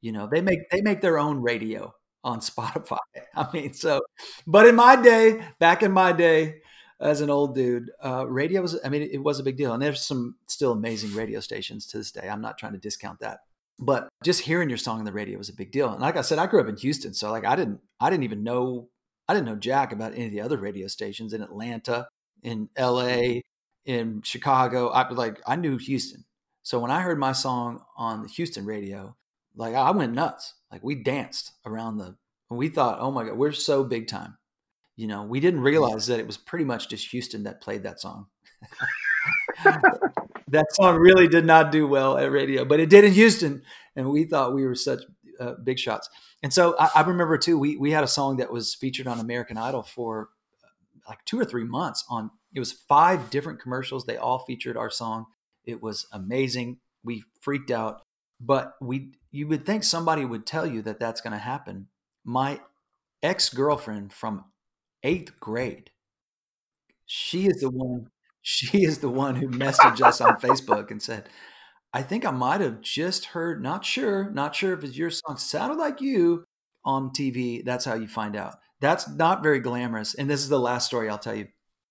You 0.00 0.12
know, 0.12 0.26
they 0.26 0.40
make 0.42 0.68
they 0.70 0.80
make 0.82 1.00
their 1.00 1.18
own 1.18 1.40
radio 1.42 1.94
on 2.24 2.40
Spotify. 2.40 2.98
I 3.36 3.48
mean, 3.52 3.74
so, 3.74 4.00
but 4.46 4.66
in 4.66 4.74
my 4.74 5.00
day, 5.00 5.44
back 5.58 5.82
in 5.82 5.92
my 5.92 6.12
day, 6.12 6.62
as 7.00 7.20
an 7.20 7.30
old 7.30 7.54
dude, 7.54 7.90
uh, 8.04 8.26
radio 8.28 8.62
was, 8.62 8.78
I 8.84 8.88
mean, 8.88 9.02
it 9.02 9.18
was 9.18 9.40
a 9.40 9.42
big 9.42 9.56
deal. 9.56 9.72
And 9.72 9.82
there's 9.82 10.06
some 10.06 10.36
still 10.46 10.72
amazing 10.72 11.14
radio 11.14 11.40
stations 11.40 11.86
to 11.88 11.98
this 11.98 12.12
day. 12.12 12.28
I'm 12.28 12.40
not 12.40 12.58
trying 12.58 12.72
to 12.72 12.78
discount 12.78 13.18
that. 13.20 13.40
But 13.78 14.08
just 14.22 14.40
hearing 14.40 14.68
your 14.68 14.78
song 14.78 15.00
on 15.00 15.04
the 15.04 15.12
radio 15.12 15.38
was 15.38 15.48
a 15.48 15.54
big 15.54 15.72
deal. 15.72 15.90
And 15.90 16.00
like 16.00 16.16
I 16.16 16.20
said, 16.20 16.38
I 16.38 16.46
grew 16.46 16.60
up 16.60 16.68
in 16.68 16.76
Houston. 16.76 17.12
So 17.12 17.32
like 17.32 17.44
I 17.44 17.56
didn't, 17.56 17.80
I 17.98 18.08
didn't 18.08 18.22
even 18.22 18.44
know, 18.44 18.88
I 19.28 19.34
didn't 19.34 19.46
know 19.46 19.56
Jack 19.56 19.92
about 19.92 20.14
any 20.14 20.26
of 20.26 20.30
the 20.30 20.40
other 20.40 20.58
radio 20.58 20.86
stations 20.86 21.32
in 21.32 21.42
Atlanta, 21.42 22.06
in 22.44 22.68
LA, 22.78 23.40
in 23.84 24.22
Chicago. 24.22 24.88
I 24.88 25.08
like, 25.10 25.40
I 25.46 25.56
knew 25.56 25.78
Houston. 25.78 26.24
So 26.62 26.78
when 26.78 26.92
I 26.92 27.00
heard 27.00 27.18
my 27.18 27.32
song 27.32 27.82
on 27.96 28.22
the 28.22 28.28
Houston 28.28 28.64
radio, 28.64 29.16
like 29.56 29.74
I 29.74 29.90
went 29.90 30.12
nuts. 30.12 30.54
Like 30.72 30.82
we 30.82 30.96
danced 30.96 31.52
around 31.66 31.98
the, 31.98 32.16
we 32.50 32.68
thought, 32.68 32.98
oh 33.00 33.10
my 33.10 33.24
God, 33.24 33.36
we're 33.36 33.52
so 33.52 33.84
big 33.84 34.08
time 34.08 34.36
you 34.96 35.06
know, 35.06 35.22
we 35.22 35.40
didn't 35.40 35.60
realize 35.60 36.06
that 36.06 36.20
it 36.20 36.26
was 36.26 36.36
pretty 36.36 36.64
much 36.64 36.88
just 36.88 37.08
Houston 37.08 37.44
that 37.44 37.60
played 37.60 37.82
that 37.84 38.00
song. 38.00 38.26
that 39.64 40.66
song 40.72 40.96
really 40.96 41.28
did 41.28 41.46
not 41.46 41.72
do 41.72 41.86
well 41.86 42.18
at 42.18 42.30
radio, 42.30 42.64
but 42.64 42.80
it 42.80 42.90
did 42.90 43.04
in 43.04 43.12
Houston, 43.12 43.62
and 43.96 44.10
we 44.10 44.24
thought 44.24 44.54
we 44.54 44.66
were 44.66 44.74
such 44.74 45.00
uh, 45.40 45.54
big 45.64 45.78
shots. 45.78 46.08
And 46.42 46.52
so 46.52 46.76
I, 46.78 46.90
I, 46.96 47.02
remember 47.02 47.38
too, 47.38 47.58
we 47.58 47.76
we 47.76 47.90
had 47.90 48.04
a 48.04 48.08
song 48.08 48.36
that 48.36 48.52
was 48.52 48.74
featured 48.74 49.06
on 49.06 49.18
American 49.18 49.56
Idol 49.56 49.82
for 49.82 50.28
uh, 50.62 50.68
like 51.08 51.24
two 51.24 51.40
or 51.40 51.44
three 51.44 51.64
months. 51.64 52.04
On 52.10 52.30
it 52.54 52.58
was 52.58 52.72
five 52.72 53.30
different 53.30 53.60
commercials. 53.60 54.04
They 54.04 54.18
all 54.18 54.40
featured 54.40 54.76
our 54.76 54.90
song. 54.90 55.26
It 55.64 55.82
was 55.82 56.06
amazing. 56.12 56.78
We 57.02 57.24
freaked 57.40 57.70
out, 57.70 58.02
but 58.42 58.74
we 58.80 59.12
you 59.30 59.46
would 59.48 59.64
think 59.64 59.84
somebody 59.84 60.24
would 60.24 60.44
tell 60.44 60.66
you 60.66 60.82
that 60.82 61.00
that's 61.00 61.20
going 61.20 61.32
to 61.32 61.38
happen. 61.38 61.88
My 62.24 62.60
ex 63.22 63.48
girlfriend 63.48 64.12
from 64.12 64.44
eighth 65.02 65.38
grade. 65.40 65.90
She 67.06 67.46
is 67.46 67.60
the 67.60 67.70
one. 67.70 68.08
She 68.42 68.84
is 68.84 68.98
the 68.98 69.08
one 69.08 69.36
who 69.36 69.48
messaged 69.48 70.00
us 70.02 70.20
on 70.20 70.36
Facebook 70.40 70.90
and 70.90 71.00
said, 71.00 71.28
"I 71.92 72.02
think 72.02 72.24
I 72.24 72.30
might 72.32 72.60
have 72.60 72.80
just 72.80 73.26
heard. 73.26 73.62
Not 73.62 73.84
sure. 73.84 74.30
Not 74.30 74.54
sure 74.56 74.72
if 74.72 74.82
it's 74.84 74.96
your 74.96 75.10
song. 75.10 75.36
Sounded 75.36 75.78
like 75.78 76.00
you 76.00 76.44
on 76.84 77.10
TV. 77.10 77.64
That's 77.64 77.84
how 77.84 77.94
you 77.94 78.08
find 78.08 78.34
out. 78.36 78.56
That's 78.80 79.08
not 79.08 79.44
very 79.44 79.60
glamorous. 79.60 80.14
And 80.14 80.28
this 80.28 80.40
is 80.40 80.48
the 80.48 80.58
last 80.58 80.86
story 80.86 81.08
I'll 81.08 81.18
tell 81.18 81.36
you. 81.36 81.46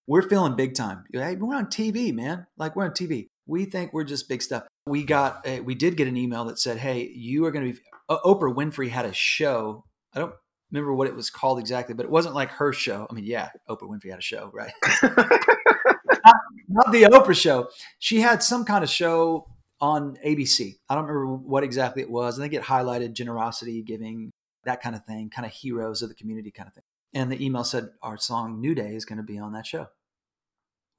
We're 0.07 0.27
feeling 0.27 0.57
big 0.57 0.73
time. 0.75 1.05
Hey, 1.13 1.37
we're 1.37 1.55
on 1.55 1.67
TV, 1.67 2.13
man. 2.13 2.47
Like 2.57 2.75
we're 2.75 2.83
on 2.85 2.91
TV. 2.91 3.29
We 3.47 3.65
think 3.65 3.93
we're 3.93 4.03
just 4.03 4.29
big 4.29 4.41
stuff. 4.41 4.63
We 4.85 5.03
got. 5.03 5.45
A, 5.45 5.59
we 5.59 5.75
did 5.75 5.97
get 5.97 6.07
an 6.07 6.17
email 6.17 6.45
that 6.45 6.59
said, 6.59 6.77
"Hey, 6.77 7.09
you 7.13 7.45
are 7.45 7.51
going 7.51 7.67
to 7.67 7.73
be." 7.73 7.79
Oprah 8.09 8.53
Winfrey 8.53 8.89
had 8.89 9.05
a 9.05 9.13
show. 9.13 9.85
I 10.13 10.19
don't 10.19 10.33
remember 10.71 10.93
what 10.93 11.07
it 11.07 11.15
was 11.15 11.29
called 11.29 11.59
exactly, 11.59 11.95
but 11.95 12.05
it 12.05 12.11
wasn't 12.11 12.35
like 12.35 12.49
her 12.49 12.73
show. 12.73 13.07
I 13.09 13.13
mean, 13.13 13.25
yeah, 13.25 13.49
Oprah 13.69 13.89
Winfrey 13.89 14.09
had 14.09 14.19
a 14.19 14.23
show, 14.23 14.51
right? 14.53 14.71
not, 15.03 16.35
not, 16.67 16.91
the 16.91 17.03
Oprah 17.03 17.39
show. 17.39 17.69
She 17.99 18.21
had 18.21 18.43
some 18.43 18.65
kind 18.65 18.83
of 18.83 18.89
show 18.89 19.47
on 19.79 20.17
ABC. 20.25 20.75
I 20.89 20.95
don't 20.95 21.05
remember 21.05 21.33
what 21.35 21.63
exactly 21.63 22.01
it 22.01 22.09
was. 22.09 22.37
And 22.37 22.43
they 22.43 22.49
get 22.49 22.63
highlighted 22.63 23.13
generosity, 23.13 23.81
giving, 23.81 24.31
that 24.63 24.81
kind 24.81 24.95
of 24.95 25.03
thing, 25.05 25.29
kind 25.29 25.45
of 25.45 25.51
heroes 25.51 26.01
of 26.01 26.09
the 26.09 26.15
community 26.15 26.51
kind 26.51 26.67
of 26.67 26.73
thing. 26.73 26.83
And 27.13 27.31
the 27.31 27.43
email 27.43 27.63
said 27.63 27.89
our 28.01 28.17
song 28.17 28.61
New 28.61 28.75
Day 28.75 28.95
is 28.95 29.05
going 29.05 29.17
to 29.17 29.23
be 29.23 29.37
on 29.37 29.53
that 29.53 29.65
show. 29.65 29.87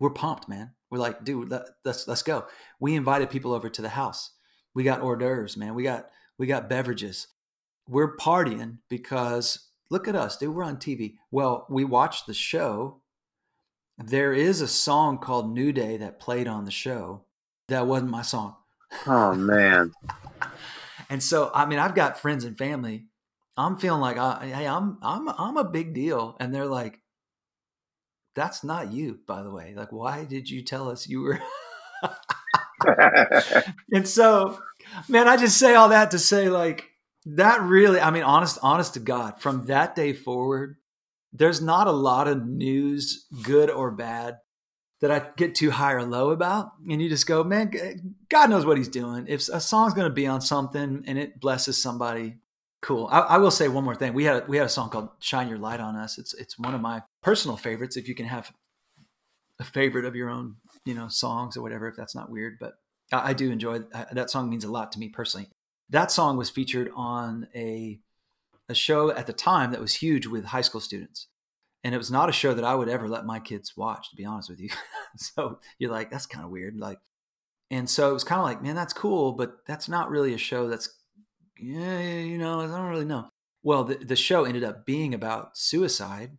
We're 0.02 0.10
pumped, 0.10 0.48
man. 0.48 0.72
We're 0.90 0.98
like, 0.98 1.24
dude, 1.24 1.50
let, 1.50 1.62
let's 1.84 2.06
let's 2.08 2.22
go. 2.22 2.46
We 2.80 2.94
invited 2.94 3.30
people 3.30 3.54
over 3.54 3.70
to 3.70 3.82
the 3.82 3.90
house. 3.90 4.32
We 4.74 4.84
got 4.84 5.00
hors 5.00 5.16
d'oeuvres, 5.16 5.56
man. 5.56 5.74
We 5.74 5.84
got 5.84 6.10
we 6.38 6.46
got 6.46 6.68
beverages 6.68 7.28
we're 7.88 8.16
partying 8.16 8.78
because 8.88 9.68
look 9.90 10.08
at 10.08 10.16
us, 10.16 10.36
dude. 10.36 10.54
We're 10.54 10.64
on 10.64 10.76
TV. 10.76 11.16
Well, 11.30 11.66
we 11.68 11.84
watched 11.84 12.26
the 12.26 12.34
show. 12.34 13.02
There 13.98 14.32
is 14.32 14.60
a 14.60 14.68
song 14.68 15.18
called 15.18 15.52
New 15.52 15.72
Day 15.72 15.96
that 15.98 16.20
played 16.20 16.48
on 16.48 16.64
the 16.64 16.70
show. 16.70 17.24
That 17.68 17.86
wasn't 17.86 18.10
my 18.10 18.22
song. 18.22 18.56
Oh 19.06 19.34
man. 19.34 19.92
and 21.10 21.22
so, 21.22 21.50
I 21.54 21.66
mean, 21.66 21.78
I've 21.78 21.94
got 21.94 22.18
friends 22.18 22.44
and 22.44 22.56
family. 22.56 23.06
I'm 23.56 23.76
feeling 23.76 24.00
like, 24.00 24.16
uh, 24.16 24.40
hey, 24.40 24.66
I'm 24.66 24.98
I'm 25.02 25.28
I'm 25.28 25.56
a 25.58 25.64
big 25.64 25.92
deal, 25.92 26.36
and 26.40 26.54
they're 26.54 26.66
like, 26.66 27.00
"That's 28.34 28.64
not 28.64 28.92
you, 28.92 29.20
by 29.26 29.42
the 29.42 29.50
way. 29.50 29.74
Like, 29.76 29.92
why 29.92 30.24
did 30.24 30.48
you 30.50 30.62
tell 30.62 30.88
us 30.88 31.08
you 31.08 31.20
were?" 31.20 31.40
and 33.92 34.06
so, 34.06 34.58
man, 35.08 35.28
I 35.28 35.36
just 35.36 35.58
say 35.58 35.74
all 35.74 35.90
that 35.90 36.10
to 36.12 36.18
say, 36.18 36.48
like, 36.48 36.90
that 37.26 37.62
really, 37.62 38.00
I 38.00 38.10
mean, 38.10 38.24
honest, 38.24 38.58
honest 38.62 38.94
to 38.94 39.00
God, 39.00 39.40
from 39.40 39.66
that 39.66 39.94
day 39.94 40.12
forward, 40.12 40.76
there's 41.32 41.62
not 41.62 41.86
a 41.86 41.92
lot 41.92 42.28
of 42.28 42.46
news, 42.46 43.26
good 43.42 43.70
or 43.70 43.90
bad, 43.90 44.38
that 45.00 45.10
I 45.10 45.26
get 45.36 45.54
too 45.54 45.70
high 45.70 45.92
or 45.92 46.04
low 46.04 46.30
about. 46.30 46.72
And 46.88 47.00
you 47.00 47.08
just 47.08 47.26
go, 47.26 47.42
man, 47.42 48.16
God 48.28 48.50
knows 48.50 48.66
what 48.66 48.76
he's 48.76 48.88
doing. 48.88 49.26
If 49.28 49.48
a 49.48 49.60
song's 49.60 49.94
going 49.94 50.08
to 50.08 50.14
be 50.14 50.26
on 50.26 50.40
something 50.40 51.04
and 51.06 51.18
it 51.18 51.40
blesses 51.40 51.82
somebody, 51.82 52.36
cool. 52.82 53.08
I, 53.10 53.20
I, 53.20 53.38
will 53.38 53.50
say 53.50 53.68
one 53.68 53.84
more 53.84 53.94
thing. 53.94 54.12
We 54.12 54.24
had 54.24 54.46
we 54.48 54.58
had 54.58 54.66
a 54.66 54.70
song 54.70 54.90
called 54.90 55.08
"Shine 55.20 55.48
Your 55.48 55.58
Light 55.58 55.80
on 55.80 55.96
Us." 55.96 56.18
It's 56.18 56.34
it's 56.34 56.58
one 56.58 56.74
of 56.74 56.80
my 56.80 57.02
personal 57.22 57.56
favorites. 57.56 57.96
If 57.96 58.08
you 58.08 58.14
can 58.14 58.26
have 58.26 58.52
a 59.58 59.64
favorite 59.64 60.04
of 60.04 60.14
your 60.14 60.28
own, 60.28 60.56
you 60.84 60.94
know, 60.94 61.08
songs 61.08 61.56
or 61.56 61.62
whatever, 61.62 61.88
if 61.88 61.96
that's 61.96 62.14
not 62.14 62.30
weird, 62.30 62.58
but 62.60 62.74
I, 63.10 63.30
I 63.30 63.32
do 63.32 63.50
enjoy 63.50 63.80
that 64.12 64.30
song. 64.30 64.50
Means 64.50 64.64
a 64.64 64.70
lot 64.70 64.92
to 64.92 64.98
me 64.98 65.08
personally 65.08 65.48
that 65.92 66.10
song 66.10 66.36
was 66.36 66.50
featured 66.50 66.90
on 66.96 67.46
a 67.54 68.00
a 68.68 68.74
show 68.74 69.10
at 69.10 69.26
the 69.26 69.32
time 69.32 69.70
that 69.70 69.80
was 69.80 69.94
huge 69.94 70.26
with 70.26 70.46
high 70.46 70.60
school 70.62 70.80
students. 70.80 71.28
And 71.84 71.94
it 71.94 71.98
was 71.98 72.12
not 72.12 72.28
a 72.28 72.32
show 72.32 72.54
that 72.54 72.64
I 72.64 72.74
would 72.74 72.88
ever 72.88 73.08
let 73.08 73.26
my 73.26 73.40
kids 73.40 73.76
watch, 73.76 74.08
to 74.10 74.16
be 74.16 74.24
honest 74.24 74.48
with 74.48 74.60
you. 74.60 74.70
so 75.16 75.58
you're 75.78 75.90
like, 75.90 76.10
that's 76.10 76.26
kind 76.26 76.44
of 76.44 76.50
weird. 76.50 76.78
Like, 76.78 76.98
and 77.70 77.90
so 77.90 78.08
it 78.08 78.12
was 78.12 78.24
kind 78.24 78.38
of 78.38 78.44
like, 78.44 78.62
man, 78.62 78.76
that's 78.76 78.92
cool, 78.92 79.32
but 79.32 79.56
that's 79.66 79.88
not 79.88 80.10
really 80.10 80.32
a 80.32 80.38
show 80.38 80.68
that's, 80.68 80.88
yeah, 81.62 82.20
you 82.20 82.38
know, 82.38 82.61
I 82.61 82.66
don't 82.66 82.90
really 82.90 83.05
know. 83.05 83.29
Well, 83.62 83.85
the, 83.85 83.96
the 83.96 84.16
show 84.16 84.44
ended 84.44 84.64
up 84.64 84.85
being 84.85 85.14
about 85.14 85.57
suicide 85.57 86.37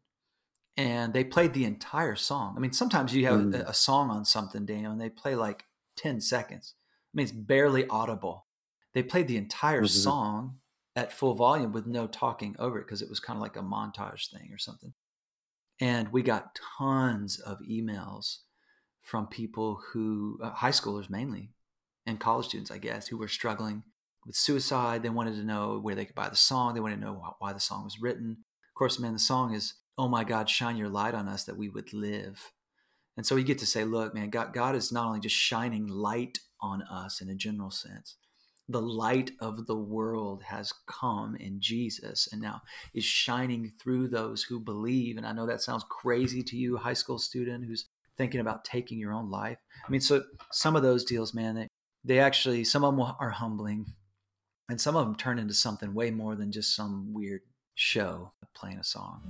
and 0.75 1.13
they 1.13 1.23
played 1.23 1.53
the 1.53 1.65
entire 1.65 2.15
song. 2.15 2.55
I 2.57 2.59
mean, 2.59 2.73
sometimes 2.73 3.15
you 3.15 3.25
have 3.25 3.39
mm. 3.39 3.55
a, 3.55 3.69
a, 3.69 3.73
song 3.73 4.09
on 4.09 4.25
something, 4.25 4.65
Daniel, 4.65 4.91
and 4.91 4.99
they 4.99 5.09
play 5.09 5.35
like 5.35 5.63
10 5.97 6.19
seconds. 6.19 6.75
I 7.13 7.17
mean, 7.17 7.23
it's 7.23 7.31
barely 7.31 7.87
audible 7.87 8.47
they 8.93 9.03
played 9.03 9.27
the 9.27 9.37
entire 9.37 9.81
mm-hmm. 9.81 9.87
song 9.87 10.57
at 10.95 11.11
full 11.11 11.33
volume 11.33 11.71
with 11.71 11.87
no 11.87 12.07
talking 12.07 12.55
over 12.59 12.77
it 12.77 12.85
because 12.85 13.01
it 13.01 13.09
was 13.09 13.19
kind 13.19 13.37
of 13.37 13.41
like 13.41 13.57
a 13.57 13.61
montage 13.61 14.29
thing 14.29 14.49
or 14.51 14.57
something. 14.57 14.93
And 15.79 16.09
we 16.09 16.21
got 16.21 16.57
tons 16.77 17.39
of 17.39 17.57
emails 17.67 18.37
from 19.01 19.27
people 19.27 19.81
who, 19.91 20.39
uh, 20.41 20.51
high 20.51 20.69
schoolers 20.69 21.09
mainly, 21.09 21.49
and 22.05 22.19
college 22.19 22.47
students, 22.47 22.71
I 22.71 22.77
guess, 22.77 23.07
who 23.07 23.17
were 23.17 23.27
struggling 23.27 23.83
with 24.25 24.35
suicide. 24.35 25.03
They 25.03 25.09
wanted 25.09 25.35
to 25.35 25.43
know 25.43 25.79
where 25.79 25.95
they 25.95 26.05
could 26.05 26.15
buy 26.15 26.29
the 26.29 26.35
song. 26.35 26.73
They 26.73 26.79
wanted 26.79 26.99
to 26.99 27.05
know 27.05 27.35
why 27.39 27.53
the 27.53 27.59
song 27.59 27.83
was 27.83 28.01
written. 28.01 28.37
Of 28.69 28.73
course, 28.75 28.99
man, 28.99 29.13
the 29.13 29.19
song 29.19 29.53
is, 29.53 29.75
Oh 29.97 30.07
my 30.07 30.23
God, 30.23 30.49
shine 30.49 30.77
your 30.77 30.89
light 30.89 31.13
on 31.13 31.27
us 31.27 31.43
that 31.43 31.57
we 31.57 31.69
would 31.69 31.93
live. 31.93 32.51
And 33.15 33.25
so 33.25 33.35
you 33.35 33.43
get 33.43 33.59
to 33.59 33.65
say, 33.65 33.83
look, 33.83 34.13
man, 34.13 34.29
God, 34.29 34.53
God 34.53 34.75
is 34.75 34.91
not 34.91 35.05
only 35.05 35.19
just 35.19 35.35
shining 35.35 35.87
light 35.87 36.39
on 36.61 36.81
us 36.83 37.21
in 37.21 37.29
a 37.29 37.35
general 37.35 37.69
sense, 37.69 38.15
the 38.67 38.81
light 38.81 39.31
of 39.39 39.67
the 39.67 39.75
world 39.75 40.41
has 40.43 40.73
come 40.87 41.35
in 41.35 41.59
Jesus 41.59 42.27
and 42.31 42.41
now 42.41 42.61
is 42.93 43.03
shining 43.03 43.71
through 43.79 44.07
those 44.07 44.43
who 44.43 44.59
believe. 44.59 45.17
And 45.17 45.27
I 45.27 45.33
know 45.33 45.45
that 45.45 45.61
sounds 45.61 45.85
crazy 45.89 46.41
to 46.43 46.57
you, 46.57 46.77
high 46.77 46.93
school 46.93 47.19
student 47.19 47.65
who's 47.65 47.89
thinking 48.17 48.39
about 48.39 48.63
taking 48.63 48.97
your 48.97 49.13
own 49.13 49.29
life. 49.29 49.57
I 49.85 49.91
mean, 49.91 50.01
so 50.01 50.23
some 50.51 50.75
of 50.75 50.81
those 50.81 51.03
deals, 51.03 51.33
man, 51.33 51.55
they, 51.55 51.67
they 52.03 52.19
actually, 52.19 52.63
some 52.63 52.83
of 52.83 52.95
them 52.95 53.15
are 53.19 53.29
humbling 53.29 53.93
and 54.73 54.81
some 54.81 54.95
of 54.95 55.05
them 55.05 55.15
turn 55.15 55.37
into 55.37 55.53
something 55.53 55.93
way 55.93 56.09
more 56.09 56.33
than 56.33 56.51
just 56.51 56.75
some 56.75 57.13
weird 57.13 57.41
show 57.75 58.31
playing 58.55 58.79
a 58.79 58.83
song. 58.83 59.21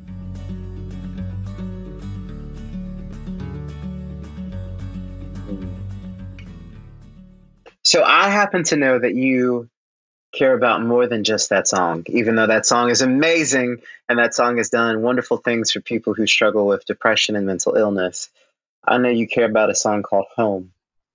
So 7.83 8.05
I 8.05 8.29
happen 8.29 8.63
to 8.63 8.77
know 8.77 8.97
that 8.97 9.15
you 9.15 9.69
care 10.33 10.53
about 10.53 10.81
more 10.81 11.07
than 11.07 11.25
just 11.25 11.49
that 11.49 11.67
song, 11.67 12.05
even 12.07 12.37
though 12.37 12.47
that 12.47 12.65
song 12.65 12.89
is 12.89 13.01
amazing 13.01 13.81
and 14.07 14.19
that 14.19 14.33
song 14.33 14.55
has 14.59 14.69
done 14.69 15.01
wonderful 15.01 15.35
things 15.35 15.71
for 15.71 15.81
people 15.81 16.13
who 16.13 16.25
struggle 16.25 16.67
with 16.67 16.85
depression 16.85 17.35
and 17.35 17.45
mental 17.45 17.75
illness. 17.75 18.29
I 18.81 18.97
know 18.97 19.09
you 19.09 19.27
care 19.27 19.43
about 19.43 19.69
a 19.69 19.75
song 19.75 20.03
called 20.03 20.27
Home. 20.37 20.71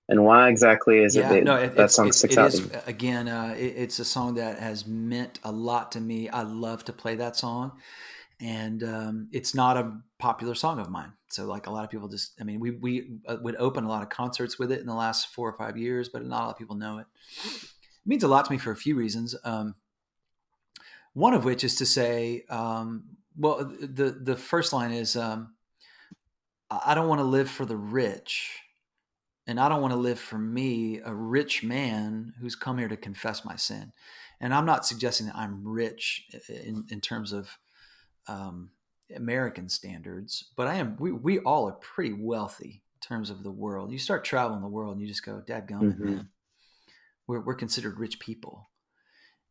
And 0.09 0.25
why 0.25 0.49
exactly 0.49 1.03
is 1.03 1.15
yeah, 1.15 1.29
it 1.29 1.33
that 1.33 1.43
no, 1.43 1.55
it, 1.55 1.75
that 1.75 1.91
song 1.91 2.11
sticks 2.11 2.33
it 2.33 2.39
out? 2.39 2.51
is 2.51 2.71
again. 2.87 3.27
Uh, 3.27 3.53
it, 3.55 3.75
it's 3.77 3.99
a 3.99 4.05
song 4.05 4.33
that 4.35 4.57
has 4.57 4.87
meant 4.87 5.39
a 5.43 5.51
lot 5.51 5.91
to 5.91 6.01
me. 6.01 6.27
I 6.27 6.41
love 6.41 6.83
to 6.85 6.93
play 6.93 7.13
that 7.17 7.35
song, 7.35 7.73
and 8.41 8.83
um, 8.83 9.27
it's 9.31 9.53
not 9.53 9.77
a 9.77 9.97
popular 10.17 10.55
song 10.55 10.79
of 10.79 10.89
mine. 10.89 11.13
So, 11.27 11.45
like 11.45 11.67
a 11.67 11.71
lot 11.71 11.83
of 11.83 11.91
people, 11.91 12.07
just 12.07 12.33
I 12.41 12.43
mean, 12.43 12.59
we 12.59 12.71
we 12.71 13.19
uh, 13.27 13.37
would 13.43 13.55
open 13.57 13.83
a 13.83 13.87
lot 13.87 14.01
of 14.01 14.09
concerts 14.09 14.57
with 14.57 14.71
it 14.71 14.79
in 14.79 14.87
the 14.87 14.95
last 14.95 15.27
four 15.27 15.47
or 15.47 15.55
five 15.55 15.77
years, 15.77 16.09
but 16.09 16.25
not 16.25 16.41
a 16.41 16.45
lot 16.45 16.51
of 16.53 16.57
people 16.57 16.75
know 16.75 16.97
it. 16.97 17.05
It 17.45 18.07
means 18.07 18.23
a 18.23 18.27
lot 18.27 18.45
to 18.45 18.51
me 18.51 18.57
for 18.57 18.71
a 18.71 18.75
few 18.75 18.95
reasons. 18.95 19.35
Um, 19.43 19.75
one 21.13 21.35
of 21.35 21.45
which 21.45 21.63
is 21.63 21.75
to 21.75 21.85
say, 21.85 22.45
um, 22.49 23.03
well, 23.37 23.63
the 23.63 24.17
the 24.19 24.35
first 24.35 24.73
line 24.73 24.91
is, 24.91 25.15
um, 25.15 25.53
"I 26.71 26.95
don't 26.95 27.07
want 27.07 27.19
to 27.19 27.25
live 27.25 27.47
for 27.47 27.65
the 27.65 27.77
rich." 27.77 28.59
And 29.49 29.59
I 29.59 29.67
don't 29.67 29.81
want 29.81 29.93
to 29.93 29.99
live 29.99 30.19
for 30.19 30.37
me, 30.37 30.99
a 31.03 31.11
rich 31.11 31.63
man 31.63 32.35
who's 32.39 32.55
come 32.55 32.77
here 32.77 32.87
to 32.87 32.95
confess 32.95 33.43
my 33.43 33.55
sin. 33.55 33.91
And 34.39 34.53
I'm 34.53 34.67
not 34.67 34.85
suggesting 34.85 35.25
that 35.25 35.35
I'm 35.35 35.67
rich 35.67 36.27
in, 36.47 36.85
in 36.91 37.01
terms 37.01 37.33
of 37.33 37.57
um, 38.27 38.69
American 39.15 39.67
standards, 39.67 40.51
but 40.55 40.67
I 40.67 40.75
am. 40.75 40.97
We, 40.99 41.11
we 41.11 41.39
all 41.39 41.67
are 41.67 41.71
pretty 41.71 42.13
wealthy 42.13 42.83
in 42.93 42.99
terms 43.01 43.31
of 43.31 43.41
the 43.41 43.49
world. 43.49 43.91
You 43.91 43.97
start 43.97 44.23
traveling 44.23 44.61
the 44.61 44.67
world, 44.67 44.93
and 44.93 45.01
you 45.01 45.07
just 45.07 45.25
go, 45.25 45.41
"Dad, 45.41 45.67
gummit, 45.67 45.97
Mhm. 45.97 45.99
man." 45.99 46.29
We're 47.25 47.39
we're 47.39 47.55
considered 47.55 47.97
rich 47.97 48.19
people, 48.19 48.69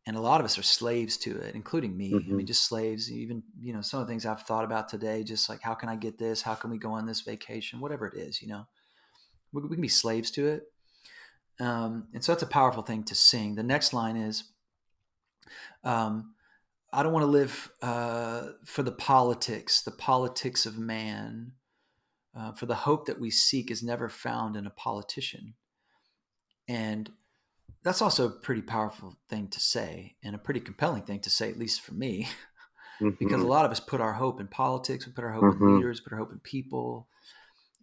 and 0.07 0.17
a 0.17 0.21
lot 0.21 0.41
of 0.41 0.45
us 0.45 0.59
are 0.59 0.63
slaves 0.63 1.17
to 1.19 1.37
it, 1.41 1.57
including 1.57 1.97
me. 1.97 2.29
I 2.31 2.35
Mhm. 2.35 2.37
mean, 2.37 2.47
just 2.47 2.67
slaves. 2.67 3.11
Even 3.11 3.43
you 3.61 3.73
know, 3.73 3.81
some 3.81 4.01
of 4.01 4.07
the 4.07 4.13
things 4.13 4.25
I've 4.25 4.43
thought 4.43 4.65
about 4.65 4.89
today, 4.89 5.25
just 5.25 5.49
like 5.49 5.61
how 5.61 5.75
can 5.75 5.89
I 5.89 5.97
get 5.97 6.19
this? 6.19 6.43
How 6.43 6.55
can 6.55 6.71
we 6.71 6.79
go 6.79 6.93
on 6.93 7.05
this 7.05 7.23
vacation? 7.23 7.81
Whatever 7.81 8.07
it 8.07 8.17
is, 8.17 8.41
you 8.41 8.47
know 8.47 8.69
we, 9.53 9.63
we 9.63 9.69
can 9.77 9.83
be 9.83 9.89
slaves 9.89 10.31
to 10.33 10.47
it. 10.47 10.73
Um, 11.61 12.09
and 12.15 12.25
so 12.25 12.33
that's 12.33 12.43
a 12.43 12.47
powerful 12.47 12.83
thing 12.83 13.05
to 13.05 13.15
sing. 13.15 13.55
The 13.57 13.63
next 13.63 13.93
line 13.93 14.17
is, 14.17 14.53
um, 15.85 16.35
I 16.93 17.03
don't 17.03 17.13
want 17.13 17.25
to 17.25 17.31
live 17.31 17.71
uh, 17.83 18.51
for 18.65 18.83
the 18.83 18.93
politics, 18.93 19.83
the 19.83 19.91
politics 19.91 20.67
of 20.67 20.79
man, 20.79 21.53
uh, 22.35 22.53
for 22.53 22.67
the 22.67 22.75
hope 22.77 23.07
that 23.07 23.21
we 23.21 23.31
seek 23.31 23.71
is 23.71 23.83
never 23.83 24.09
found 24.09 24.57
in 24.57 24.67
a 24.67 24.71
politician. 24.71 25.55
And 26.67 27.11
that's 27.83 28.03
also 28.03 28.27
a 28.27 28.31
pretty 28.31 28.63
powerful 28.63 29.17
thing 29.29 29.49
to 29.49 29.61
say 29.61 30.17
and 30.23 30.35
a 30.35 30.39
pretty 30.39 30.61
compelling 30.61 31.03
thing 31.03 31.21
to 31.21 31.31
say, 31.31 31.51
at 31.51 31.59
least 31.59 31.81
for 31.81 31.95
me, 31.95 32.29
because 33.19 33.43
a 33.43 33.47
lot 33.47 33.65
of 33.65 33.71
us 33.71 33.81
put 33.81 34.01
our 34.01 34.15
hope 34.15 34.41
in 34.41 34.49
politics, 34.49 35.07
we 35.07 35.13
put 35.13 35.25
our 35.25 35.33
hope 35.33 35.45
in 35.45 35.59
Mhm. 35.59 35.77
leaders, 35.77 36.01
put 36.01 36.13
our 36.13 36.19
hope 36.19 36.33
in 36.33 36.41
people. 36.41 37.09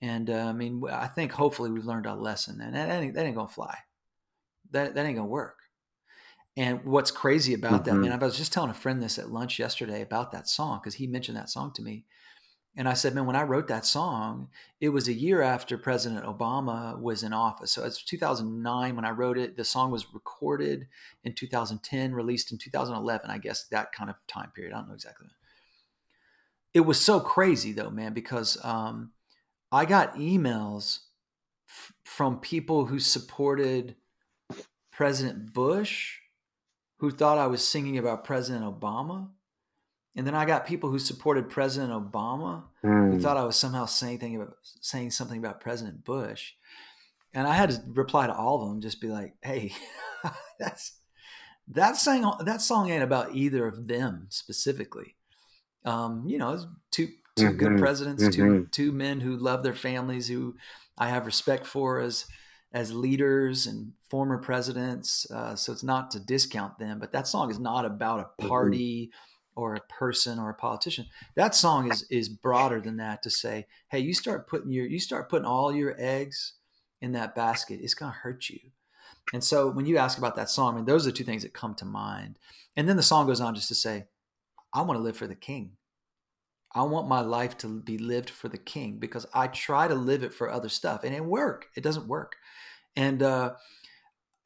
And 0.01 0.29
uh, 0.29 0.47
I 0.47 0.53
mean, 0.53 0.83
I 0.91 1.07
think 1.07 1.31
hopefully 1.31 1.71
we've 1.71 1.85
learned 1.85 2.07
our 2.07 2.17
lesson, 2.17 2.61
and 2.61 2.75
that 2.75 3.01
ain't, 3.01 3.13
that 3.15 3.25
ain't 3.25 3.35
gonna 3.35 3.47
fly. 3.47 3.77
That 4.71 4.95
that 4.95 5.05
ain't 5.05 5.15
gonna 5.17 5.27
work. 5.27 5.59
And 6.57 6.85
what's 6.85 7.11
crazy 7.11 7.53
about 7.53 7.85
that, 7.85 7.95
Mhm. 7.95 8.01
man? 8.01 8.11
I 8.13 8.17
was 8.17 8.37
just 8.37 8.53
telling 8.53 8.69
a 8.69 8.73
friend 8.73 9.01
this 9.01 9.17
at 9.19 9.29
lunch 9.31 9.59
yesterday 9.59 10.01
about 10.01 10.31
that 10.31 10.47
song 10.47 10.79
because 10.79 10.95
he 10.95 11.07
mentioned 11.07 11.37
that 11.37 11.49
song 11.49 11.73
to 11.73 11.81
me, 11.81 12.05
and 12.77 12.89
I 12.89 12.93
said, 12.93 13.15
man, 13.15 13.25
when 13.25 13.37
I 13.37 13.43
wrote 13.43 13.67
that 13.69 13.85
song, 13.85 14.49
it 14.81 14.89
was 14.89 15.07
a 15.07 15.13
year 15.13 15.41
after 15.41 15.77
President 15.77 16.25
Obama 16.25 16.99
was 16.99 17.23
in 17.23 17.33
office. 17.33 17.71
So 17.71 17.85
it's 17.85 18.03
2009 18.03 18.95
when 18.95 19.05
I 19.05 19.11
wrote 19.11 19.37
it. 19.37 19.55
The 19.55 19.63
song 19.65 19.91
was 19.91 20.13
recorded 20.13 20.87
in 21.23 21.33
2010, 21.33 22.13
released 22.13 22.51
in 22.51 22.57
2011, 22.57 23.29
I 23.29 23.37
guess 23.37 23.65
that 23.67 23.93
kind 23.93 24.09
of 24.09 24.17
time 24.27 24.51
period. 24.51 24.73
I 24.73 24.77
don't 24.79 24.89
know 24.89 24.93
exactly. 24.95 25.27
It 26.73 26.81
was 26.81 26.99
so 26.99 27.19
crazy 27.19 27.71
though, 27.71 27.89
man, 27.89 28.13
because 28.13 28.57
um, 28.63 29.13
I 29.71 29.85
got 29.85 30.15
emails 30.15 30.99
f- 31.69 31.93
from 32.03 32.39
people 32.39 32.85
who 32.85 32.99
supported 32.99 33.95
President 34.91 35.53
Bush, 35.53 36.19
who 36.99 37.11
thought 37.11 37.37
I 37.37 37.47
was 37.47 37.67
singing 37.67 37.97
about 37.97 38.23
President 38.23 38.63
Obama. 38.63 39.29
And 40.15 40.25
then 40.25 40.35
I 40.35 40.45
got 40.45 40.65
people 40.65 40.89
who 40.89 40.99
supported 40.99 41.49
President 41.49 41.91
Obama 41.91 42.63
mm. 42.83 43.09
who 43.09 43.15
hmm. 43.15 43.19
thought 43.19 43.35
I 43.35 43.43
was 43.43 43.57
somehow 43.57 43.85
saying 43.85 44.19
thing 44.19 44.37
about, 44.37 44.55
saying 44.79 45.11
something 45.11 45.37
about 45.37 45.59
President 45.59 46.05
Bush. 46.05 46.53
And 47.33 47.45
I 47.45 47.53
had 47.53 47.71
to 47.71 47.81
reply 47.87 48.27
to 48.27 48.33
all 48.33 48.61
of 48.61 48.69
them, 48.69 48.79
just 48.79 49.01
be 49.01 49.09
like, 49.09 49.33
"Hey, 49.41 49.73
that's 50.59 50.93
that 51.67 51.97
song. 51.97 52.41
That 52.45 52.61
song 52.61 52.89
ain't 52.89 53.03
about 53.03 53.35
either 53.35 53.67
of 53.67 53.87
them 53.87 54.27
specifically. 54.29 55.15
Um, 55.83 56.23
you 56.27 56.37
know, 56.37 56.65
two 56.91 57.09
Mm-hmm. 57.37 57.47
2 57.47 57.53
mm-hmm. 57.53 57.57
good 57.57 57.79
presidents, 57.79 58.23
mm-hmm. 58.23 58.31
two 58.31 58.67
two 58.71 58.91
men 58.91 59.19
who 59.19 59.35
love 59.35 59.63
their 59.63 59.73
families, 59.73 60.27
who 60.27 60.55
I 60.97 61.09
have 61.09 61.25
respect 61.25 61.65
for 61.65 61.99
as 61.99 62.25
as 62.73 62.93
leaders 62.93 63.67
and 63.67 63.93
former 64.09 64.37
presidents. 64.37 65.29
Uh, 65.31 65.55
so 65.55 65.71
it's 65.71 65.83
not 65.83 66.11
to 66.11 66.19
discount 66.19 66.77
them, 66.77 66.99
but 66.99 67.11
that 67.13 67.27
song 67.27 67.49
is 67.49 67.59
not 67.59 67.85
about 67.85 68.19
a 68.19 68.23
mm-hmm. 68.23 68.47
party 68.47 69.07
mm-hmm. 69.07 69.61
or 69.61 69.75
a 69.75 69.81
person 69.81 70.39
or 70.39 70.49
a 70.49 70.55
politician. 70.55 71.05
That 71.35 71.55
song 71.55 71.91
is 71.91 72.03
is 72.09 72.29
broader 72.29 72.79
than 72.79 72.97
that 72.97 73.21
to 73.23 73.29
say, 73.29 73.67
hey, 73.89 73.99
you 73.99 74.13
start 74.13 74.47
putting 74.47 74.71
your 74.71 74.85
you 74.85 74.99
start 74.99 75.29
putting 75.29 75.45
all 75.45 75.73
your 75.73 75.95
eggs 75.97 76.53
in 77.01 77.11
that 77.13 77.35
basket, 77.35 77.79
it's 77.81 77.93
gonna 77.93 78.11
hurt 78.11 78.49
you. 78.49 78.59
And 79.33 79.43
so 79.43 79.69
when 79.69 79.85
you 79.85 79.97
ask 79.97 80.17
about 80.17 80.35
that 80.35 80.49
song, 80.49 80.73
I 80.73 80.77
mean, 80.77 80.85
those 80.85 81.05
are 81.05 81.11
the 81.11 81.17
two 81.17 81.23
things 81.23 81.43
that 81.43 81.53
come 81.53 81.75
to 81.75 81.85
mind. 81.85 82.37
And 82.75 82.87
then 82.87 82.95
the 82.95 83.03
song 83.03 83.27
goes 83.27 83.41
on 83.41 83.55
just 83.55 83.67
to 83.69 83.75
say, 83.75 84.05
I 84.73 84.81
want 84.81 84.97
to 84.97 85.03
live 85.03 85.17
for 85.17 85.27
the 85.27 85.35
king. 85.35 85.71
I 86.75 86.83
want 86.83 87.07
my 87.07 87.21
life 87.21 87.57
to 87.59 87.67
be 87.81 87.97
lived 87.97 88.29
for 88.29 88.49
the 88.49 88.57
king 88.57 88.97
because 88.99 89.25
I 89.33 89.47
try 89.47 89.87
to 89.87 89.95
live 89.95 90.23
it 90.23 90.33
for 90.33 90.51
other 90.51 90.67
stuff 90.69 91.05
and 91.05 91.15
it 91.15 91.23
work. 91.23 91.67
It 91.75 91.81
doesn't 91.81 92.07
work. 92.07 92.35
And 92.95 93.23
uh 93.23 93.53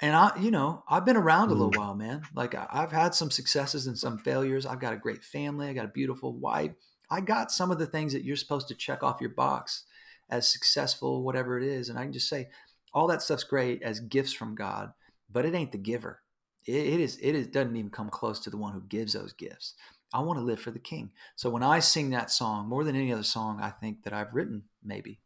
and 0.02 0.16
I, 0.16 0.32
you 0.40 0.52
know, 0.52 0.84
I've 0.88 1.06
been 1.06 1.18
around 1.18 1.50
a 1.50 1.54
little 1.56 1.74
while, 1.74 1.94
man. 1.96 2.22
Like 2.34 2.56
I- 2.56 2.70
I've 2.72 2.92
had 2.92 3.16
some 3.16 3.32
successes 3.32 3.88
and 3.88 3.98
some 3.98 4.20
failures. 4.20 4.66
I've 4.66 4.80
got 4.80 4.94
a 4.94 4.98
great 4.98 5.24
family. 5.24 5.68
I 5.68 5.74
got 5.74 5.86
a 5.86 5.90
beautiful 5.90 6.32
wife. 6.32 6.72
I 7.10 7.22
got 7.22 7.52
some 7.52 7.72
of 7.72 7.80
the 7.80 7.88
things 7.88 8.14
that 8.14 8.24
you're 8.24 8.36
supposed 8.38 8.68
to 8.70 8.76
check 8.76 9.04
off 9.04 9.20
your 9.20 9.32
box 9.32 9.84
as 10.30 10.48
successful, 10.48 11.24
whatever 11.24 11.58
it 11.58 11.66
is. 11.66 11.90
And 11.90 11.98
I 11.98 12.04
can 12.04 12.14
just 12.14 12.30
say, 12.30 12.50
all 12.94 13.08
that 13.08 13.22
stuff's 13.22 13.44
great 13.44 13.82
as 13.82 14.00
gifts 14.00 14.32
from 14.34 14.56
God, 14.56 14.94
but 15.32 15.46
it 15.46 15.56
ain't 15.56 15.72
the 15.72 15.78
giver. 15.78 16.22
It, 16.66 16.76
it 16.76 17.00
is. 17.00 17.18
It 17.22 17.36
is, 17.36 17.48
doesn't 17.48 17.76
even 17.76 17.92
come 17.92 18.10
close 18.10 18.40
to 18.42 18.50
the 18.50 18.58
one 18.58 18.74
who 18.74 18.82
gives 18.82 19.14
those 19.14 19.34
gifts. 19.34 19.74
I 20.14 20.22
want 20.22 20.40
to 20.40 20.46
live 20.46 20.60
for 20.60 20.72
the 20.72 20.80
King. 20.80 21.12
So 21.36 21.50
when 21.50 21.64
I 21.64 21.80
sing 21.80 22.10
that 22.12 22.32
song, 22.32 22.68
more 22.68 22.84
than 22.84 22.96
any 22.96 23.14
other 23.14 23.24
song 23.24 23.60
I 23.62 23.70
think 23.70 24.04
that 24.04 24.14
I've 24.14 24.34
written, 24.34 24.64
maybe 24.84 25.20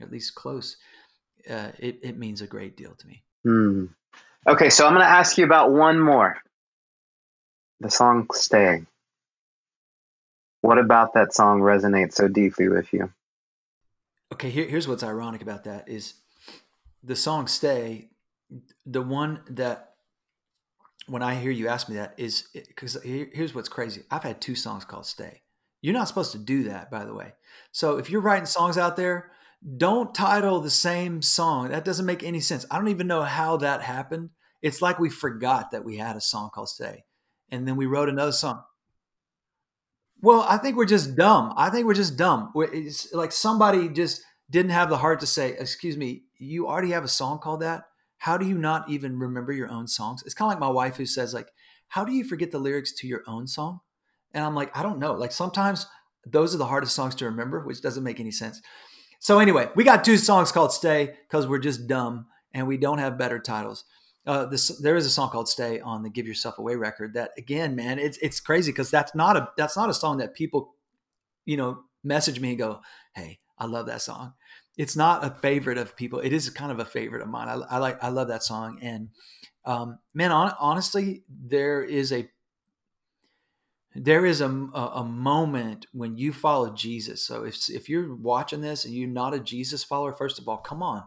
at 0.00 0.10
least 0.10 0.34
close, 0.34 0.76
uh, 1.48 1.72
it, 1.78 1.98
it 2.02 2.18
means 2.18 2.40
a 2.40 2.46
great 2.46 2.76
deal 2.76 2.94
to 2.94 3.06
me. 3.06 3.22
Hmm. 3.44 3.86
Okay, 4.46 4.70
so 4.70 4.86
I'm 4.86 4.92
going 4.92 5.04
to 5.04 5.10
ask 5.10 5.38
you 5.38 5.44
about 5.44 5.72
one 5.72 5.98
more. 5.98 6.36
The 7.80 7.90
song 7.90 8.28
Stay. 8.32 8.84
What 10.60 10.78
about 10.78 11.14
that 11.14 11.34
song 11.34 11.60
resonates 11.60 12.14
so 12.14 12.28
deeply 12.28 12.68
with 12.68 12.92
you? 12.92 13.12
Okay, 14.32 14.50
here, 14.50 14.66
here's 14.66 14.88
what's 14.88 15.02
ironic 15.02 15.42
about 15.42 15.64
that 15.64 15.88
is 15.88 16.14
the 17.02 17.16
song 17.16 17.46
"Stay," 17.46 18.08
the 18.86 19.02
one 19.02 19.40
that 19.50 19.93
when 21.06 21.22
I 21.22 21.34
hear 21.34 21.50
you 21.50 21.68
ask 21.68 21.88
me 21.88 21.96
that 21.96 22.14
is 22.16 22.48
because 22.52 22.96
here's 23.02 23.54
what's 23.54 23.68
crazy. 23.68 24.02
I've 24.10 24.22
had 24.22 24.40
two 24.40 24.54
songs 24.54 24.84
called 24.84 25.06
"Stay." 25.06 25.42
You're 25.82 25.94
not 25.94 26.08
supposed 26.08 26.32
to 26.32 26.38
do 26.38 26.64
that, 26.64 26.90
by 26.90 27.04
the 27.04 27.14
way. 27.14 27.34
So 27.72 27.98
if 27.98 28.08
you're 28.08 28.22
writing 28.22 28.46
songs 28.46 28.78
out 28.78 28.96
there, 28.96 29.30
don't 29.76 30.14
title 30.14 30.60
the 30.60 30.70
same 30.70 31.20
song. 31.20 31.68
That 31.68 31.84
doesn't 31.84 32.06
make 32.06 32.22
any 32.22 32.40
sense. 32.40 32.64
I 32.70 32.78
don't 32.78 32.88
even 32.88 33.06
know 33.06 33.22
how 33.22 33.58
that 33.58 33.82
happened. 33.82 34.30
It's 34.62 34.80
like 34.80 34.98
we 34.98 35.10
forgot 35.10 35.72
that 35.72 35.84
we 35.84 35.98
had 35.98 36.16
a 36.16 36.20
song 36.20 36.50
called 36.54 36.70
"Stay," 36.70 37.04
and 37.50 37.68
then 37.68 37.76
we 37.76 37.86
wrote 37.86 38.08
another 38.08 38.32
song. 38.32 38.62
Well, 40.20 40.40
I 40.48 40.56
think 40.56 40.76
we're 40.76 40.86
just 40.86 41.16
dumb. 41.16 41.52
I 41.56 41.68
think 41.68 41.86
we're 41.86 41.92
just 41.94 42.16
dumb. 42.16 42.50
It's 42.56 43.12
like 43.12 43.30
somebody 43.30 43.90
just 43.90 44.22
didn't 44.48 44.70
have 44.70 44.88
the 44.88 44.98
heart 44.98 45.20
to 45.20 45.26
say, 45.26 45.50
"Excuse 45.50 45.98
me, 45.98 46.24
you 46.38 46.66
already 46.66 46.90
have 46.92 47.04
a 47.04 47.08
song 47.08 47.40
called 47.40 47.60
that. 47.60 47.84
How 48.24 48.38
do 48.38 48.46
you 48.46 48.56
not 48.56 48.88
even 48.88 49.18
remember 49.18 49.52
your 49.52 49.70
own 49.70 49.86
songs?" 49.86 50.22
It's 50.24 50.34
kind 50.34 50.48
of 50.48 50.54
like 50.54 50.66
my 50.68 50.72
wife 50.72 50.96
who 50.96 51.04
says, 51.04 51.34
"Like, 51.34 51.50
how 51.88 52.04
do 52.04 52.12
you 52.12 52.24
forget 52.24 52.50
the 52.50 52.58
lyrics 52.58 52.92
to 53.00 53.06
your 53.06 53.22
own 53.26 53.46
song?" 53.46 53.80
And 54.32 54.42
I'm 54.42 54.54
like, 54.54 54.74
I 54.76 54.82
don't 54.82 54.98
know. 54.98 55.12
Like 55.12 55.30
sometimes 55.30 55.86
those 56.26 56.54
are 56.54 56.58
the 56.58 56.66
hardest 56.66 56.94
songs 56.94 57.14
to 57.16 57.26
remember, 57.26 57.60
which 57.60 57.82
doesn't 57.82 58.02
make 58.02 58.20
any 58.20 58.30
sense. 58.30 58.62
So 59.20 59.38
anyway, 59.38 59.68
we 59.76 59.84
got 59.84 60.04
two 60.04 60.16
songs 60.16 60.52
called 60.52 60.72
"Stay" 60.72 61.14
because 61.28 61.46
we're 61.46 61.58
just 61.58 61.86
dumb 61.86 62.26
and 62.54 62.66
we 62.66 62.78
don't 62.78 62.98
have 62.98 63.18
better 63.18 63.38
titles. 63.38 63.84
Uh, 64.26 64.46
this, 64.46 64.68
there 64.78 64.96
is 64.96 65.04
a 65.04 65.10
song 65.10 65.28
called 65.28 65.48
"Stay" 65.48 65.80
on 65.80 66.02
the 66.02 66.10
"Give 66.10 66.26
Yourself 66.26 66.58
Away" 66.58 66.76
record. 66.76 67.12
That 67.12 67.32
again, 67.36 67.76
man, 67.76 67.98
it's 67.98 68.16
it's 68.22 68.40
crazy 68.40 68.72
because 68.72 68.90
that's 68.90 69.14
not 69.14 69.36
a 69.36 69.48
that's 69.58 69.76
not 69.76 69.90
a 69.90 69.94
song 69.94 70.16
that 70.18 70.34
people, 70.34 70.74
you 71.44 71.58
know, 71.58 71.82
message 72.02 72.40
me 72.40 72.50
and 72.50 72.58
go, 72.58 72.80
"Hey, 73.14 73.40
I 73.58 73.66
love 73.66 73.86
that 73.86 74.00
song." 74.00 74.32
It's 74.76 74.96
not 74.96 75.24
a 75.24 75.30
favorite 75.30 75.78
of 75.78 75.96
people. 75.96 76.18
It 76.20 76.32
is 76.32 76.50
kind 76.50 76.72
of 76.72 76.80
a 76.80 76.84
favorite 76.84 77.22
of 77.22 77.28
mine. 77.28 77.48
I, 77.48 77.76
I 77.76 77.78
like 77.78 78.02
I 78.02 78.08
love 78.08 78.28
that 78.28 78.42
song, 78.42 78.78
and 78.82 79.10
um, 79.64 79.98
man, 80.12 80.32
on, 80.32 80.52
honestly, 80.58 81.22
there 81.28 81.82
is 81.82 82.12
a 82.12 82.28
there 83.94 84.26
is 84.26 84.40
a, 84.40 84.48
a, 84.48 85.04
moment 85.04 85.86
when 85.92 86.18
you 86.18 86.32
follow 86.32 86.74
Jesus. 86.74 87.24
So 87.24 87.44
if 87.44 87.70
if 87.70 87.88
you're 87.88 88.14
watching 88.14 88.60
this 88.60 88.84
and 88.84 88.92
you're 88.92 89.08
not 89.08 89.34
a 89.34 89.38
Jesus 89.38 89.84
follower, 89.84 90.12
first 90.12 90.40
of 90.40 90.48
all, 90.48 90.58
come 90.58 90.82
on. 90.82 91.04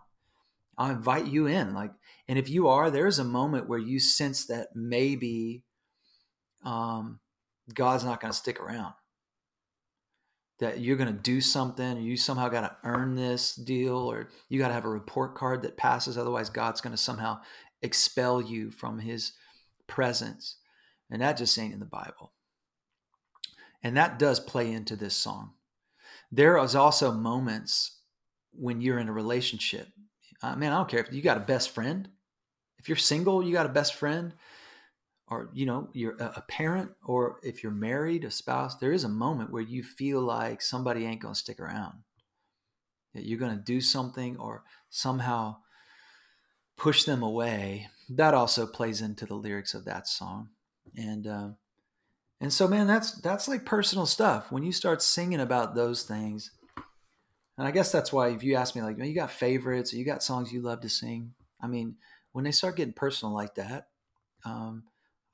I 0.78 0.92
invite 0.92 1.26
you 1.26 1.48
in. 1.48 1.74
Like, 1.74 1.92
and 2.28 2.38
if 2.38 2.50
you 2.50 2.68
are, 2.68 2.90
there's 2.90 3.20
a 3.20 3.24
moment 3.24 3.68
where 3.68 3.80
you 3.80 4.00
sense 4.00 4.46
that 4.46 4.70
maybe 4.76 5.64
um, 6.64 7.20
God's 7.74 8.04
not 8.04 8.22
going 8.22 8.32
to 8.32 8.38
stick 8.38 8.60
around. 8.60 8.94
That 10.60 10.80
you're 10.80 10.98
going 10.98 11.14
to 11.14 11.22
do 11.22 11.40
something, 11.40 12.02
you 12.02 12.18
somehow 12.18 12.50
got 12.50 12.62
to 12.62 12.76
earn 12.84 13.16
this 13.16 13.54
deal, 13.54 13.96
or 13.96 14.30
you 14.50 14.58
got 14.58 14.70
to 14.70 14.74
have 14.74 14.86
a 14.86 14.90
report 14.90 15.36
card 15.36 15.62
that 15.62 15.78
passes. 15.78 16.18
Otherwise, 16.18 16.50
God's 16.50 16.82
going 16.82 16.96
to 16.96 17.02
somehow 17.02 17.42
expel 17.84 18.42
you 18.42 18.72
from 18.72 19.00
His 19.00 19.34
presence. 19.86 20.58
And 21.12 21.22
that 21.22 21.38
just 21.38 21.58
ain't 21.60 21.74
in 21.74 21.80
the 21.80 21.86
Bible. 21.86 22.34
And 23.84 23.96
that 23.96 24.20
does 24.20 24.40
play 24.40 24.72
into 24.72 24.96
this 24.96 25.16
song. 25.16 25.52
There 26.32 26.58
is 26.58 26.76
also 26.76 27.12
moments 27.12 28.00
when 28.52 28.82
you're 28.82 29.00
in 29.00 29.08
a 29.08 29.14
relationship. 29.14 29.88
Uh, 30.42 30.56
man, 30.56 30.74
I 30.74 30.78
don't 30.78 30.90
care 30.90 31.00
if 31.00 31.14
you 31.14 31.22
got 31.22 31.38
a 31.38 31.42
best 31.42 31.70
friend. 31.70 32.10
If 32.80 32.90
you're 32.90 32.98
single, 32.98 33.44
you 33.44 33.54
got 33.54 33.66
a 33.66 33.70
best 33.70 33.96
friend, 33.96 34.34
or 35.30 35.50
you 35.54 35.66
know, 35.66 35.90
you're 35.94 36.16
a 36.20 36.44
parent, 36.48 36.92
or 37.06 37.40
if 37.44 37.62
you're 37.64 37.72
married, 37.72 38.24
a 38.24 38.32
spouse. 38.32 38.78
There 38.78 38.94
is 38.94 39.04
a 39.04 39.10
moment 39.10 39.52
where 39.52 39.62
you 39.62 39.84
feel 39.84 40.22
like 40.22 40.62
somebody 40.62 41.06
ain't 41.06 41.22
gonna 41.22 41.36
stick 41.36 41.60
around. 41.60 42.00
That 43.14 43.26
you're 43.26 43.40
gonna 43.40 43.62
do 43.64 43.82
something 43.82 44.38
or 44.38 44.64
somehow 44.90 45.58
push 46.78 47.04
them 47.04 47.24
away. 47.24 47.88
That 48.10 48.34
also 48.34 48.66
plays 48.66 49.02
into 49.02 49.26
the 49.26 49.36
lyrics 49.36 49.74
of 49.74 49.86
that 49.86 50.08
song, 50.08 50.50
and 50.96 51.28
uh, 51.28 51.50
and 52.40 52.54
so, 52.54 52.68
man, 52.68 52.88
that's 52.88 53.14
that's 53.14 53.48
like 53.48 53.66
personal 53.66 54.06
stuff. 54.06 54.52
When 54.52 54.64
you 54.64 54.72
start 54.72 55.02
singing 55.02 55.40
about 55.40 55.76
those 55.76 56.04
things, 56.04 56.52
and 57.58 57.68
I 57.68 57.72
guess 57.72 57.92
that's 57.92 58.14
why 58.14 58.30
if 58.30 58.44
you 58.44 58.56
ask 58.56 58.76
me, 58.76 58.84
like, 58.84 58.98
you 59.00 59.16
got 59.16 59.32
favorites 59.32 59.94
or 59.94 59.98
you 59.98 60.06
got 60.06 60.24
songs 60.24 60.54
you 60.54 60.62
love 60.62 60.82
to 60.82 60.90
sing. 60.90 61.34
I 61.60 61.68
mean, 61.68 61.96
when 62.34 62.46
they 62.46 62.52
start 62.52 62.76
getting 62.76 62.94
personal 62.94 63.34
like 63.34 63.56
that, 63.56 63.88
um, 64.46 64.84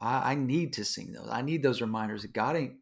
I, 0.04 0.32
I 0.32 0.36
need 0.36 0.74
to 0.74 0.86
sing 0.86 1.14
those. 1.14 1.30
I 1.32 1.42
need 1.42 1.64
those 1.64 1.82
reminders 1.82 2.24
that 2.24 2.34
God 2.34 2.56
ain't 2.56 2.74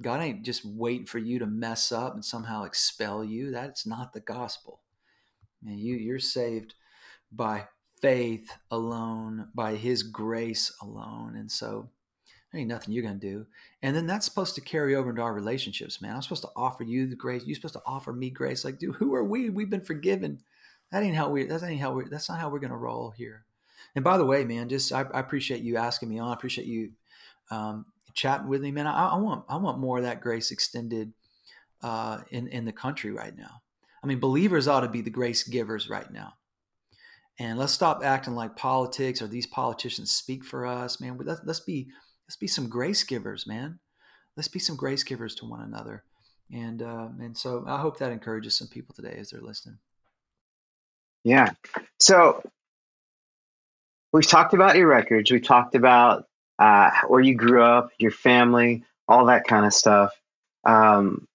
God 0.00 0.22
ain't 0.22 0.44
just 0.44 0.64
waiting 0.64 1.06
for 1.06 1.18
you 1.18 1.38
to 1.38 1.46
mess 1.46 1.92
up 1.92 2.14
and 2.14 2.24
somehow 2.24 2.64
expel 2.64 3.22
you. 3.24 3.50
That's 3.50 3.86
not 3.86 4.12
the 4.12 4.20
gospel. 4.20 4.80
Man, 5.62 5.78
you 5.78 5.96
you're 5.96 6.18
saved 6.18 6.74
by 7.32 7.66
faith 8.00 8.50
alone, 8.70 9.48
by 9.54 9.74
His 9.74 10.02
grace 10.02 10.72
alone, 10.82 11.36
and 11.36 11.50
so 11.50 11.88
there 12.52 12.60
ain't 12.60 12.68
nothing 12.68 12.92
you're 12.92 13.08
to 13.08 13.14
do. 13.14 13.46
And 13.82 13.96
then 13.96 14.06
that's 14.06 14.26
supposed 14.26 14.54
to 14.56 14.60
carry 14.60 14.94
over 14.94 15.10
into 15.10 15.22
our 15.22 15.32
relationships, 15.32 16.02
man. 16.02 16.14
I'm 16.14 16.22
supposed 16.22 16.42
to 16.42 16.50
offer 16.56 16.84
you 16.84 17.06
the 17.06 17.16
grace. 17.16 17.44
You're 17.46 17.54
supposed 17.54 17.74
to 17.74 17.82
offer 17.86 18.12
me 18.12 18.28
grace. 18.28 18.64
Like, 18.64 18.78
dude, 18.78 18.96
who 18.96 19.14
are 19.14 19.24
we? 19.24 19.50
We've 19.50 19.70
been 19.70 19.84
forgiven. 19.84 20.40
That 20.90 21.04
ain't 21.04 21.14
how 21.14 21.30
we, 21.30 21.44
that 21.44 21.62
ain't 21.62 21.80
how 21.80 21.92
we, 21.92 22.04
that's 22.08 22.28
not 22.28 22.40
how 22.40 22.50
we're 22.50 22.58
to 22.58 22.76
roll 22.76 23.10
here. 23.10 23.44
And 23.94 24.04
by 24.04 24.18
the 24.18 24.24
way, 24.24 24.44
man, 24.44 24.68
just, 24.68 24.92
I, 24.92 25.02
I 25.02 25.20
appreciate 25.20 25.62
you 25.62 25.76
asking 25.76 26.08
me 26.08 26.18
on. 26.18 26.30
I 26.30 26.34
appreciate 26.34 26.66
you 26.66 26.92
um, 27.50 27.86
chatting 28.14 28.48
with 28.48 28.62
me, 28.62 28.70
man. 28.70 28.86
I, 28.86 29.10
I, 29.10 29.16
want, 29.16 29.44
I 29.48 29.56
want 29.56 29.78
more 29.78 29.98
of 29.98 30.04
that 30.04 30.20
grace 30.20 30.50
extended 30.50 31.12
uh, 31.82 32.20
in, 32.30 32.46
in 32.48 32.64
the 32.64 32.72
country 32.72 33.10
right 33.10 33.36
now. 33.36 33.62
I 34.02 34.06
mean, 34.06 34.20
believers 34.20 34.68
ought 34.68 34.80
to 34.80 34.88
be 34.88 35.00
the 35.00 35.10
grace 35.10 35.42
givers 35.42 35.88
right 35.88 36.10
now. 36.10 36.34
And 37.38 37.58
let's 37.58 37.72
stop 37.72 38.02
acting 38.04 38.34
like 38.34 38.56
politics 38.56 39.22
or 39.22 39.26
these 39.26 39.46
politicians 39.46 40.10
speak 40.10 40.44
for 40.44 40.66
us, 40.66 41.00
man. 41.00 41.18
Let's, 41.22 41.40
let's 41.44 41.60
be, 41.60 41.88
let's 42.26 42.36
be 42.36 42.46
some 42.46 42.68
grace 42.68 43.02
givers, 43.02 43.46
man. 43.46 43.78
Let's 44.36 44.48
be 44.48 44.58
some 44.58 44.76
grace 44.76 45.02
givers 45.02 45.34
to 45.36 45.46
one 45.46 45.62
another. 45.62 46.04
And 46.52 46.82
uh, 46.82 47.08
and 47.20 47.36
so 47.36 47.64
I 47.66 47.78
hope 47.80 47.98
that 47.98 48.10
encourages 48.10 48.56
some 48.56 48.68
people 48.68 48.94
today 48.94 49.16
as 49.18 49.30
they're 49.30 49.40
listening. 49.40 49.78
Yeah. 51.22 51.50
So 51.98 52.42
we've 54.12 54.26
talked 54.26 54.54
about 54.54 54.76
your 54.76 54.88
records. 54.88 55.30
We 55.30 55.40
talked 55.40 55.74
about 55.74 56.26
uh, 56.58 56.90
where 57.08 57.20
you 57.20 57.34
grew 57.34 57.62
up, 57.62 57.90
your 57.98 58.10
family, 58.10 58.84
all 59.08 59.26
that 59.26 59.46
kind 59.46 59.66
of 59.66 59.72
stuff. 59.72 60.12
Um, 60.64 61.26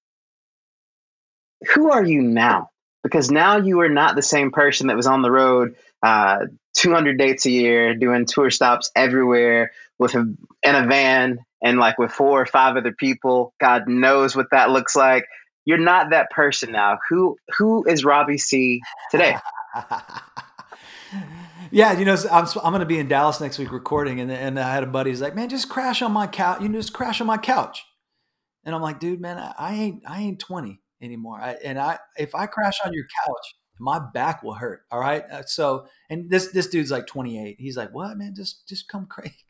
who 1.73 1.91
are 1.91 2.03
you 2.03 2.21
now? 2.21 2.69
Because 3.03 3.29
now 3.29 3.57
you 3.57 3.81
are 3.81 3.89
not 3.89 4.15
the 4.15 4.21
same 4.21 4.51
person 4.51 4.87
that 4.87 4.95
was 4.95 5.07
on 5.07 5.21
the 5.21 5.31
road 5.31 5.75
uh, 6.01 6.45
200 6.75 7.17
dates 7.17 7.45
a 7.45 7.51
year, 7.51 7.95
doing 7.95 8.25
tour 8.25 8.51
stops 8.51 8.91
everywhere, 8.95 9.71
with 9.97 10.13
a 10.13 10.35
in 10.61 10.75
a 10.75 10.85
van 10.85 11.39
and 11.63 11.79
like 11.79 11.97
with 11.97 12.11
four 12.11 12.41
or 12.41 12.45
five 12.45 12.75
other 12.75 12.91
people. 12.91 13.53
God 13.59 13.87
knows 13.87 14.35
what 14.35 14.51
that 14.51 14.69
looks 14.69 14.95
like. 14.95 15.25
You're 15.63 15.77
not 15.77 16.11
that 16.11 16.29
person 16.29 16.71
now. 16.71 16.99
Who 17.09 17.37
who 17.57 17.85
is 17.85 18.05
Robbie 18.05 18.37
Seay 18.37 18.81
today? 19.09 19.37
yeah, 21.71 21.97
you 21.97 22.05
know, 22.05 22.15
I'm, 22.31 22.45
I'm 22.63 22.71
going 22.71 22.79
to 22.79 22.85
be 22.85 22.99
in 22.99 23.07
Dallas 23.07 23.39
next 23.41 23.57
week 23.57 23.71
recording, 23.71 24.19
and 24.19 24.31
and 24.31 24.59
I 24.59 24.73
had 24.73 24.83
a 24.83 24.87
buddy 24.87 25.11
who's 25.11 25.21
like, 25.21 25.35
"Man, 25.35 25.49
just 25.49 25.69
crash 25.69 26.01
on 26.01 26.11
my 26.11 26.27
couch. 26.27 26.61
You 26.61 26.69
know, 26.69 26.79
just 26.79 26.93
crash 26.93 27.21
on 27.21 27.27
my 27.27 27.37
couch." 27.37 27.83
And 28.63 28.75
I'm 28.75 28.81
like, 28.81 28.99
"Dude, 28.99 29.21
man, 29.21 29.37
I, 29.37 29.53
I 29.57 29.73
ain't 29.75 30.03
I 30.07 30.21
ain't 30.21 30.39
20 30.39 30.81
anymore. 31.01 31.39
I, 31.39 31.57
and 31.63 31.79
I 31.79 31.99
if 32.17 32.35
I 32.35 32.45
crash 32.47 32.75
on 32.85 32.93
your 32.93 33.05
couch, 33.25 33.55
my 33.79 33.99
back 34.13 34.43
will 34.43 34.53
hurt. 34.53 34.81
All 34.91 34.99
right. 34.99 35.23
Uh, 35.29 35.43
so, 35.45 35.87
and 36.09 36.29
this 36.29 36.51
this 36.51 36.67
dude's 36.67 36.91
like 36.91 37.07
28. 37.07 37.57
He's 37.59 37.77
like, 37.77 37.93
what, 37.93 38.17
man? 38.17 38.33
Just 38.35 38.67
just 38.67 38.87
come 38.87 39.05
Craig. 39.07 39.33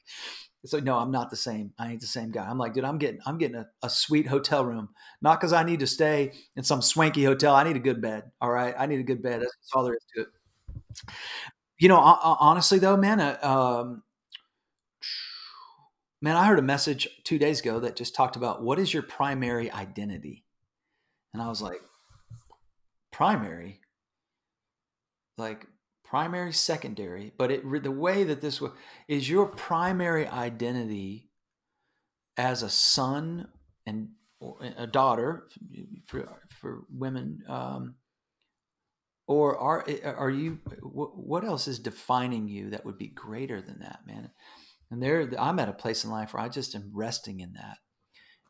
So 0.67 0.79
no, 0.79 0.97
I'm 0.97 1.11
not 1.11 1.29
the 1.29 1.35
same. 1.35 1.73
I 1.77 1.91
ain't 1.91 2.01
the 2.01 2.07
same 2.07 2.31
guy. 2.31 2.43
I'm 2.43 2.57
like, 2.57 2.73
dude, 2.73 2.85
I'm 2.85 2.97
getting 2.97 3.19
I'm 3.27 3.37
getting 3.37 3.57
a, 3.57 3.67
a 3.83 3.89
sweet 3.89 4.25
hotel 4.25 4.65
room, 4.65 4.89
not 5.21 5.39
because 5.39 5.53
I 5.53 5.61
need 5.63 5.81
to 5.81 5.85
stay 5.85 6.31
in 6.55 6.63
some 6.63 6.81
swanky 6.81 7.23
hotel. 7.23 7.53
I 7.53 7.63
need 7.63 7.75
a 7.75 7.79
good 7.79 8.01
bed. 8.01 8.31
All 8.41 8.49
right, 8.49 8.73
I 8.75 8.87
need 8.87 8.99
a 8.99 9.03
good 9.03 9.21
bed. 9.21 9.41
That's 9.41 9.53
all 9.75 9.83
there 9.83 9.93
is 9.93 10.03
to 10.15 10.21
it. 10.23 10.27
You 11.77 11.89
know, 11.89 11.97
honestly 11.97 12.79
though, 12.79 12.95
man, 12.95 13.19
uh, 13.19 13.37
um, 13.41 14.03
man, 16.21 16.37
I 16.37 16.45
heard 16.45 16.59
a 16.59 16.63
message 16.63 17.07
two 17.23 17.37
days 17.37 17.59
ago 17.59 17.79
that 17.81 17.95
just 17.95 18.15
talked 18.15 18.35
about 18.35 18.63
what 18.63 18.79
is 18.79 18.93
your 18.93 19.03
primary 19.03 19.69
identity, 19.69 20.45
and 21.33 21.41
I 21.43 21.49
was 21.49 21.61
like, 21.61 21.81
primary? 23.11 23.81
Like 25.37 25.67
primary, 26.05 26.53
secondary, 26.53 27.33
but 27.37 27.51
it 27.51 27.83
the 27.83 27.91
way 27.91 28.23
that 28.23 28.39
this 28.39 28.61
was 28.61 28.71
is 29.09 29.29
your 29.29 29.45
primary 29.45 30.25
identity 30.27 31.29
as 32.37 32.63
a 32.63 32.69
son 32.69 33.47
and 33.85 34.09
a 34.77 34.87
daughter 34.87 35.47
for 36.07 36.29
for 36.49 36.85
women 36.89 37.43
um, 37.49 37.95
or 39.27 39.57
are 39.57 39.83
eh, 39.87 39.97
eh, 40.03 40.11
are 40.11 40.29
you 40.29 40.59
what 40.81 41.43
else 41.43 41.67
is 41.67 41.79
defining 41.79 42.47
you 42.47 42.69
that 42.69 42.85
would 42.85 42.97
be 42.97 43.07
greater 43.07 43.61
than 43.61 43.79
that 43.79 43.99
man 44.05 44.29
and 44.91 45.01
there 45.01 45.29
i'm 45.39 45.59
at 45.59 45.69
a 45.69 45.73
place 45.73 46.03
in 46.03 46.11
life 46.11 46.33
where 46.33 46.43
i 46.43 46.49
just 46.49 46.75
am 46.75 46.91
resting 46.93 47.39
in 47.39 47.53
that 47.53 47.77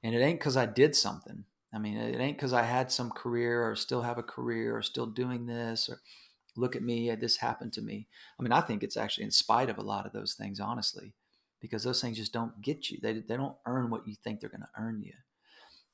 and 0.03 0.13
it 0.13 0.19
ain't 0.19 0.39
because 0.39 0.57
i 0.57 0.65
did 0.65 0.95
something 0.95 1.45
i 1.73 1.77
mean 1.77 1.97
it 1.97 2.19
ain't 2.19 2.37
because 2.37 2.53
i 2.53 2.63
had 2.63 2.91
some 2.91 3.09
career 3.11 3.69
or 3.69 3.75
still 3.75 4.01
have 4.01 4.17
a 4.17 4.23
career 4.23 4.75
or 4.75 4.81
still 4.81 5.07
doing 5.07 5.45
this 5.45 5.89
or 5.89 6.01
look 6.55 6.75
at 6.75 6.83
me, 6.83 7.09
eh, 7.09 7.15
this 7.15 7.37
happened 7.37 7.73
to 7.73 7.81
me. 7.81 8.07
I 8.39 8.43
mean, 8.43 8.51
I 8.51 8.61
think 8.61 8.83
it's 8.83 8.97
actually 8.97 9.25
in 9.25 9.31
spite 9.31 9.69
of 9.69 9.77
a 9.77 9.83
lot 9.83 10.05
of 10.05 10.13
those 10.13 10.33
things, 10.33 10.59
honestly, 10.59 11.13
because 11.61 11.83
those 11.83 12.01
things 12.01 12.17
just 12.17 12.33
don't 12.33 12.61
get 12.61 12.89
you. 12.89 12.99
They, 13.01 13.13
they 13.13 13.37
don't 13.37 13.55
earn 13.65 13.89
what 13.89 14.07
you 14.07 14.15
think 14.15 14.39
they're 14.39 14.49
going 14.49 14.61
to 14.61 14.81
earn 14.81 15.01
you. 15.01 15.13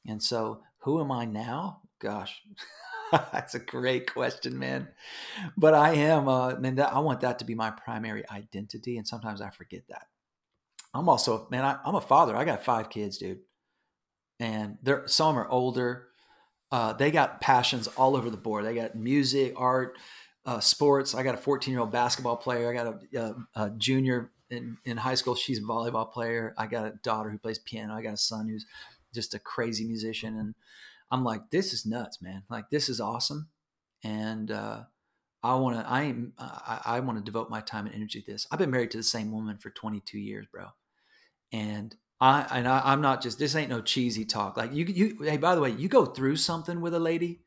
And 0.07 0.21
so, 0.21 0.61
who 0.79 0.99
am 0.99 1.11
I 1.11 1.25
now? 1.25 1.81
Gosh, 2.01 2.41
that's 3.11 3.55
a 3.55 3.59
great 3.59 4.11
question, 4.11 4.57
man. 4.57 4.87
But 5.55 5.73
I 5.73 5.93
am, 5.93 6.27
uh, 6.27 6.55
man, 6.55 6.75
that, 6.75 6.93
I 6.93 6.99
want 6.99 7.21
that 7.21 7.39
to 7.39 7.45
be 7.45 7.55
my 7.55 7.71
primary 7.71 8.27
identity. 8.29 8.97
And 8.97 9.07
sometimes 9.07 9.41
I 9.41 9.49
forget 9.49 9.83
that. 9.89 10.07
I'm 10.93 11.07
also, 11.07 11.47
man, 11.51 11.63
I, 11.63 11.77
I'm 11.85 11.95
a 11.95 12.01
father. 12.01 12.35
I 12.35 12.43
got 12.43 12.63
five 12.65 12.89
kids, 12.89 13.17
dude. 13.17 13.39
And 14.39 14.77
they're, 14.81 15.07
some 15.07 15.37
are 15.37 15.47
older. 15.47 16.07
Uh, 16.71 16.93
they 16.93 17.11
got 17.11 17.41
passions 17.41 17.87
all 17.87 18.15
over 18.15 18.29
the 18.29 18.37
board. 18.37 18.65
They 18.65 18.75
got 18.75 18.95
music, 18.95 19.53
art, 19.55 19.97
uh, 20.45 20.59
sports. 20.59 21.13
I 21.13 21.23
got 21.23 21.35
a 21.35 21.37
14 21.37 21.71
year 21.71 21.81
old 21.81 21.91
basketball 21.91 22.37
player. 22.37 22.69
I 22.69 22.73
got 22.73 22.87
a, 23.13 23.19
a, 23.19 23.65
a, 23.65 23.69
junior 23.71 24.31
in, 24.49 24.77
in 24.85 24.97
high 24.97 25.15
school. 25.15 25.35
She's 25.35 25.59
a 25.59 25.61
volleyball 25.61 26.11
player. 26.11 26.53
I 26.57 26.67
got 26.67 26.85
a 26.85 26.91
daughter 27.03 27.29
who 27.29 27.37
plays 27.37 27.59
piano. 27.59 27.93
I 27.93 28.01
got 28.01 28.13
a 28.13 28.17
son 28.17 28.47
who's 28.47 28.65
just 29.13 29.35
a 29.35 29.39
crazy 29.39 29.85
musician. 29.85 30.37
And 30.37 30.55
I'm 31.11 31.23
like, 31.23 31.49
this 31.51 31.73
is 31.73 31.85
nuts, 31.85 32.21
man. 32.21 32.43
Like, 32.49 32.69
this 32.69 32.89
is 32.89 33.01
awesome. 33.01 33.49
And, 34.03 34.51
uh, 34.51 34.83
I 35.43 35.55
want 35.55 35.79
to, 35.79 35.89
I 35.89 36.03
am, 36.03 36.33
I, 36.37 36.81
I 36.85 36.99
want 36.99 37.17
to 37.17 37.23
devote 37.23 37.49
my 37.49 37.61
time 37.61 37.87
and 37.87 37.95
energy 37.95 38.21
to 38.21 38.31
this. 38.31 38.47
I've 38.51 38.59
been 38.59 38.69
married 38.69 38.91
to 38.91 38.97
the 38.97 39.03
same 39.03 39.31
woman 39.31 39.57
for 39.57 39.71
22 39.71 40.19
years, 40.19 40.45
bro. 40.51 40.67
And 41.51 41.95
I, 42.19 42.45
and 42.51 42.67
I, 42.67 42.93
am 42.93 43.01
not 43.01 43.23
just, 43.23 43.39
this 43.39 43.55
ain't 43.55 43.69
no 43.69 43.81
cheesy 43.81 44.23
talk. 44.23 44.55
Like 44.55 44.71
you, 44.71 44.85
you, 44.85 45.17
hey, 45.23 45.37
by 45.37 45.55
the 45.55 45.61
way, 45.61 45.71
you 45.71 45.87
go 45.89 46.05
through 46.05 46.35
something 46.35 46.79
with 46.79 46.93
a 46.93 46.99
lady, 46.99 47.41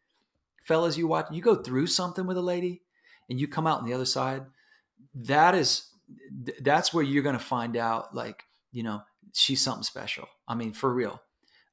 fellas, 0.65 0.99
you 0.99 1.07
watch, 1.07 1.27
you 1.31 1.41
go 1.41 1.55
through 1.55 1.87
something 1.87 2.27
with 2.27 2.37
a 2.37 2.43
lady 2.43 2.83
and 3.31 3.41
you 3.41 3.47
come 3.47 3.67
out 3.67 3.79
on 3.79 3.87
the 3.87 3.95
other 3.95 4.05
side, 4.05 4.45
that 5.15 5.55
is 5.55 5.89
that's 6.61 6.93
where 6.93 7.05
you're 7.05 7.23
going 7.23 7.39
to 7.39 7.45
find 7.45 7.77
out 7.77 8.15
like 8.15 8.45
you 8.73 8.83
know 8.83 9.03
she's 9.33 9.63
something 9.63 9.83
special. 9.83 10.27
I 10.47 10.55
mean, 10.55 10.73
for 10.73 10.93
real. 10.93 11.21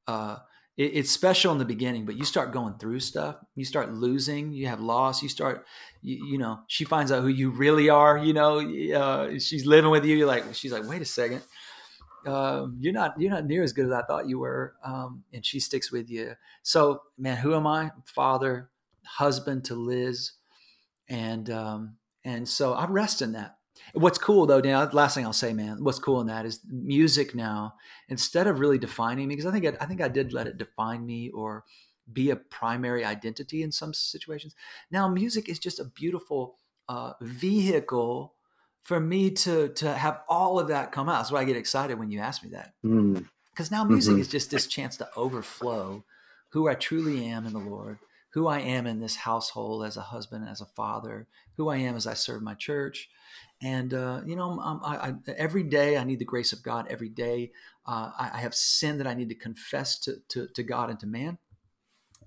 Uh, 0.07 0.37
it, 0.77 0.91
it's 0.95 1.11
special 1.11 1.51
in 1.51 1.57
the 1.57 1.65
beginning, 1.65 2.05
but 2.05 2.15
you 2.15 2.25
start 2.25 2.51
going 2.51 2.75
through 2.75 2.99
stuff, 2.99 3.37
you 3.55 3.65
start 3.65 3.93
losing, 3.93 4.51
you 4.51 4.67
have 4.67 4.81
loss, 4.81 5.21
you 5.21 5.29
start, 5.29 5.65
you, 6.01 6.25
you 6.31 6.37
know, 6.37 6.59
she 6.67 6.85
finds 6.85 7.11
out 7.11 7.21
who 7.21 7.27
you 7.27 7.49
really 7.49 7.89
are. 7.89 8.17
You 8.17 8.33
know, 8.33 8.59
uh, 8.95 9.39
she's 9.39 9.65
living 9.65 9.91
with 9.91 10.05
you. 10.05 10.15
You're 10.15 10.27
like, 10.27 10.43
she's 10.53 10.71
like, 10.71 10.87
wait 10.87 11.01
a 11.01 11.05
second, 11.05 11.41
um, 12.25 12.77
you're 12.79 12.93
not 12.93 13.19
you're 13.19 13.31
not 13.31 13.45
near 13.45 13.63
as 13.63 13.73
good 13.73 13.85
as 13.85 13.91
I 13.91 14.03
thought 14.03 14.27
you 14.29 14.39
were, 14.39 14.75
um, 14.85 15.23
and 15.33 15.45
she 15.45 15.59
sticks 15.59 15.91
with 15.91 16.09
you. 16.09 16.33
So, 16.63 17.01
man, 17.17 17.37
who 17.37 17.55
am 17.55 17.65
I? 17.65 17.91
Father, 18.05 18.69
husband 19.05 19.65
to 19.65 19.75
Liz, 19.75 20.33
and 21.09 21.49
um, 21.49 21.95
and 22.23 22.47
so 22.47 22.73
I 22.73 22.85
rest 22.87 23.21
in 23.21 23.31
that. 23.33 23.57
What's 23.93 24.17
cool 24.17 24.45
though, 24.45 24.61
Dan, 24.61 24.89
last 24.93 25.15
thing 25.15 25.25
I'll 25.25 25.33
say, 25.33 25.53
man, 25.53 25.83
what's 25.83 25.99
cool 25.99 26.21
in 26.21 26.27
that 26.27 26.45
is 26.45 26.61
music 26.67 27.35
now, 27.35 27.75
instead 28.09 28.47
of 28.47 28.59
really 28.59 28.77
defining 28.77 29.27
me, 29.27 29.35
because 29.35 29.45
I 29.45 29.51
think 29.51 29.65
I, 29.65 29.83
I 29.83 29.85
think 29.85 30.01
I 30.01 30.07
did 30.07 30.33
let 30.33 30.47
it 30.47 30.57
define 30.57 31.05
me 31.05 31.29
or 31.29 31.63
be 32.11 32.29
a 32.29 32.35
primary 32.35 33.05
identity 33.05 33.63
in 33.63 33.71
some 33.71 33.93
situations. 33.93 34.55
Now 34.91 35.07
music 35.07 35.49
is 35.49 35.59
just 35.59 35.79
a 35.79 35.85
beautiful 35.85 36.55
uh, 36.89 37.13
vehicle 37.21 38.33
for 38.83 38.99
me 38.99 39.29
to 39.29 39.69
to 39.69 39.93
have 39.93 40.21
all 40.27 40.59
of 40.59 40.67
that 40.69 40.91
come 40.91 41.09
out. 41.09 41.19
That's 41.19 41.31
why 41.31 41.41
I 41.41 41.45
get 41.45 41.55
excited 41.55 41.99
when 41.99 42.11
you 42.11 42.19
ask 42.19 42.43
me 42.43 42.49
that. 42.51 42.73
Because 42.81 43.69
mm. 43.69 43.71
now 43.71 43.83
music 43.83 44.13
mm-hmm. 44.13 44.21
is 44.21 44.27
just 44.27 44.51
this 44.51 44.67
chance 44.67 44.97
to 44.97 45.09
overflow 45.15 46.03
who 46.49 46.67
I 46.67 46.73
truly 46.73 47.25
am 47.25 47.45
in 47.45 47.53
the 47.53 47.59
Lord, 47.59 47.99
who 48.31 48.47
I 48.47 48.59
am 48.59 48.85
in 48.87 48.99
this 48.99 49.17
household 49.17 49.85
as 49.85 49.95
a 49.97 50.01
husband, 50.01 50.47
as 50.49 50.61
a 50.61 50.65
father, 50.65 51.27
who 51.57 51.69
I 51.69 51.77
am 51.77 51.95
as 51.95 52.07
I 52.07 52.13
serve 52.13 52.41
my 52.41 52.55
church, 52.55 53.09
and 53.61 53.93
uh, 53.93 54.21
you 54.25 54.35
know, 54.35 54.59
I, 54.61 55.09
I, 55.09 55.13
every 55.37 55.63
day 55.63 55.97
I 55.97 56.03
need 56.03 56.19
the 56.19 56.25
grace 56.25 56.51
of 56.51 56.63
God. 56.63 56.87
Every 56.89 57.09
day 57.09 57.51
uh, 57.85 58.11
I, 58.17 58.31
I, 58.33 58.37
have 58.39 58.55
sin 58.55 58.97
that 58.97 59.07
I 59.07 59.13
need 59.13 59.29
to 59.29 59.35
confess 59.35 59.99
to, 59.99 60.15
to, 60.29 60.47
to 60.47 60.63
God 60.63 60.89
and 60.89 60.99
to 60.99 61.07
man. 61.07 61.37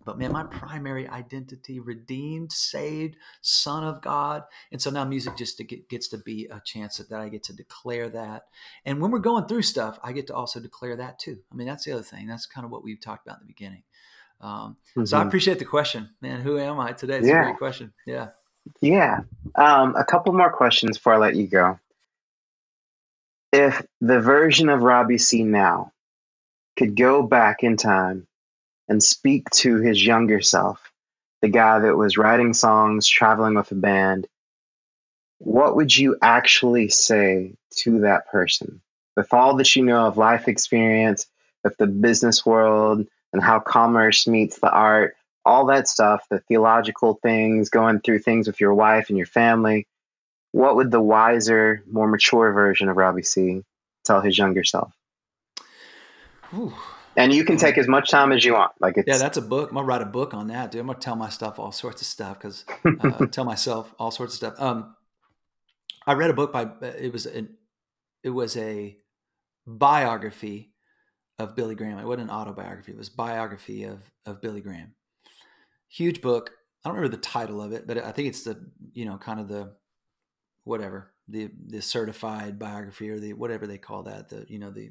But 0.04 0.18
man, 0.18 0.32
my 0.32 0.44
primary 0.44 1.08
identity, 1.08 1.80
redeemed, 1.80 2.52
saved, 2.52 3.16
son 3.40 3.84
of 3.84 4.02
God. 4.02 4.42
And 4.70 4.80
so 4.80 4.90
now 4.90 5.04
music 5.04 5.36
just 5.36 5.56
to 5.56 5.64
get, 5.64 5.88
gets 5.88 6.08
to 6.08 6.18
be 6.18 6.46
a 6.50 6.60
chance 6.64 6.98
that, 6.98 7.08
that 7.08 7.20
I 7.20 7.30
get 7.30 7.42
to 7.44 7.54
declare 7.54 8.08
that. 8.10 8.44
And 8.84 9.00
when 9.00 9.10
we're 9.10 9.18
going 9.18 9.46
through 9.46 9.62
stuff, 9.62 9.98
I 10.02 10.12
get 10.12 10.26
to 10.26 10.34
also 10.34 10.60
declare 10.60 10.96
that 10.96 11.18
too. 11.18 11.38
I 11.50 11.54
mean, 11.54 11.66
that's 11.66 11.84
the 11.84 11.92
other 11.92 12.02
thing. 12.02 12.26
That's 12.26 12.46
kind 12.46 12.66
of 12.66 12.70
what 12.70 12.84
we 12.84 12.96
talked 12.96 13.26
about 13.26 13.40
in 13.40 13.46
the 13.46 13.52
beginning. 13.52 13.82
Um, 14.40 14.76
mm-hmm. 14.90 15.04
So 15.06 15.16
I 15.16 15.20
mm-hmm. 15.20 15.28
appreciate 15.28 15.58
the 15.58 15.64
question, 15.64 16.10
man. 16.20 16.42
Who 16.42 16.58
am 16.58 16.78
I 16.78 16.92
today? 16.92 17.16
It's 17.16 17.26
yeah. 17.26 17.40
a 17.40 17.44
great 17.44 17.58
question. 17.58 17.92
Yeah. 18.06 18.28
Yeah. 18.80 19.20
Um, 19.54 19.96
a 19.96 20.04
couple 20.04 20.32
more 20.32 20.52
questions 20.52 20.98
before 20.98 21.14
I 21.14 21.18
let 21.18 21.36
you 21.36 21.46
go. 21.46 21.78
If 23.52 23.84
the 24.00 24.20
version 24.20 24.68
of 24.68 24.82
Robbie 24.82 25.18
Seay 25.18 25.44
now 25.44 25.92
could 26.76 26.96
go 26.96 27.22
back 27.22 27.62
in 27.62 27.76
time 27.76 28.26
and 28.88 29.02
speak 29.02 29.48
to 29.50 29.76
his 29.76 30.04
younger 30.04 30.40
self, 30.40 30.92
the 31.40 31.48
guy 31.48 31.78
that 31.78 31.96
was 31.96 32.18
writing 32.18 32.52
songs, 32.54 33.06
traveling 33.06 33.54
with 33.54 33.70
a 33.70 33.76
band, 33.76 34.26
what 35.38 35.76
would 35.76 35.96
you 35.96 36.16
actually 36.20 36.88
say 36.88 37.54
to 37.76 38.00
that 38.00 38.28
person? 38.28 38.80
With 39.16 39.32
all 39.32 39.56
that 39.56 39.76
you 39.76 39.84
know 39.84 40.06
of 40.06 40.16
life 40.16 40.48
experience, 40.48 41.26
with 41.62 41.76
the 41.76 41.86
business 41.86 42.44
world, 42.44 43.06
and 43.32 43.42
how 43.42 43.60
commerce 43.60 44.26
meets 44.26 44.58
the 44.58 44.70
art, 44.70 45.16
all 45.44 45.66
that 45.66 45.88
stuff, 45.88 46.26
the 46.30 46.40
theological 46.40 47.18
things, 47.22 47.68
going 47.68 48.00
through 48.00 48.20
things 48.20 48.46
with 48.46 48.60
your 48.60 48.74
wife 48.74 49.08
and 49.08 49.18
your 49.18 49.26
family, 49.26 49.86
what 50.52 50.76
would 50.76 50.90
the 50.90 51.00
wiser, 51.00 51.82
more 51.90 52.06
mature 52.06 52.52
version 52.52 52.88
of 52.88 52.96
Robbie 52.96 53.22
Seay 53.22 53.64
tell 54.04 54.20
his 54.20 54.38
younger 54.38 54.64
self? 54.64 54.92
Ooh. 56.54 56.72
And 57.16 57.32
you 57.32 57.44
can 57.44 57.56
take 57.56 57.78
as 57.78 57.86
much 57.86 58.10
time 58.10 58.32
as 58.32 58.44
you 58.44 58.54
want. 58.54 58.72
Like 58.80 58.96
yeah, 59.06 59.18
that's 59.18 59.36
a 59.36 59.42
book. 59.42 59.70
I'm 59.70 59.76
gonna 59.76 59.86
write 59.86 60.02
a 60.02 60.06
book 60.06 60.34
on 60.34 60.48
that, 60.48 60.70
dude. 60.70 60.80
I'm 60.80 60.88
gonna 60.88 60.98
tell 60.98 61.14
my 61.14 61.28
stuff 61.28 61.58
all 61.58 61.70
sorts 61.70 62.02
of 62.02 62.08
stuff 62.08 62.38
because 62.38 62.64
uh, 62.84 63.26
tell 63.30 63.44
myself 63.44 63.94
all 63.98 64.10
sorts 64.10 64.34
of 64.34 64.36
stuff. 64.36 64.60
Um, 64.60 64.96
I 66.06 66.14
read 66.14 66.30
a 66.30 66.34
book 66.34 66.52
by 66.52 66.68
it 66.82 67.12
was 67.12 67.26
an 67.26 67.56
it 68.24 68.30
was 68.30 68.56
a 68.56 68.96
biography 69.64 70.72
of 71.38 71.54
Billy 71.54 71.76
Graham. 71.76 71.98
It 71.98 72.06
wasn't 72.06 72.30
an 72.30 72.36
autobiography. 72.36 72.92
It 72.92 72.98
was 72.98 73.10
biography 73.10 73.84
of 73.84 74.00
of 74.26 74.40
Billy 74.40 74.60
Graham 74.60 74.94
huge 75.94 76.20
book. 76.20 76.50
I 76.84 76.88
don't 76.88 76.96
remember 76.96 77.16
the 77.16 77.22
title 77.22 77.62
of 77.62 77.72
it, 77.72 77.86
but 77.86 77.98
I 77.98 78.12
think 78.12 78.28
it's 78.28 78.42
the 78.42 78.70
you 78.92 79.04
know 79.04 79.16
kind 79.16 79.40
of 79.40 79.48
the 79.48 79.74
whatever 80.64 81.12
the 81.28 81.50
the 81.66 81.80
certified 81.80 82.58
biography 82.58 83.08
or 83.10 83.18
the 83.18 83.32
whatever 83.32 83.66
they 83.66 83.78
call 83.78 84.02
that 84.04 84.28
the 84.28 84.44
you 84.48 84.58
know 84.58 84.70
the 84.70 84.90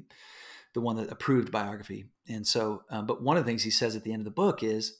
the 0.74 0.80
one 0.80 0.96
that 0.96 1.10
approved 1.10 1.52
biography. 1.52 2.06
And 2.28 2.44
so, 2.44 2.82
um, 2.90 3.06
but 3.06 3.22
one 3.22 3.36
of 3.36 3.44
the 3.44 3.48
things 3.48 3.62
he 3.62 3.70
says 3.70 3.94
at 3.94 4.02
the 4.02 4.12
end 4.12 4.20
of 4.20 4.24
the 4.24 4.30
book 4.32 4.62
is 4.62 4.98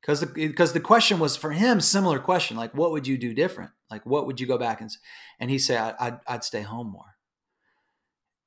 because 0.00 0.20
the 0.20 0.26
because 0.26 0.72
the 0.72 0.80
question 0.80 1.18
was 1.18 1.36
for 1.36 1.52
him 1.52 1.80
similar 1.80 2.18
question 2.18 2.56
like 2.56 2.74
what 2.74 2.90
would 2.90 3.06
you 3.06 3.16
do 3.16 3.32
different 3.32 3.70
like 3.88 4.04
what 4.04 4.26
would 4.26 4.40
you 4.40 4.46
go 4.46 4.58
back 4.58 4.80
and 4.80 4.90
and 5.38 5.48
he 5.50 5.58
said 5.58 5.94
I, 5.98 6.06
I'd, 6.06 6.20
I'd 6.26 6.44
stay 6.44 6.62
home 6.62 6.88
more. 6.90 7.16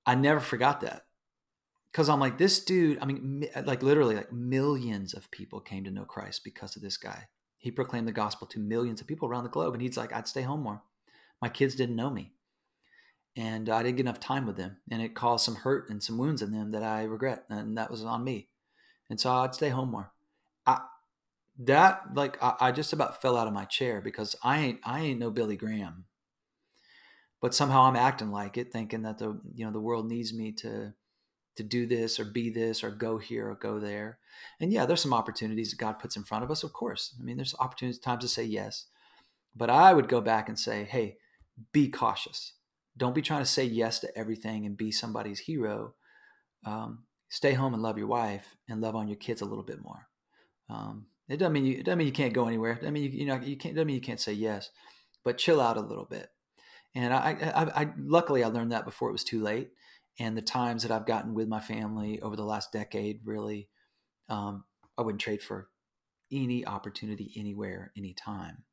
I 0.06 0.16
never 0.16 0.40
forgot 0.40 0.82
that 0.82 1.05
because 1.96 2.10
I'm 2.10 2.20
like 2.20 2.38
this 2.38 2.60
dude. 2.60 2.98
I 3.02 3.06
mean, 3.06 3.48
like 3.64 3.82
literally, 3.82 4.16
like 4.16 4.34
millions 4.34 5.14
of 5.14 5.32
people 5.32 5.62
came 5.62 5.86
to 5.86 5.92
know 5.92 6.04
Christ 6.04 6.44
because 6.44 6.76
of 6.76 6.82
this 6.82 6.98
guy. 6.98 7.30
He 7.58 7.72
proclaimed 7.72 8.06
the 8.06 8.12
gospel 8.12 8.48
to 8.48 8.60
millions 8.60 9.00
of 9.00 9.08
people 9.08 9.30
around 9.30 9.46
the 9.46 9.50
globe, 9.50 9.74
and 9.74 9.82
he's 9.82 9.96
like, 9.96 10.12
I'd 10.12 10.28
stay 10.28 10.42
home 10.42 10.60
more. 10.60 10.84
My 11.42 11.48
kids 11.48 11.74
didn't 11.74 11.96
know 11.96 12.10
me, 12.10 12.34
and 13.38 13.70
I 13.70 13.82
didn't 13.82 13.96
get 13.96 14.08
enough 14.08 14.20
time 14.20 14.46
with 14.46 14.58
them, 14.58 14.76
and 14.92 15.02
it 15.02 15.16
caused 15.16 15.46
some 15.46 15.56
hurt 15.56 15.90
and 15.90 16.04
some 16.04 16.18
wounds 16.18 16.42
in 16.42 16.52
them 16.52 16.72
that 16.72 16.84
I 16.84 17.04
regret, 17.04 17.46
and 17.50 17.78
that 17.78 17.90
was 17.90 18.04
on 18.04 18.26
me. 18.26 18.50
And 19.10 19.18
so 19.18 19.32
I'd 19.32 19.56
stay 19.56 19.70
home 19.70 19.92
more. 19.92 20.12
I 20.68 20.82
that 21.60 22.14
like 22.14 22.38
I, 22.44 22.56
I 22.60 22.72
just 22.74 22.92
about 22.92 23.22
fell 23.22 23.38
out 23.38 23.48
of 23.48 23.54
my 23.54 23.64
chair 23.64 24.02
because 24.02 24.36
I 24.44 24.60
ain't 24.60 24.82
I 24.84 25.00
ain't 25.00 25.20
no 25.22 25.32
Billy 25.32 25.56
Graham, 25.56 26.04
but 27.40 27.56
somehow 27.56 27.84
I'm 27.84 27.96
acting 27.96 28.32
like 28.32 28.58
it, 28.58 28.74
thinking 28.74 29.04
that 29.04 29.18
the 29.18 29.40
you 29.54 29.66
know 29.66 29.72
the 29.72 29.80
world 29.80 30.10
needs 30.10 30.34
me 30.34 30.52
to 30.58 30.94
to 31.56 31.64
do 31.64 31.86
this 31.86 32.20
or 32.20 32.26
be 32.26 32.50
this 32.50 32.84
or 32.84 32.92
go 32.92 33.18
here 33.18 33.50
or 33.50 33.56
go 33.56 33.80
there. 33.80 34.20
And 34.60 34.72
yeah, 34.72 34.86
there's 34.86 35.02
some 35.02 35.14
opportunities 35.14 35.72
that 35.72 35.80
God 35.80 36.00
puts 36.00 36.16
in 36.16 36.24
front 36.24 36.44
of 36.44 36.52
us, 36.52 36.64
of 36.64 36.74
course. 36.74 37.16
I 37.20 37.24
mean, 37.24 37.38
there's 37.38 37.56
opportunities, 37.60 38.00
times 38.00 38.24
to 38.24 38.28
say 38.28 38.44
yes. 38.44 38.86
But 39.56 39.70
I 39.70 39.94
would 39.94 40.10
go 40.10 40.22
back 40.22 40.50
and 40.50 40.60
say, 40.60 40.84
hey, 40.84 41.18
be 41.72 41.88
cautious. 41.88 42.54
Don't 42.98 43.16
be 43.16 43.22
trying 43.22 43.42
to 43.42 43.46
say 43.46 43.64
yes 43.64 44.00
to 44.00 44.18
everything 44.18 44.66
and 44.66 44.78
be 44.78 44.92
somebody's 44.92 45.40
hero. 45.40 45.96
Um, 46.66 47.04
stay 47.30 47.54
home 47.54 47.74
and 47.74 47.84
love 47.84 47.98
your 47.98 48.08
wife 48.08 48.56
and 48.68 48.82
love 48.82 48.96
on 48.96 49.08
your 49.08 49.18
kids 49.18 49.42
a 49.42 49.46
little 49.46 49.64
bit 49.64 49.82
more. 49.82 50.08
Um, 50.70 51.08
it 51.30 51.38
doesn't 51.38 51.54
mean 51.54 51.66
you. 51.66 51.78
It 51.78 51.86
doesn't 51.86 51.98
mean 51.98 52.08
you 52.08 52.14
can't 52.14 52.34
go 52.34 52.48
anywhere. 52.48 52.80
I 52.86 52.90
mean 52.92 53.04
you, 53.04 53.10
you 53.10 53.26
know 53.26 53.40
you 53.42 53.58
can't. 53.58 53.76
Doesn't 53.76 53.88
mean 53.88 53.96
you 53.96 54.02
can't 54.02 54.20
say 54.20 54.34
yes, 54.34 54.70
but 55.24 55.38
chill 55.38 55.60
out 55.60 55.78
a 55.78 55.82
little 55.82 56.06
bit. 56.06 56.30
And 56.94 57.14
I, 57.14 57.52
I, 57.56 57.82
I, 57.82 57.94
luckily 57.98 58.44
I 58.44 58.48
learned 58.48 58.72
that 58.72 58.86
before 58.86 59.10
it 59.10 59.14
was 59.14 59.24
too 59.24 59.42
late 59.42 59.72
and 60.20 60.38
the 60.38 60.42
times 60.42 60.84
that 60.84 60.92
I've 60.92 61.06
gotten 61.06 61.34
with 61.34 61.48
my 61.48 61.60
family 61.60 62.22
over 62.22 62.36
the 62.36 62.46
last 62.46 62.72
decade, 62.72 63.22
really, 63.26 63.70
um, 64.30 64.64
I 64.98 65.02
wouldn't 65.02 65.22
trade 65.22 65.44
for 65.44 65.70
any 66.32 66.66
opportunity 66.66 67.34
anywhere, 67.36 67.92
anytime. 67.98 68.64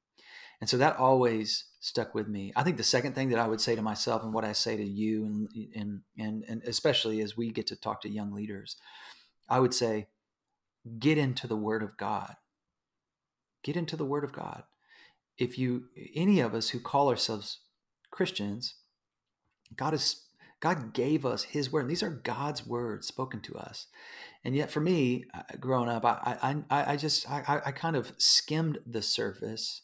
And 0.60 0.70
so 0.70 0.76
that 0.76 0.96
always 0.96 1.64
stuck 1.80 2.14
with 2.14 2.28
me. 2.28 2.52
I 2.54 2.62
think 2.62 2.76
the 2.76 2.84
second 2.84 3.14
thing 3.14 3.30
that 3.30 3.40
I 3.40 3.48
would 3.48 3.60
say 3.60 3.74
to 3.74 3.82
myself 3.82 4.22
and 4.22 4.32
what 4.32 4.44
I 4.44 4.52
say 4.52 4.76
to 4.76 4.84
you 4.84 5.24
and 5.24 5.48
and 5.74 6.00
and, 6.16 6.44
and 6.48 6.62
especially 6.62 7.20
as 7.20 7.36
we 7.36 7.50
get 7.50 7.66
to 7.68 7.76
talk 7.76 8.00
to 8.02 8.08
young 8.08 8.32
leaders, 8.32 8.76
I 9.48 9.58
would 9.58 9.74
say 9.74 10.06
get 11.00 11.18
into 11.18 11.48
the 11.48 11.56
word 11.56 11.82
of 11.82 11.96
God. 11.96 12.36
Get 13.64 13.76
into 13.76 13.96
the 13.96 14.04
word 14.04 14.22
of 14.22 14.32
God. 14.32 14.62
If 15.36 15.58
you 15.58 15.86
any 16.14 16.38
of 16.38 16.54
us 16.54 16.68
who 16.68 16.78
call 16.78 17.08
ourselves 17.08 17.58
Christians, 18.12 18.76
God 19.74 19.94
is 19.94 20.26
God 20.62 20.94
gave 20.94 21.26
us 21.26 21.42
His 21.42 21.72
word. 21.72 21.82
And 21.82 21.90
these 21.90 22.04
are 22.04 22.10
God's 22.10 22.64
words 22.64 23.08
spoken 23.08 23.40
to 23.42 23.56
us. 23.56 23.88
And 24.44 24.54
yet, 24.54 24.70
for 24.70 24.80
me, 24.80 25.24
uh, 25.34 25.42
growing 25.60 25.88
up, 25.88 26.04
I 26.04 26.62
I, 26.70 26.92
I 26.92 26.96
just 26.96 27.28
I, 27.28 27.60
I 27.66 27.72
kind 27.72 27.96
of 27.96 28.12
skimmed 28.16 28.78
the 28.86 29.02
surface, 29.02 29.82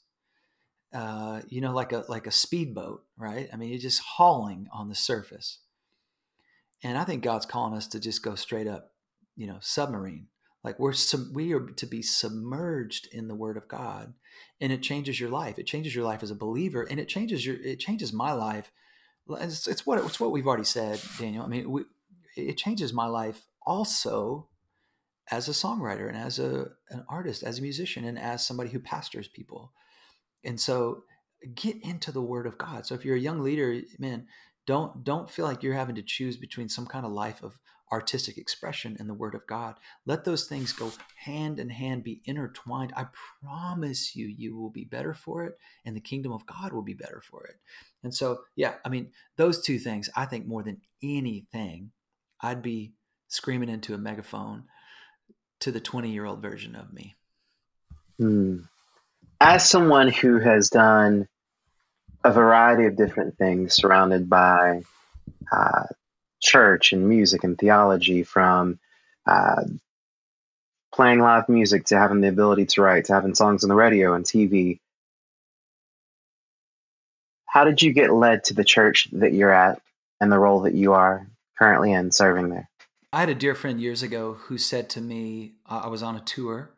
uh, 0.94 1.42
you 1.48 1.60
know, 1.60 1.74
like 1.74 1.92
a 1.92 2.04
like 2.08 2.28
a 2.28 2.32
speedboat, 2.32 3.04
right? 3.16 3.48
I 3.52 3.56
mean, 3.56 3.70
you're 3.70 3.78
just 3.80 4.00
hauling 4.00 4.68
on 4.72 4.88
the 4.88 4.94
surface. 4.94 5.58
And 6.84 6.96
I 6.96 7.02
think 7.02 7.24
God's 7.24 7.46
calling 7.46 7.74
us 7.76 7.88
to 7.88 8.00
just 8.00 8.22
go 8.22 8.36
straight 8.36 8.68
up, 8.68 8.92
you 9.34 9.48
know, 9.48 9.58
submarine. 9.60 10.28
Like 10.62 10.78
we're 10.78 10.94
we 11.32 11.52
are 11.54 11.66
to 11.66 11.86
be 11.86 12.02
submerged 12.02 13.08
in 13.12 13.26
the 13.26 13.34
Word 13.34 13.56
of 13.56 13.66
God, 13.66 14.14
and 14.60 14.72
it 14.72 14.82
changes 14.82 15.18
your 15.18 15.30
life. 15.30 15.58
It 15.58 15.66
changes 15.66 15.94
your 15.94 16.04
life 16.04 16.22
as 16.22 16.30
a 16.30 16.36
believer, 16.36 16.82
and 16.82 17.00
it 17.00 17.08
changes 17.08 17.44
your 17.44 17.56
it 17.56 17.80
changes 17.80 18.12
my 18.12 18.32
life 18.32 18.70
it's, 19.36 19.66
it's 19.66 19.86
what 19.86 20.04
it's 20.04 20.20
what 20.20 20.32
we've 20.32 20.46
already 20.46 20.64
said, 20.64 21.00
Daniel. 21.18 21.44
I 21.44 21.48
mean, 21.48 21.70
we, 21.70 21.82
it 22.36 22.56
changes 22.56 22.92
my 22.92 23.06
life 23.06 23.46
also 23.66 24.48
as 25.30 25.48
a 25.48 25.52
songwriter 25.52 26.08
and 26.08 26.16
as 26.16 26.38
a 26.38 26.70
an 26.90 27.04
artist, 27.08 27.42
as 27.42 27.58
a 27.58 27.62
musician, 27.62 28.04
and 28.04 28.18
as 28.18 28.46
somebody 28.46 28.70
who 28.70 28.78
pastors 28.78 29.28
people. 29.28 29.72
And 30.44 30.60
so, 30.60 31.04
get 31.54 31.76
into 31.82 32.12
the 32.12 32.22
Word 32.22 32.46
of 32.46 32.58
God. 32.58 32.86
So 32.86 32.94
if 32.94 33.04
you're 33.04 33.16
a 33.16 33.20
young 33.20 33.40
leader, 33.40 33.80
man, 33.98 34.26
don't 34.66 35.04
don't 35.04 35.30
feel 35.30 35.44
like 35.46 35.62
you're 35.62 35.74
having 35.74 35.96
to 35.96 36.02
choose 36.02 36.36
between 36.36 36.68
some 36.68 36.86
kind 36.86 37.04
of 37.04 37.12
life 37.12 37.42
of 37.42 37.58
artistic 37.93 38.39
expression 38.39 38.97
and 38.99 39.09
the 39.09 39.14
word 39.14 39.34
of 39.34 39.47
God. 39.47 39.76
Let 40.07 40.24
those 40.24 40.47
things 40.47 40.72
go 40.72 40.93
hand 41.16 41.59
in 41.59 41.70
hand, 41.70 42.05
be 42.05 42.20
intertwined. 42.24 42.93
I 42.97 43.07
promise 43.43 44.14
you, 44.14 44.26
you 44.26 44.57
will 44.57 44.70
be 44.70 44.84
better 44.84 45.14
for 45.14 45.45
it, 45.45 45.59
and 45.84 45.97
the 45.97 46.01
kingdom 46.01 46.32
of 46.32 46.47
God 46.47 46.72
will 46.72 46.82
be 46.82 46.95
better 46.95 47.22
for 47.22 47.45
it. 47.47 47.57
And 48.03 48.14
so, 48.14 48.41
yeah, 48.57 48.74
I 48.84 48.89
mean, 48.89 49.11
those 49.36 49.62
two 49.62 49.78
things, 49.78 50.09
I 50.14 50.26
think 50.26 50.47
more 50.47 50.62
than 50.62 50.80
anything, 51.03 51.91
I'd 52.41 52.62
be 52.62 52.93
screaming 53.28 53.68
into 53.68 53.95
a 53.95 53.99
megaphone 53.99 54.64
to 55.61 55.72
the 55.72 55.80
20 55.80 56.11
year 56.11 56.24
old 56.24 56.43
version 56.43 56.74
of 56.74 56.93
me. 56.93 57.16
Hmm. 58.18 58.59
As 59.41 59.68
someone 59.68 60.09
who 60.09 60.41
has 60.41 60.70
done 60.70 61.28
a 62.24 62.32
variety 62.32 62.86
of 62.86 62.97
different 62.97 63.39
things 63.39 63.74
surrounded 63.74 64.28
by 64.28 64.82
uh, 65.53 65.84
church 66.41 66.93
and 66.93 67.09
music 67.09 67.45
and 67.45 67.59
theology, 67.59 68.22
from 68.22 68.78
uh, 69.26 69.64
playing 70.93 71.20
live 71.20 71.49
music 71.49 71.86
to 71.86 71.99
having 71.99 72.20
the 72.20 72.28
ability 72.28 72.66
to 72.66 72.82
write, 72.82 73.07
to 73.07 73.14
having 73.14 73.34
songs 73.34 73.64
on 73.64 73.68
the 73.68 73.74
radio 73.74 74.14
and 74.14 74.24
TV. 74.24 74.80
How 77.47 77.64
did 77.64 77.82
you 77.82 77.93
get 77.93 78.12
led 78.12 78.45
to 78.45 78.55
the 78.55 78.64
church 78.64 79.09
that 79.12 79.32
you're 79.32 79.53
at 79.53 79.80
and 80.20 80.30
the 80.30 80.39
role 80.39 80.62
that 80.62 80.74
you 80.74 80.93
are 80.93 81.26
currently 81.59 81.93
in 81.93 82.11
serving 82.11 82.51
there? 82.51 82.68
I 83.12 83.20
had 83.20 83.30
a 83.30 83.34
dear 83.34 83.55
friend 83.55 83.80
years 83.80 84.03
ago 84.03 84.34
who 84.34 84.59
said 84.59 84.91
to 84.91 85.01
me, 85.01 85.53
uh, 85.66 85.82
I 85.84 85.89
was 85.89 86.03
on 86.03 86.14
a 86.14 86.20
tour 86.20 86.70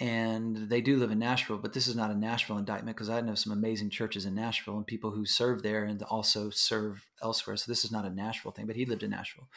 and 0.00 0.68
they 0.68 0.80
do 0.80 0.96
live 0.96 1.12
in 1.12 1.20
Nashville, 1.20 1.58
but 1.58 1.72
this 1.72 1.86
is 1.86 1.94
not 1.94 2.10
a 2.10 2.16
Nashville 2.16 2.58
indictment 2.58 2.96
because 2.96 3.08
I 3.08 3.20
know 3.20 3.36
some 3.36 3.52
amazing 3.52 3.90
churches 3.90 4.24
in 4.24 4.34
Nashville 4.34 4.76
and 4.76 4.86
people 4.86 5.12
who 5.12 5.24
serve 5.24 5.62
there 5.62 5.84
and 5.84 6.02
also 6.04 6.50
serve 6.50 7.06
elsewhere. 7.22 7.56
So 7.56 7.70
this 7.70 7.84
is 7.84 7.92
not 7.92 8.04
a 8.04 8.10
Nashville 8.10 8.50
thing, 8.50 8.66
but 8.66 8.74
he 8.74 8.86
lived 8.86 9.04
in 9.04 9.10
Nashville. 9.10 9.48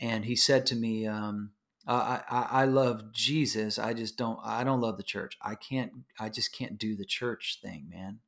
And 0.00 0.24
he 0.24 0.34
said 0.34 0.66
to 0.66 0.76
me, 0.76 1.06
um, 1.06 1.52
I, 1.86 2.22
I, 2.28 2.46
I 2.50 2.64
love 2.64 3.12
Jesus. 3.12 3.78
I 3.78 3.94
just 3.94 4.16
don't, 4.16 4.40
I 4.44 4.64
don't 4.64 4.80
love 4.80 4.96
the 4.96 5.04
church. 5.04 5.38
I 5.40 5.54
can't, 5.54 5.92
I 6.18 6.28
just 6.28 6.52
can't 6.52 6.76
do 6.76 6.96
the 6.96 7.04
church 7.04 7.60
thing, 7.62 7.86
man. 7.88 8.18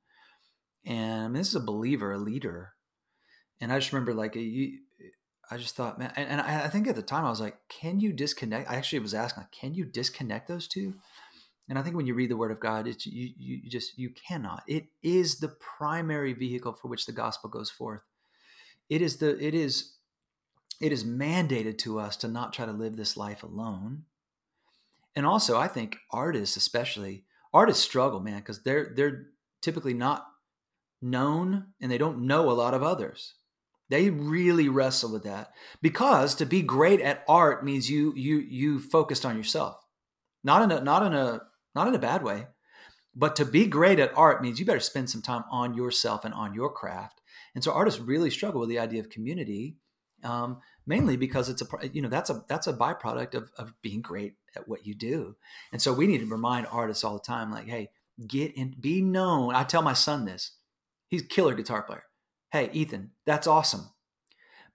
And 0.85 1.23
I 1.23 1.25
mean, 1.25 1.35
this 1.35 1.49
is 1.49 1.57
a 1.57 1.61
believer, 1.61 2.13
a 2.13 2.19
leader. 2.19 2.75
And 3.61 3.73
I 3.73 3.79
just 3.79 3.93
remember 3.93 4.15
like, 4.15 4.37
you, 4.37 4.79
I 5.51 5.57
just 5.57 5.75
thought, 5.75 5.99
man, 5.99 6.13
and, 6.15 6.29
and 6.29 6.41
I, 6.41 6.65
I, 6.65 6.69
think 6.69 6.87
at 6.87 6.95
the 6.95 7.03
time 7.03 7.25
I 7.25 7.31
was 7.31 7.41
like, 7.41 7.57
can 7.69 7.99
you 7.99 8.13
disconnect? 8.13 8.71
I 8.71 8.77
actually 8.77 9.01
was 9.01 9.15
asking, 9.15 9.43
like, 9.43 9.53
can 9.53 9.75
you 9.75 9.85
disconnect 9.85 10.47
those 10.47 10.69
two? 10.69 10.95
And 11.71 11.79
I 11.79 11.83
think 11.83 11.95
when 11.95 12.07
you 12.07 12.15
read 12.15 12.31
the 12.31 12.37
Word 12.37 12.51
of 12.51 12.59
God, 12.59 12.89
it's 12.89 13.07
you, 13.07 13.31
you 13.39 13.71
just 13.71 13.97
you 13.97 14.11
cannot. 14.11 14.65
It 14.67 14.87
is 15.05 15.39
the 15.39 15.55
primary 15.79 16.33
vehicle 16.33 16.73
for 16.73 16.89
which 16.89 17.07
the 17.07 17.13
gospel 17.13 17.49
goes 17.49 17.71
forth. 17.71 18.03
It 18.89 19.01
is 19.01 19.19
the 19.19 19.39
it 19.43 19.55
is 19.55 19.95
it 20.81 20.91
is 20.91 21.05
mandated 21.05 21.79
to 21.79 22.01
us 22.01 22.17
to 22.19 22.29
not 22.29 22.53
try 22.53 22.67
to 22.67 22.73
live 22.73 22.97
this 22.97 23.17
life 23.17 23.45
alone. 23.45 24.03
And 25.15 25.25
also, 25.25 25.57
I 25.57 25.69
think 25.69 25.99
artists, 26.11 26.57
especially 26.57 27.23
artists, 27.55 27.85
struggle, 27.85 28.19
man, 28.19 28.41
because 28.41 28.65
they're 28.65 28.93
they're 28.97 29.27
typically 29.63 29.95
not 29.95 30.27
known 31.01 31.69
and 31.81 31.89
they 31.89 31.99
don't 31.99 32.27
know 32.27 32.51
a 32.51 32.53
lot 32.53 32.75
of 32.75 32.83
others. 32.83 33.35
They 33.91 34.11
really 34.11 34.69
wrestle 34.69 35.13
with 35.13 35.23
that 35.23 35.53
because 35.81 36.35
to 36.37 36.47
be 36.47 36.63
great 36.63 37.01
at 37.01 37.23
art 37.29 37.65
means 37.65 37.89
you 37.89 38.13
you 38.17 38.39
you 38.39 38.81
focused 38.81 39.25
on 39.25 39.37
yourself, 39.37 39.77
not 40.43 40.63
in 40.63 40.73
a 40.73 40.81
not 40.81 41.05
in 41.07 41.13
a 41.13 41.43
not 41.75 41.89
in 41.89 41.95
a 41.95 41.99
bad 41.99 42.23
way, 42.23 42.47
but 43.15 43.37
to 43.37 43.45
be 43.45 43.67
great 43.67 43.99
at 43.99 44.17
art 44.17 44.43
means 44.43 44.59
you 44.59 44.67
better 44.67 44.81
spend 44.81 45.11
some 45.11 45.23
time 45.23 45.45
on 45.51 45.75
yourself 45.75 46.25
and 46.25 46.35
on 46.35 46.55
your 46.55 46.71
craft. 46.71 47.21
And 47.55 47.65
so 47.65 47.73
artists 47.73 48.01
really 48.01 48.31
struggle 48.31 48.61
with 48.61 48.69
the 48.69 48.79
idea 48.79 49.01
of 49.01 49.11
community, 49.11 49.77
um, 50.23 50.61
mainly 50.87 51.17
because 51.17 51.49
it's 51.49 51.63
a 51.63 51.67
you 51.93 52.03
know 52.03 52.09
that's 52.09 52.31
a 52.31 52.45
that's 52.49 52.67
a 52.67 52.73
byproduct 52.73 53.35
of 53.35 53.51
of 53.59 53.75
being 53.83 54.03
great 54.03 54.35
at 54.55 54.69
what 54.69 54.87
you 54.87 54.95
do. 54.95 55.37
And 55.73 55.83
so 55.83 55.93
we 55.93 56.07
need 56.07 56.19
to 56.19 56.27
remind 56.27 56.67
artists 56.69 57.03
all 57.03 57.15
the 57.15 57.21
time, 57.21 57.51
like, 57.51 57.67
hey, 57.67 57.91
get 58.27 58.57
in, 58.57 58.75
be 58.79 59.01
known. 59.01 59.55
I 59.55 59.65
tell 59.65 59.83
my 59.83 59.95
son 59.95 60.25
this. 60.25 60.53
He's 61.09 61.23
a 61.23 61.27
killer 61.27 61.55
guitar 61.55 61.83
player 61.83 62.05
hey 62.51 62.69
ethan 62.73 63.11
that's 63.27 63.47
awesome 63.47 63.91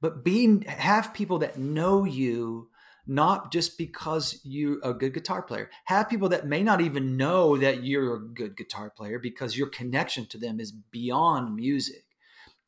but 0.02 0.24
being 0.24 0.62
have 0.64 1.14
people 1.14 1.40
that 1.40 1.58
know 1.58 2.04
you 2.04 2.70
not 3.08 3.52
just 3.52 3.78
because 3.78 4.40
you're 4.44 4.80
a 4.84 4.94
good 4.94 5.14
guitar 5.14 5.42
player. 5.42 5.70
Have 5.86 6.10
people 6.10 6.30
that 6.30 6.48
may 6.48 6.64
not 6.64 6.82
even 6.82 7.18
know 7.18 7.58
that 7.58 7.84
you're 7.84 8.16
a 8.16 8.20
good 8.20 8.58
guitar 8.58 8.90
player 8.90 9.20
because 9.20 9.58
your 9.58 9.68
connection 9.68 10.26
to 10.28 10.38
them 10.38 10.60
is 10.60 10.72
beyond 10.72 11.56
music. 11.56 12.04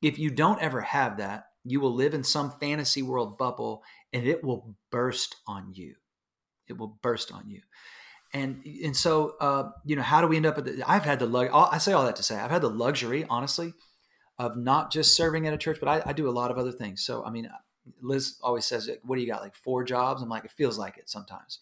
If 0.02 0.20
you 0.20 0.30
don't 0.30 0.62
ever 0.62 0.82
have 0.82 1.18
that 1.18 1.46
you 1.68 1.80
will 1.82 1.94
live 1.94 2.14
in 2.14 2.24
some 2.24 2.52
fantasy 2.60 3.02
world 3.02 3.38
bubble 3.38 3.84
and 4.14 4.26
it 4.26 4.44
will 4.44 4.76
burst 4.90 5.36
on 5.46 5.74
you. 5.74 5.96
It 6.68 6.78
will 6.78 6.98
burst 7.02 7.32
on 7.32 7.50
you. 7.50 7.62
And 8.34 8.66
and 8.84 8.96
so 8.96 9.36
uh, 9.40 9.72
you 9.86 9.96
know 9.96 10.02
how 10.02 10.22
do 10.22 10.28
we 10.28 10.38
end 10.38 10.46
up 10.46 10.58
at 10.58 10.66
the, 10.66 10.84
i've 10.86 11.06
had 11.06 11.20
the 11.20 11.26
lug 11.26 11.48
i 11.54 11.78
say 11.78 11.94
all 11.94 12.04
that 12.04 12.18
to 12.18 12.24
say 12.24 12.36
i've 12.36 12.52
had 12.52 12.62
the 12.62 12.70
luxury 12.70 13.26
honestly 13.30 13.74
of 14.38 14.58
not 14.58 14.92
just 14.92 15.16
serving 15.16 15.48
at 15.48 15.54
a 15.54 15.58
church, 15.58 15.80
but 15.80 15.90
I, 15.90 16.10
I, 16.10 16.14
do 16.14 16.30
a 16.30 16.32
lot 16.32 16.52
of 16.52 16.58
other 16.58 16.72
things. 16.72 17.04
So, 17.04 17.26
I 17.26 17.32
mean, 17.32 17.50
Liz 18.02 18.38
always 18.42 18.66
says, 18.66 18.90
"What 19.04 19.16
do 19.16 19.22
you 19.22 19.28
got? 19.28 19.42
Like 19.42 19.56
four 19.56 19.84
jobs?" 19.84 20.22
I'm 20.22 20.30
like, 20.30 20.46
it 20.46 20.52
feels 20.52 20.78
like 20.78 20.98
it 20.98 21.10
sometimes. 21.10 21.60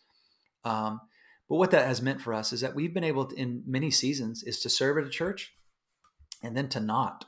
Um, 0.64 1.02
but 1.48 1.58
what 1.58 1.72
that 1.72 1.88
has 1.88 2.02
meant 2.02 2.22
for 2.22 2.34
us 2.34 2.52
is 2.54 2.62
that 2.62 2.76
we've 2.76 2.94
been 2.94 3.04
able 3.04 3.26
to, 3.26 3.36
in 3.36 3.64
many 3.68 3.92
seasons, 3.92 4.44
is 4.44 4.60
to 4.62 4.70
serve 4.70 4.98
at 4.98 5.06
a 5.06 5.10
church, 5.10 5.54
and 6.42 6.56
then 6.58 6.70
to 6.70 6.80
not. 6.80 7.26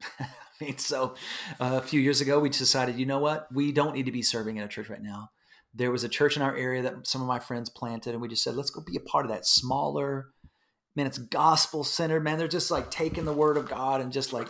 I 0.20 0.26
mean, 0.60 0.78
so 0.78 1.14
uh, 1.60 1.80
a 1.82 1.86
few 1.86 2.00
years 2.00 2.20
ago, 2.20 2.40
we 2.40 2.48
decided, 2.48 2.98
you 2.98 3.06
know 3.06 3.18
what, 3.18 3.46
we 3.52 3.70
don't 3.70 3.94
need 3.94 4.06
to 4.06 4.12
be 4.12 4.22
serving 4.22 4.58
at 4.58 4.64
a 4.64 4.68
church 4.68 4.88
right 4.88 5.02
now. 5.02 5.30
There 5.74 5.92
was 5.92 6.02
a 6.02 6.08
church 6.08 6.36
in 6.36 6.42
our 6.42 6.56
area 6.56 6.82
that 6.82 7.06
some 7.06 7.20
of 7.20 7.28
my 7.28 7.38
friends 7.38 7.68
planted, 7.68 8.12
and 8.12 8.20
we 8.20 8.28
just 8.28 8.42
said, 8.42 8.56
let's 8.56 8.70
go 8.70 8.80
be 8.80 8.96
a 8.96 9.00
part 9.00 9.24
of 9.24 9.30
that 9.30 9.46
smaller, 9.46 10.30
man, 10.98 11.06
it's 11.06 11.18
gospel 11.18 11.84
centered, 11.84 12.24
man. 12.24 12.38
They're 12.38 12.48
just 12.48 12.72
like 12.72 12.90
taking 12.90 13.24
the 13.24 13.32
word 13.32 13.56
of 13.56 13.68
God 13.68 14.00
and 14.00 14.12
just 14.12 14.32
like 14.32 14.48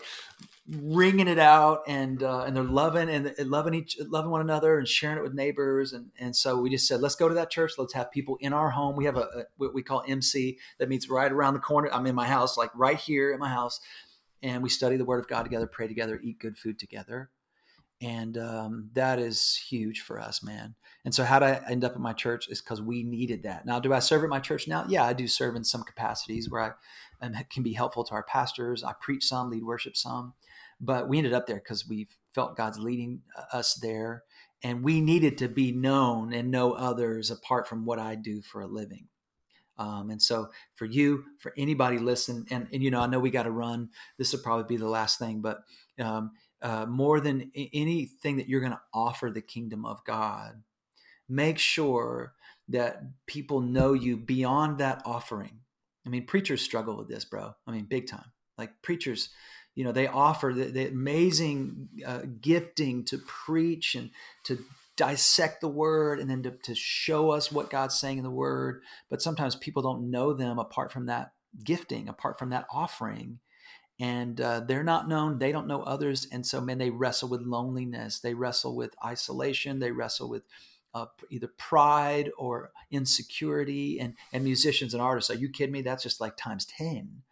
ringing 0.70 1.28
it 1.28 1.38
out 1.38 1.80
and 1.86 2.22
uh, 2.22 2.40
and 2.40 2.54
they're 2.54 2.62
loving 2.62 3.08
and 3.08 3.34
loving 3.38 3.72
each 3.72 3.96
loving 4.08 4.30
one 4.30 4.42
another 4.42 4.78
and 4.78 4.86
sharing 4.86 5.16
it 5.16 5.22
with 5.22 5.32
neighbors. 5.32 5.92
And 5.92 6.10
and 6.18 6.36
so 6.36 6.60
we 6.60 6.68
just 6.68 6.86
said 6.86 7.00
let's 7.00 7.14
go 7.14 7.28
to 7.28 7.34
that 7.34 7.50
church. 7.50 7.72
Let's 7.78 7.94
have 7.94 8.10
people 8.10 8.36
in 8.40 8.52
our 8.52 8.70
home. 8.70 8.94
We 8.94 9.06
have 9.06 9.16
a, 9.16 9.20
a 9.20 9.44
what 9.56 9.72
we 9.72 9.82
call 9.82 10.04
MC 10.06 10.58
that 10.78 10.88
meets 10.88 11.08
right 11.08 11.32
around 11.32 11.54
the 11.54 11.60
corner. 11.60 11.88
I'm 11.90 12.06
in 12.06 12.14
my 12.14 12.26
house 12.26 12.58
like 12.58 12.70
right 12.74 12.98
here 12.98 13.32
in 13.32 13.38
my 13.38 13.48
house. 13.48 13.80
And 14.42 14.62
we 14.62 14.68
study 14.68 14.96
the 14.96 15.04
word 15.04 15.18
of 15.18 15.26
God 15.26 15.42
together 15.44 15.66
pray 15.66 15.88
together 15.88 16.20
eat 16.22 16.38
good 16.38 16.58
food 16.58 16.78
together. 16.78 17.30
And 18.00 18.38
um, 18.38 18.90
that 18.92 19.18
is 19.18 19.56
huge 19.56 20.02
for 20.02 20.20
us 20.20 20.42
man. 20.42 20.74
And 21.04 21.14
so 21.14 21.24
how 21.24 21.38
did 21.38 21.46
i 21.46 21.62
end 21.70 21.82
up 21.82 21.92
at 21.92 22.00
my 22.00 22.12
church 22.12 22.48
is 22.48 22.60
because 22.60 22.82
we 22.82 23.02
needed 23.02 23.42
that. 23.44 23.64
Now 23.64 23.80
do 23.80 23.94
i 23.94 24.00
serve 24.00 24.22
at 24.22 24.28
my 24.28 24.38
church 24.38 24.68
now? 24.68 24.84
Yeah 24.86 25.04
i 25.04 25.14
do 25.14 25.26
serve 25.26 25.56
in 25.56 25.64
some 25.64 25.82
capacities 25.82 26.50
where 26.50 26.62
i 26.62 26.70
um, 27.26 27.34
can 27.50 27.62
be 27.62 27.72
helpful 27.72 28.04
to 28.04 28.12
our 28.12 28.22
pastors. 28.22 28.84
I 28.84 28.92
preach 29.00 29.24
some 29.24 29.50
lead 29.50 29.64
worship 29.64 29.96
some 29.96 30.34
but 30.80 31.08
we 31.08 31.18
ended 31.18 31.32
up 31.32 31.46
there 31.46 31.56
because 31.56 31.88
we 31.88 32.08
felt 32.34 32.56
god's 32.56 32.78
leading 32.78 33.22
uh, 33.36 33.56
us 33.56 33.74
there 33.74 34.24
and 34.62 34.82
we 34.82 35.00
needed 35.00 35.38
to 35.38 35.48
be 35.48 35.72
known 35.72 36.32
and 36.32 36.50
know 36.50 36.72
others 36.72 37.30
apart 37.30 37.66
from 37.68 37.84
what 37.84 37.98
i 37.98 38.14
do 38.14 38.42
for 38.42 38.60
a 38.60 38.66
living 38.66 39.08
um, 39.78 40.10
and 40.10 40.20
so 40.20 40.48
for 40.74 40.86
you, 40.86 41.24
for 41.38 41.54
anybody 41.56 41.98
listen, 41.98 42.44
and, 42.50 42.66
and 42.72 42.82
you 42.82 42.90
know, 42.90 43.00
I 43.00 43.06
know 43.06 43.20
we 43.20 43.30
got 43.30 43.44
to 43.44 43.50
run. 43.50 43.90
This 44.18 44.32
will 44.32 44.40
probably 44.40 44.64
be 44.64 44.76
the 44.76 44.88
last 44.88 45.18
thing, 45.18 45.40
but 45.40 45.60
um, 46.00 46.32
uh, 46.60 46.86
more 46.86 47.20
than 47.20 47.52
anything 47.54 48.36
that 48.36 48.48
you're 48.48 48.60
going 48.60 48.72
to 48.72 48.80
offer 48.92 49.30
the 49.30 49.40
kingdom 49.40 49.86
of 49.86 50.04
God, 50.04 50.62
make 51.28 51.58
sure 51.58 52.34
that 52.68 53.02
people 53.26 53.60
know 53.60 53.92
you 53.92 54.16
beyond 54.16 54.78
that 54.78 55.02
offering. 55.04 55.60
I 56.04 56.10
mean, 56.10 56.26
preachers 56.26 56.60
struggle 56.60 56.96
with 56.96 57.08
this, 57.08 57.24
bro. 57.24 57.54
I 57.66 57.70
mean, 57.70 57.84
big 57.84 58.08
time. 58.08 58.32
Like 58.56 58.82
preachers, 58.82 59.30
you 59.78 59.84
know, 59.84 59.92
they 59.92 60.08
offer 60.08 60.52
the, 60.52 60.64
the 60.64 60.88
amazing 60.88 61.88
uh, 62.04 62.22
gifting 62.40 63.04
to 63.04 63.16
preach 63.16 63.94
and 63.94 64.10
to 64.42 64.58
dissect 64.96 65.60
the 65.60 65.68
word 65.68 66.18
and 66.18 66.28
then 66.28 66.42
to, 66.42 66.50
to 66.50 66.74
show 66.74 67.30
us 67.30 67.52
what 67.52 67.70
God's 67.70 67.94
saying 67.94 68.18
in 68.18 68.24
the 68.24 68.28
word. 68.28 68.82
But 69.08 69.22
sometimes 69.22 69.54
people 69.54 69.80
don't 69.80 70.10
know 70.10 70.32
them 70.32 70.58
apart 70.58 70.90
from 70.90 71.06
that 71.06 71.30
gifting, 71.62 72.08
apart 72.08 72.40
from 72.40 72.50
that 72.50 72.66
offering. 72.72 73.38
And 74.00 74.40
uh, 74.40 74.62
they're 74.66 74.82
not 74.82 75.08
known. 75.08 75.38
They 75.38 75.52
don't 75.52 75.68
know 75.68 75.84
others. 75.84 76.26
And 76.32 76.44
so 76.44 76.60
man 76.60 76.78
they 76.78 76.90
wrestle 76.90 77.28
with 77.28 77.42
loneliness. 77.42 78.18
They 78.18 78.34
wrestle 78.34 78.74
with 78.74 78.96
isolation. 79.04 79.78
They 79.78 79.92
wrestle 79.92 80.28
with 80.28 80.42
uh, 80.92 81.06
either 81.30 81.52
pride 81.56 82.32
or 82.36 82.72
insecurity. 82.90 84.00
And 84.00 84.14
and 84.32 84.42
musicians 84.42 84.92
and 84.92 85.00
artists 85.00 85.30
are 85.30 85.34
you 85.34 85.48
kidding 85.48 85.72
me? 85.72 85.82
That's 85.82 86.02
just 86.02 86.20
like 86.20 86.36
times 86.36 86.64
10 86.64 87.22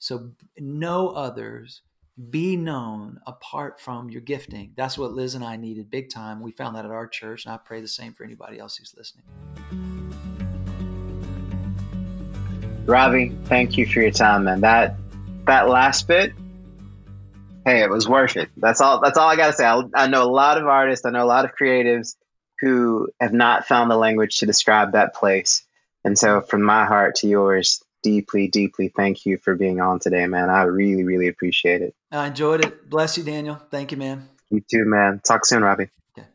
so 0.00 0.30
know 0.56 1.10
others 1.10 1.82
be 2.28 2.56
known 2.56 3.18
apart 3.26 3.80
from 3.80 4.10
your 4.10 4.20
gifting 4.20 4.72
that's 4.76 4.98
what 4.98 5.12
liz 5.12 5.34
and 5.34 5.44
i 5.44 5.56
needed 5.56 5.90
big 5.90 6.10
time 6.10 6.42
we 6.42 6.52
found 6.52 6.76
that 6.76 6.84
at 6.84 6.90
our 6.90 7.06
church 7.06 7.46
and 7.46 7.54
i 7.54 7.56
pray 7.56 7.80
the 7.80 7.88
same 7.88 8.12
for 8.12 8.24
anybody 8.24 8.58
else 8.58 8.76
who's 8.76 8.94
listening 8.96 9.24
Robbie, 12.86 13.36
thank 13.44 13.76
you 13.76 13.86
for 13.86 14.00
your 14.00 14.10
time, 14.10 14.44
man. 14.44 14.62
That 14.62 14.96
that 15.46 15.68
last 15.68 16.08
bit, 16.08 16.32
hey, 17.64 17.82
it 17.82 17.90
was 17.90 18.08
worth 18.08 18.36
it. 18.36 18.48
That's 18.56 18.80
all. 18.80 19.00
That's 19.00 19.16
all 19.16 19.28
I 19.28 19.36
gotta 19.36 19.52
say. 19.52 19.64
I, 19.64 19.82
I 19.94 20.06
know 20.08 20.24
a 20.24 20.30
lot 20.30 20.58
of 20.58 20.66
artists. 20.66 21.06
I 21.06 21.10
know 21.10 21.22
a 21.22 21.26
lot 21.26 21.44
of 21.44 21.52
creatives 21.54 22.16
who 22.60 23.08
have 23.20 23.32
not 23.32 23.66
found 23.66 23.90
the 23.90 23.96
language 23.96 24.38
to 24.38 24.46
describe 24.46 24.92
that 24.92 25.14
place. 25.14 25.64
And 26.04 26.18
so, 26.18 26.40
from 26.40 26.62
my 26.62 26.84
heart 26.84 27.16
to 27.16 27.28
yours, 27.28 27.82
deeply, 28.02 28.48
deeply 28.48 28.88
thank 28.88 29.26
you 29.26 29.38
for 29.38 29.54
being 29.54 29.80
on 29.80 29.98
today, 29.98 30.26
man. 30.26 30.50
I 30.50 30.62
really, 30.62 31.04
really 31.04 31.28
appreciate 31.28 31.82
it. 31.82 31.94
I 32.10 32.28
enjoyed 32.28 32.64
it. 32.64 32.88
Bless 32.88 33.16
you, 33.16 33.24
Daniel. 33.24 33.56
Thank 33.70 33.92
you, 33.92 33.98
man. 33.98 34.28
You 34.50 34.62
too, 34.70 34.84
man. 34.84 35.20
Talk 35.24 35.46
soon, 35.46 35.62
Robbie. 35.62 35.88
Okay. 36.18 36.26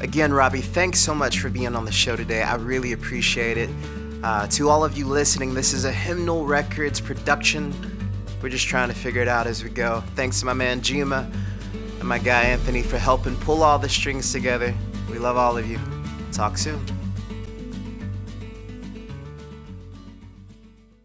Again, 0.00 0.32
Robbie, 0.32 0.60
thanks 0.60 1.00
so 1.00 1.14
much 1.14 1.40
for 1.40 1.50
being 1.50 1.74
on 1.74 1.84
the 1.84 1.92
show 1.92 2.16
today. 2.16 2.42
I 2.42 2.56
really 2.56 2.92
appreciate 2.92 3.56
it. 3.56 3.70
Uh, 4.22 4.46
to 4.48 4.70
all 4.70 4.84
of 4.84 4.96
you 4.96 5.06
listening, 5.06 5.52
this 5.54 5.74
is 5.74 5.84
a 5.84 5.92
Hymnal 5.92 6.46
Records 6.46 7.00
production. 7.00 7.74
We're 8.42 8.48
just 8.48 8.66
trying 8.66 8.88
to 8.88 8.94
figure 8.94 9.22
it 9.22 9.28
out 9.28 9.46
as 9.46 9.62
we 9.62 9.70
go. 9.70 10.02
Thanks 10.14 10.40
to 10.40 10.46
my 10.46 10.54
man 10.54 10.80
Jima 10.80 11.30
and 11.98 12.08
my 12.08 12.18
guy 12.18 12.42
Anthony 12.44 12.82
for 12.82 12.98
helping 12.98 13.36
pull 13.36 13.62
all 13.62 13.78
the 13.78 13.88
strings 13.88 14.32
together. 14.32 14.74
We 15.10 15.18
love 15.18 15.36
all 15.36 15.56
of 15.56 15.66
you. 15.66 15.78
Talk 16.32 16.58
soon. 16.58 17.03